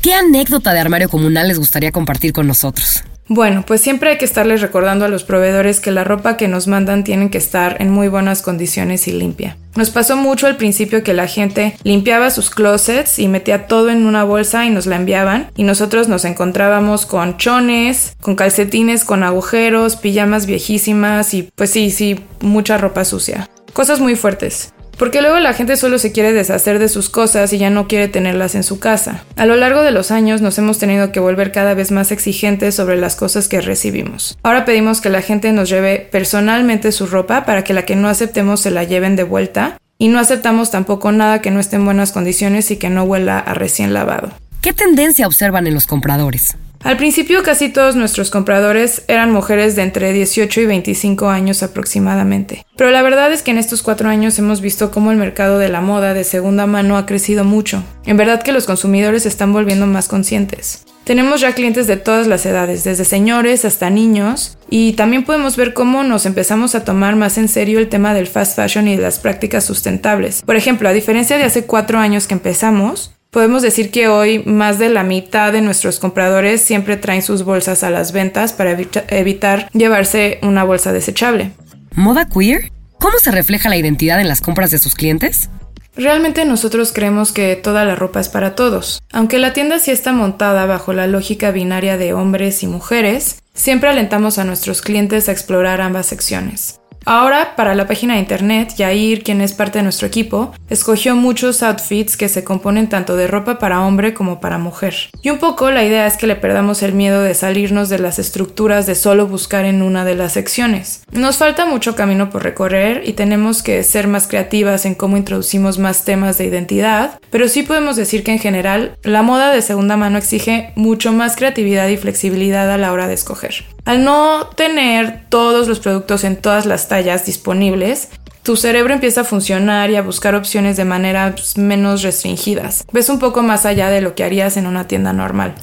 ¿Qué 0.00 0.12
anécdota 0.14 0.74
de 0.74 0.80
armario 0.80 1.08
comunal 1.08 1.48
les 1.48 1.58
gustaría 1.58 1.90
compartir 1.90 2.32
con 2.32 2.46
nosotros? 2.46 3.04
Bueno, 3.26 3.64
pues 3.66 3.80
siempre 3.80 4.10
hay 4.10 4.18
que 4.18 4.26
estarles 4.26 4.60
recordando 4.60 5.06
a 5.06 5.08
los 5.08 5.24
proveedores 5.24 5.80
que 5.80 5.90
la 5.90 6.04
ropa 6.04 6.36
que 6.36 6.46
nos 6.46 6.68
mandan 6.68 7.04
tienen 7.04 7.30
que 7.30 7.38
estar 7.38 7.80
en 7.80 7.90
muy 7.90 8.08
buenas 8.08 8.42
condiciones 8.42 9.08
y 9.08 9.12
limpia. 9.12 9.56
Nos 9.76 9.90
pasó 9.90 10.16
mucho 10.16 10.46
al 10.46 10.56
principio 10.56 11.02
que 11.02 11.14
la 11.14 11.26
gente 11.26 11.76
limpiaba 11.84 12.30
sus 12.30 12.50
closets 12.50 13.18
y 13.18 13.28
metía 13.28 13.66
todo 13.66 13.88
en 13.90 14.06
una 14.06 14.24
bolsa 14.24 14.66
y 14.66 14.70
nos 14.70 14.86
la 14.86 14.96
enviaban 14.96 15.50
y 15.56 15.62
nosotros 15.64 16.06
nos 16.06 16.26
encontrábamos 16.26 17.06
con 17.06 17.38
chones, 17.38 18.14
con 18.20 18.36
calcetines 18.36 19.04
con 19.04 19.22
agujeros, 19.22 19.96
pijamas 19.96 20.44
viejísimas 20.44 21.32
y 21.32 21.50
pues 21.54 21.70
sí, 21.70 21.90
sí, 21.90 22.20
mucha 22.40 22.76
ropa 22.76 23.04
sucia. 23.04 23.48
Cosas 23.72 24.00
muy 24.00 24.16
fuertes. 24.16 24.73
Porque 24.98 25.20
luego 25.20 25.38
la 25.38 25.54
gente 25.54 25.76
solo 25.76 25.98
se 25.98 26.12
quiere 26.12 26.32
deshacer 26.32 26.78
de 26.78 26.88
sus 26.88 27.08
cosas 27.08 27.52
y 27.52 27.58
ya 27.58 27.70
no 27.70 27.88
quiere 27.88 28.08
tenerlas 28.08 28.54
en 28.54 28.62
su 28.62 28.78
casa. 28.78 29.24
A 29.36 29.46
lo 29.46 29.56
largo 29.56 29.82
de 29.82 29.90
los 29.90 30.10
años 30.10 30.40
nos 30.40 30.58
hemos 30.58 30.78
tenido 30.78 31.12
que 31.12 31.20
volver 31.20 31.52
cada 31.52 31.74
vez 31.74 31.90
más 31.90 32.12
exigentes 32.12 32.74
sobre 32.74 32.96
las 32.96 33.16
cosas 33.16 33.48
que 33.48 33.60
recibimos. 33.60 34.38
Ahora 34.42 34.64
pedimos 34.64 35.00
que 35.00 35.10
la 35.10 35.22
gente 35.22 35.52
nos 35.52 35.68
lleve 35.68 36.08
personalmente 36.10 36.92
su 36.92 37.06
ropa 37.06 37.44
para 37.44 37.64
que 37.64 37.74
la 37.74 37.84
que 37.84 37.96
no 37.96 38.08
aceptemos 38.08 38.60
se 38.60 38.70
la 38.70 38.84
lleven 38.84 39.16
de 39.16 39.24
vuelta 39.24 39.78
y 39.98 40.08
no 40.08 40.18
aceptamos 40.18 40.70
tampoco 40.70 41.12
nada 41.12 41.40
que 41.40 41.50
no 41.50 41.60
esté 41.60 41.76
en 41.76 41.84
buenas 41.84 42.12
condiciones 42.12 42.70
y 42.70 42.76
que 42.76 42.90
no 42.90 43.04
huela 43.04 43.38
a 43.38 43.54
recién 43.54 43.94
lavado. 43.94 44.32
¿Qué 44.60 44.72
tendencia 44.72 45.26
observan 45.26 45.66
en 45.66 45.74
los 45.74 45.86
compradores? 45.86 46.56
Al 46.84 46.98
principio 46.98 47.42
casi 47.42 47.70
todos 47.70 47.96
nuestros 47.96 48.28
compradores 48.28 49.04
eran 49.08 49.32
mujeres 49.32 49.74
de 49.74 49.80
entre 49.80 50.12
18 50.12 50.60
y 50.60 50.66
25 50.66 51.30
años 51.30 51.62
aproximadamente. 51.62 52.66
Pero 52.76 52.90
la 52.90 53.00
verdad 53.00 53.32
es 53.32 53.40
que 53.40 53.52
en 53.52 53.56
estos 53.56 53.80
cuatro 53.80 54.10
años 54.10 54.38
hemos 54.38 54.60
visto 54.60 54.90
cómo 54.90 55.10
el 55.10 55.16
mercado 55.16 55.58
de 55.58 55.70
la 55.70 55.80
moda 55.80 56.12
de 56.12 56.24
segunda 56.24 56.66
mano 56.66 56.98
ha 56.98 57.06
crecido 57.06 57.42
mucho. 57.42 57.82
En 58.04 58.18
verdad 58.18 58.42
que 58.42 58.52
los 58.52 58.66
consumidores 58.66 59.24
están 59.24 59.54
volviendo 59.54 59.86
más 59.86 60.08
conscientes. 60.08 60.84
Tenemos 61.04 61.40
ya 61.40 61.52
clientes 61.52 61.86
de 61.86 61.96
todas 61.96 62.26
las 62.26 62.44
edades, 62.44 62.84
desde 62.84 63.04
señores 63.04 63.64
hasta 63.64 63.88
niños, 63.88 64.58
y 64.68 64.92
también 64.92 65.24
podemos 65.24 65.56
ver 65.56 65.72
cómo 65.72 66.02
nos 66.02 66.26
empezamos 66.26 66.74
a 66.74 66.84
tomar 66.84 67.16
más 67.16 67.38
en 67.38 67.48
serio 67.48 67.78
el 67.78 67.88
tema 67.88 68.12
del 68.12 68.26
fast 68.26 68.56
fashion 68.56 68.88
y 68.88 68.96
de 68.96 69.02
las 69.02 69.18
prácticas 69.18 69.64
sustentables. 69.64 70.42
Por 70.42 70.56
ejemplo, 70.56 70.88
a 70.88 70.92
diferencia 70.92 71.38
de 71.38 71.44
hace 71.44 71.64
cuatro 71.64 71.98
años 71.98 72.26
que 72.26 72.34
empezamos, 72.34 73.13
Podemos 73.34 73.62
decir 73.62 73.90
que 73.90 74.06
hoy 74.06 74.44
más 74.44 74.78
de 74.78 74.88
la 74.88 75.02
mitad 75.02 75.52
de 75.52 75.60
nuestros 75.60 75.98
compradores 75.98 76.62
siempre 76.62 76.96
traen 76.96 77.20
sus 77.20 77.42
bolsas 77.42 77.82
a 77.82 77.90
las 77.90 78.12
ventas 78.12 78.52
para 78.52 78.78
evitar 79.08 79.68
llevarse 79.72 80.38
una 80.42 80.62
bolsa 80.62 80.92
desechable. 80.92 81.50
¿Moda 81.96 82.28
queer? 82.28 82.70
¿Cómo 83.00 83.18
se 83.18 83.32
refleja 83.32 83.68
la 83.68 83.76
identidad 83.76 84.20
en 84.20 84.28
las 84.28 84.40
compras 84.40 84.70
de 84.70 84.78
sus 84.78 84.94
clientes? 84.94 85.50
Realmente 85.96 86.44
nosotros 86.44 86.92
creemos 86.92 87.32
que 87.32 87.56
toda 87.56 87.84
la 87.84 87.96
ropa 87.96 88.20
es 88.20 88.28
para 88.28 88.54
todos. 88.54 89.02
Aunque 89.12 89.40
la 89.40 89.52
tienda 89.52 89.80
sí 89.80 89.90
está 89.90 90.12
montada 90.12 90.64
bajo 90.66 90.92
la 90.92 91.08
lógica 91.08 91.50
binaria 91.50 91.96
de 91.96 92.12
hombres 92.12 92.62
y 92.62 92.68
mujeres, 92.68 93.42
siempre 93.52 93.88
alentamos 93.88 94.38
a 94.38 94.44
nuestros 94.44 94.80
clientes 94.80 95.28
a 95.28 95.32
explorar 95.32 95.80
ambas 95.80 96.06
secciones. 96.06 96.78
Ahora, 97.06 97.54
para 97.54 97.74
la 97.74 97.86
página 97.86 98.14
de 98.14 98.20
internet, 98.20 98.74
Yair, 98.76 99.22
quien 99.22 99.40
es 99.40 99.52
parte 99.52 99.78
de 99.78 99.82
nuestro 99.82 100.06
equipo, 100.06 100.54
escogió 100.70 101.14
muchos 101.16 101.62
outfits 101.62 102.16
que 102.16 102.28
se 102.28 102.44
componen 102.44 102.88
tanto 102.88 103.16
de 103.16 103.26
ropa 103.26 103.58
para 103.58 103.82
hombre 103.82 104.14
como 104.14 104.40
para 104.40 104.58
mujer. 104.58 104.94
Y 105.22 105.30
un 105.30 105.38
poco 105.38 105.70
la 105.70 105.84
idea 105.84 106.06
es 106.06 106.16
que 106.16 106.26
le 106.26 106.36
perdamos 106.36 106.82
el 106.82 106.94
miedo 106.94 107.22
de 107.22 107.34
salirnos 107.34 107.88
de 107.88 107.98
las 107.98 108.18
estructuras 108.18 108.86
de 108.86 108.94
solo 108.94 109.26
buscar 109.26 109.64
en 109.64 109.82
una 109.82 110.04
de 110.04 110.14
las 110.14 110.32
secciones. 110.32 111.02
Nos 111.12 111.36
falta 111.36 111.66
mucho 111.66 111.94
camino 111.94 112.30
por 112.30 112.42
recorrer 112.42 113.02
y 113.04 113.12
tenemos 113.12 113.62
que 113.62 113.82
ser 113.82 114.08
más 114.08 114.26
creativas 114.26 114.86
en 114.86 114.94
cómo 114.94 115.16
introducimos 115.16 115.78
más 115.78 116.04
temas 116.04 116.38
de 116.38 116.46
identidad, 116.46 117.18
pero 117.30 117.48
sí 117.48 117.62
podemos 117.62 117.96
decir 117.96 118.24
que 118.24 118.32
en 118.32 118.38
general 118.38 118.96
la 119.02 119.22
moda 119.22 119.52
de 119.52 119.62
segunda 119.62 119.96
mano 119.96 120.18
exige 120.18 120.72
mucho 120.74 121.12
más 121.12 121.36
creatividad 121.36 121.88
y 121.88 121.96
flexibilidad 121.96 122.70
a 122.70 122.78
la 122.78 122.92
hora 122.92 123.08
de 123.08 123.14
escoger. 123.14 123.73
Al 123.84 124.04
no 124.04 124.46
tener 124.56 125.26
todos 125.28 125.68
los 125.68 125.80
productos 125.80 126.24
en 126.24 126.36
todas 126.36 126.66
las 126.66 126.88
tallas 126.88 127.26
disponibles, 127.26 128.08
tu 128.42 128.56
cerebro 128.56 128.94
empieza 128.94 129.22
a 129.22 129.24
funcionar 129.24 129.90
y 129.90 129.96
a 129.96 130.02
buscar 130.02 130.34
opciones 130.34 130.76
de 130.76 130.84
maneras 130.84 131.56
menos 131.56 132.02
restringidas. 132.02 132.84
Ves 132.92 133.08
un 133.08 133.18
poco 133.18 133.42
más 133.42 133.66
allá 133.66 133.90
de 133.90 134.00
lo 134.00 134.14
que 134.14 134.24
harías 134.24 134.56
en 134.56 134.66
una 134.66 134.86
tienda 134.88 135.12
normal. 135.12 135.54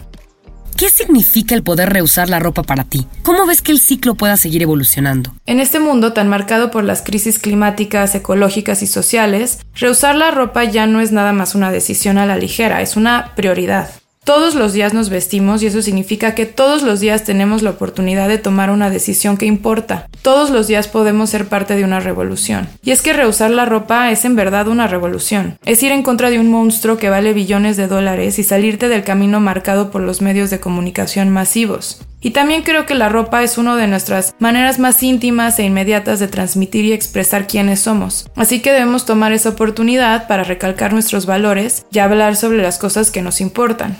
¿qué 0.81 0.89
significa 0.89 1.53
el 1.53 1.61
poder 1.61 1.93
reusar 1.93 2.27
la 2.27 2.39
ropa 2.39 2.63
para 2.63 2.85
ti? 2.85 3.05
¿Cómo 3.21 3.45
ves 3.45 3.61
que 3.61 3.71
el 3.71 3.79
ciclo 3.79 4.15
pueda 4.15 4.35
seguir 4.35 4.63
evolucionando? 4.63 5.31
En 5.45 5.59
este 5.59 5.79
mundo 5.79 6.11
tan 6.11 6.27
marcado 6.27 6.71
por 6.71 6.83
las 6.83 7.03
crisis 7.03 7.37
climáticas, 7.37 8.15
ecológicas 8.15 8.81
y 8.81 8.87
sociales, 8.87 9.59
reusar 9.75 10.15
la 10.15 10.31
ropa 10.31 10.63
ya 10.63 10.87
no 10.87 10.99
es 10.99 11.11
nada 11.11 11.33
más 11.33 11.53
una 11.53 11.71
decisión 11.71 12.17
a 12.17 12.25
la 12.25 12.35
ligera, 12.35 12.81
es 12.81 12.95
una 12.95 13.33
prioridad. 13.35 13.91
Todos 14.23 14.53
los 14.53 14.73
días 14.73 14.93
nos 14.93 15.09
vestimos 15.09 15.63
y 15.63 15.65
eso 15.65 15.81
significa 15.81 16.35
que 16.35 16.45
todos 16.45 16.83
los 16.83 16.99
días 16.99 17.23
tenemos 17.23 17.63
la 17.63 17.71
oportunidad 17.71 18.29
de 18.29 18.37
tomar 18.37 18.69
una 18.69 18.91
decisión 18.91 19.35
que 19.35 19.47
importa. 19.47 20.07
Todos 20.21 20.51
los 20.51 20.67
días 20.67 20.87
podemos 20.87 21.31
ser 21.31 21.47
parte 21.47 21.75
de 21.75 21.83
una 21.83 21.99
revolución. 21.99 22.69
Y 22.83 22.91
es 22.91 23.01
que 23.01 23.13
rehusar 23.13 23.49
la 23.49 23.65
ropa 23.65 24.11
es 24.11 24.23
en 24.23 24.35
verdad 24.35 24.67
una 24.67 24.85
revolución. 24.85 25.57
Es 25.65 25.81
ir 25.81 25.91
en 25.91 26.03
contra 26.03 26.29
de 26.29 26.39
un 26.39 26.51
monstruo 26.51 26.97
que 26.97 27.09
vale 27.09 27.33
billones 27.33 27.77
de 27.77 27.87
dólares 27.87 28.37
y 28.37 28.43
salirte 28.43 28.89
del 28.89 29.03
camino 29.03 29.39
marcado 29.39 29.89
por 29.89 30.01
los 30.01 30.21
medios 30.21 30.51
de 30.51 30.59
comunicación 30.59 31.29
masivos. 31.29 32.05
Y 32.23 32.31
también 32.31 32.61
creo 32.61 32.85
que 32.85 32.93
la 32.93 33.09
ropa 33.09 33.41
es 33.41 33.57
una 33.57 33.75
de 33.75 33.87
nuestras 33.87 34.35
maneras 34.37 34.77
más 34.77 35.01
íntimas 35.01 35.57
e 35.57 35.63
inmediatas 35.63 36.19
de 36.19 36.27
transmitir 36.27 36.85
y 36.85 36.93
expresar 36.93 37.47
quiénes 37.47 37.79
somos. 37.79 38.29
Así 38.35 38.59
que 38.59 38.71
debemos 38.71 39.05
tomar 39.05 39.33
esa 39.33 39.49
oportunidad 39.49 40.27
para 40.27 40.43
recalcar 40.43 40.93
nuestros 40.93 41.25
valores 41.25 41.87
y 41.91 41.97
hablar 41.97 42.35
sobre 42.35 42.61
las 42.61 42.77
cosas 42.77 43.09
que 43.09 43.23
nos 43.23 43.41
importan. 43.41 43.97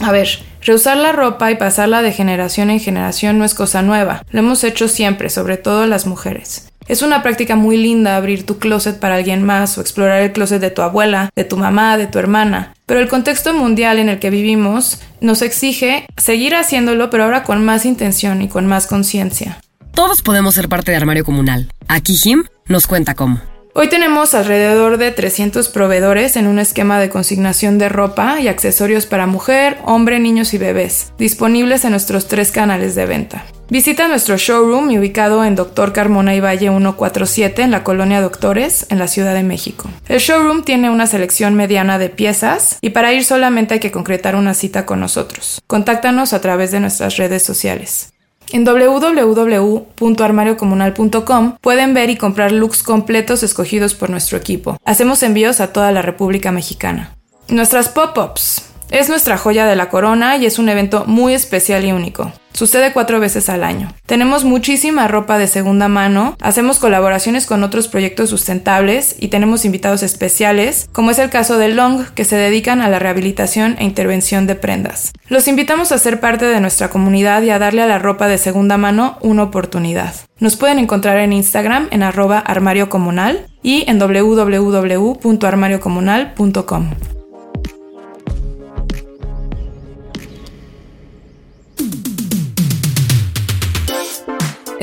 A 0.00 0.12
ver, 0.12 0.28
reusar 0.62 0.96
la 0.96 1.12
ropa 1.12 1.50
y 1.50 1.56
pasarla 1.56 2.02
de 2.02 2.12
generación 2.12 2.70
en 2.70 2.80
generación 2.80 3.38
no 3.38 3.44
es 3.44 3.54
cosa 3.54 3.82
nueva, 3.82 4.24
lo 4.30 4.40
hemos 4.40 4.64
hecho 4.64 4.88
siempre, 4.88 5.30
sobre 5.30 5.56
todo 5.56 5.86
las 5.86 6.06
mujeres. 6.06 6.68
Es 6.86 7.00
una 7.00 7.22
práctica 7.22 7.56
muy 7.56 7.78
linda 7.78 8.16
abrir 8.16 8.44
tu 8.44 8.58
closet 8.58 8.98
para 8.98 9.14
alguien 9.14 9.42
más 9.42 9.78
o 9.78 9.80
explorar 9.80 10.20
el 10.22 10.32
closet 10.32 10.60
de 10.60 10.70
tu 10.70 10.82
abuela, 10.82 11.30
de 11.34 11.44
tu 11.44 11.56
mamá, 11.56 11.96
de 11.96 12.06
tu 12.06 12.18
hermana. 12.18 12.74
Pero 12.84 13.00
el 13.00 13.08
contexto 13.08 13.54
mundial 13.54 13.98
en 13.98 14.10
el 14.10 14.18
que 14.18 14.28
vivimos 14.28 15.00
nos 15.22 15.40
exige 15.40 16.06
seguir 16.18 16.54
haciéndolo, 16.54 17.08
pero 17.08 17.24
ahora 17.24 17.42
con 17.42 17.64
más 17.64 17.86
intención 17.86 18.42
y 18.42 18.48
con 18.48 18.66
más 18.66 18.86
conciencia. 18.86 19.58
Todos 19.94 20.20
podemos 20.20 20.54
ser 20.54 20.68
parte 20.68 20.90
de 20.90 20.98
Armario 20.98 21.24
Comunal. 21.24 21.70
Aquí 21.88 22.16
Jim 22.16 22.44
nos 22.66 22.86
cuenta 22.86 23.14
cómo. 23.14 23.40
Hoy 23.76 23.88
tenemos 23.88 24.34
alrededor 24.34 24.98
de 24.98 25.10
300 25.10 25.68
proveedores 25.68 26.36
en 26.36 26.46
un 26.46 26.60
esquema 26.60 27.00
de 27.00 27.08
consignación 27.08 27.76
de 27.76 27.88
ropa 27.88 28.38
y 28.38 28.46
accesorios 28.46 29.04
para 29.06 29.26
mujer, 29.26 29.78
hombre, 29.84 30.20
niños 30.20 30.54
y 30.54 30.58
bebés, 30.58 31.12
disponibles 31.18 31.84
en 31.84 31.90
nuestros 31.90 32.28
tres 32.28 32.52
canales 32.52 32.94
de 32.94 33.06
venta. 33.06 33.44
Visita 33.70 34.06
nuestro 34.06 34.36
showroom 34.36 34.96
ubicado 34.96 35.44
en 35.44 35.56
Doctor 35.56 35.92
Carmona 35.92 36.36
y 36.36 36.40
Valle 36.40 36.68
147 36.68 37.62
en 37.62 37.72
la 37.72 37.82
colonia 37.82 38.20
Doctores, 38.20 38.86
en 38.90 39.00
la 39.00 39.08
Ciudad 39.08 39.34
de 39.34 39.42
México. 39.42 39.90
El 40.06 40.20
showroom 40.20 40.62
tiene 40.62 40.88
una 40.88 41.08
selección 41.08 41.56
mediana 41.56 41.98
de 41.98 42.10
piezas 42.10 42.78
y 42.80 42.90
para 42.90 43.12
ir 43.12 43.24
solamente 43.24 43.74
hay 43.74 43.80
que 43.80 43.90
concretar 43.90 44.36
una 44.36 44.54
cita 44.54 44.86
con 44.86 45.00
nosotros. 45.00 45.60
Contáctanos 45.66 46.32
a 46.32 46.40
través 46.40 46.70
de 46.70 46.78
nuestras 46.78 47.16
redes 47.16 47.42
sociales. 47.42 48.13
En 48.52 48.64
www.armariocomunal.com 48.64 51.56
pueden 51.60 51.94
ver 51.94 52.10
y 52.10 52.16
comprar 52.16 52.52
looks 52.52 52.82
completos 52.82 53.42
escogidos 53.42 53.94
por 53.94 54.10
nuestro 54.10 54.38
equipo. 54.38 54.76
Hacemos 54.84 55.22
envíos 55.22 55.60
a 55.60 55.72
toda 55.72 55.92
la 55.92 56.02
República 56.02 56.52
Mexicana. 56.52 57.16
Nuestras 57.48 57.88
pop-ups. 57.88 58.73
Es 58.90 59.08
nuestra 59.08 59.38
joya 59.38 59.66
de 59.66 59.76
la 59.76 59.88
corona 59.88 60.36
y 60.36 60.46
es 60.46 60.58
un 60.58 60.68
evento 60.68 61.04
muy 61.06 61.34
especial 61.34 61.84
y 61.84 61.92
único. 61.92 62.32
Sucede 62.54 62.92
cuatro 62.92 63.18
veces 63.18 63.48
al 63.48 63.64
año. 63.64 63.92
Tenemos 64.06 64.44
muchísima 64.44 65.08
ropa 65.08 65.38
de 65.38 65.48
segunda 65.48 65.88
mano, 65.88 66.36
hacemos 66.40 66.78
colaboraciones 66.78 67.46
con 67.46 67.64
otros 67.64 67.88
proyectos 67.88 68.30
sustentables 68.30 69.16
y 69.18 69.26
tenemos 69.26 69.64
invitados 69.64 70.04
especiales, 70.04 70.88
como 70.92 71.10
es 71.10 71.18
el 71.18 71.30
caso 71.30 71.58
de 71.58 71.70
Long, 71.70 72.04
que 72.14 72.24
se 72.24 72.36
dedican 72.36 72.80
a 72.80 72.88
la 72.88 73.00
rehabilitación 73.00 73.74
e 73.80 73.84
intervención 73.84 74.46
de 74.46 74.54
prendas. 74.54 75.10
Los 75.28 75.48
invitamos 75.48 75.90
a 75.90 75.98
ser 75.98 76.20
parte 76.20 76.44
de 76.44 76.60
nuestra 76.60 76.90
comunidad 76.90 77.42
y 77.42 77.50
a 77.50 77.58
darle 77.58 77.82
a 77.82 77.88
la 77.88 77.98
ropa 77.98 78.28
de 78.28 78.38
segunda 78.38 78.78
mano 78.78 79.18
una 79.20 79.42
oportunidad. 79.42 80.14
Nos 80.38 80.54
pueden 80.54 80.78
encontrar 80.78 81.18
en 81.18 81.32
Instagram 81.32 81.88
en 81.90 82.04
arroba 82.04 82.38
armario 82.38 82.88
comunal 82.88 83.48
y 83.64 83.82
en 83.90 83.98
www.armariocomunal.com. 83.98 86.90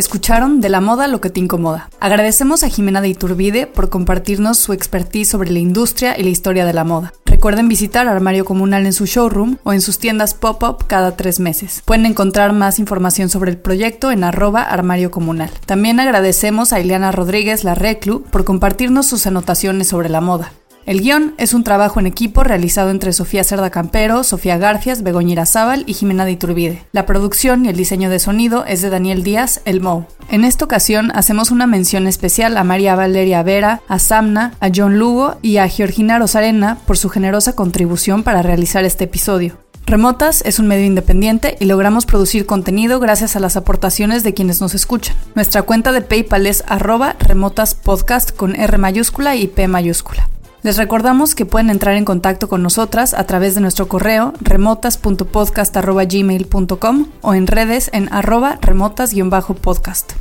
Escucharon 0.01 0.61
de 0.61 0.69
la 0.69 0.81
moda 0.81 1.07
lo 1.07 1.21
que 1.21 1.29
te 1.29 1.39
incomoda. 1.39 1.87
Agradecemos 1.99 2.63
a 2.63 2.69
Jimena 2.69 3.01
de 3.01 3.09
Iturbide 3.09 3.67
por 3.67 3.91
compartirnos 3.91 4.57
su 4.57 4.73
expertise 4.73 5.29
sobre 5.29 5.51
la 5.51 5.59
industria 5.59 6.17
y 6.17 6.23
la 6.23 6.31
historia 6.31 6.65
de 6.65 6.73
la 6.73 6.83
moda. 6.83 7.13
Recuerden 7.23 7.67
visitar 7.67 8.07
Armario 8.07 8.43
Comunal 8.43 8.87
en 8.87 8.93
su 8.93 9.05
showroom 9.05 9.57
o 9.63 9.73
en 9.73 9.81
sus 9.81 9.99
tiendas 9.99 10.33
pop-up 10.33 10.87
cada 10.87 11.15
tres 11.15 11.39
meses. 11.39 11.83
Pueden 11.85 12.07
encontrar 12.07 12.51
más 12.51 12.79
información 12.79 13.29
sobre 13.29 13.51
el 13.51 13.59
proyecto 13.59 14.09
en 14.09 14.23
arroba 14.23 14.63
armario 14.63 15.11
comunal. 15.11 15.51
También 15.67 15.99
agradecemos 15.99 16.73
a 16.73 16.79
Ileana 16.79 17.11
Rodríguez 17.11 17.63
La 17.63 17.75
Reclu 17.75 18.23
por 18.23 18.43
compartirnos 18.43 19.05
sus 19.05 19.27
anotaciones 19.27 19.87
sobre 19.87 20.09
la 20.09 20.19
moda. 20.19 20.51
El 20.85 21.01
guion 21.01 21.35
es 21.37 21.53
un 21.53 21.63
trabajo 21.63 21.99
en 21.99 22.07
equipo 22.07 22.43
realizado 22.43 22.89
entre 22.89 23.13
Sofía 23.13 23.43
Cerda 23.43 23.69
Campero, 23.69 24.23
Sofía 24.23 24.57
Garfias, 24.57 25.03
Begoña 25.03 25.45
Zaval 25.45 25.83
y 25.85 25.93
Jimena 25.93 26.25
de 26.25 26.31
Iturbide. 26.31 26.83
La 26.91 27.05
producción 27.05 27.65
y 27.65 27.69
el 27.69 27.77
diseño 27.77 28.09
de 28.09 28.19
sonido 28.19 28.65
es 28.65 28.81
de 28.81 28.89
Daniel 28.89 29.23
Díaz, 29.23 29.61
el 29.65 29.79
Mou. 29.79 30.05
En 30.29 30.43
esta 30.43 30.65
ocasión 30.65 31.11
hacemos 31.13 31.51
una 31.51 31.67
mención 31.67 32.07
especial 32.07 32.57
a 32.57 32.63
María 32.63 32.95
Valeria 32.95 33.43
Vera, 33.43 33.81
a 33.87 33.99
Samna, 33.99 34.53
a 34.59 34.69
John 34.73 34.97
Lugo 34.97 35.37
y 35.43 35.57
a 35.57 35.67
Georgina 35.67 36.17
Rosarena 36.17 36.79
por 36.87 36.97
su 36.97 37.09
generosa 37.09 37.55
contribución 37.55 38.23
para 38.23 38.41
realizar 38.41 38.83
este 38.83 39.03
episodio. 39.03 39.57
Remotas 39.85 40.41
es 40.45 40.57
un 40.57 40.67
medio 40.67 40.85
independiente 40.85 41.57
y 41.59 41.65
logramos 41.65 42.05
producir 42.05 42.45
contenido 42.45 42.99
gracias 42.99 43.35
a 43.35 43.39
las 43.39 43.55
aportaciones 43.55 44.23
de 44.23 44.33
quienes 44.33 44.61
nos 44.61 44.73
escuchan. 44.73 45.15
Nuestra 45.35 45.61
cuenta 45.61 45.91
de 45.91 46.01
PayPal 46.01 46.47
es 46.47 46.63
arroba 46.67 47.15
remotaspodcast 47.19 48.35
con 48.35 48.55
R 48.55 48.77
mayúscula 48.77 49.35
y 49.35 49.47
P 49.47 49.67
mayúscula. 49.67 50.29
Les 50.63 50.77
recordamos 50.77 51.33
que 51.33 51.45
pueden 51.45 51.71
entrar 51.71 51.95
en 51.95 52.05
contacto 52.05 52.47
con 52.47 52.61
nosotras 52.61 53.15
a 53.15 53.25
través 53.25 53.55
de 53.55 53.61
nuestro 53.61 53.87
correo 53.87 54.33
remotas.podcast.gmail.com 54.41 57.07
o 57.21 57.33
en 57.33 57.47
redes 57.47 57.89
en 57.93 58.13
arroba 58.13 58.59
remotas-podcast. 58.61 60.11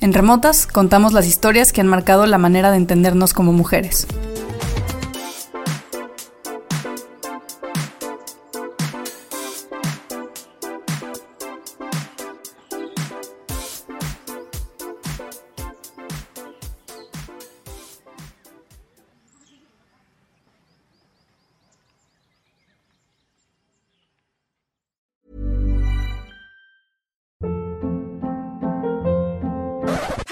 En 0.00 0.14
Remotas 0.14 0.66
contamos 0.66 1.12
las 1.12 1.26
historias 1.26 1.72
que 1.72 1.82
han 1.82 1.88
marcado 1.88 2.26
la 2.26 2.38
manera 2.38 2.70
de 2.70 2.78
entendernos 2.78 3.34
como 3.34 3.52
mujeres. 3.52 4.06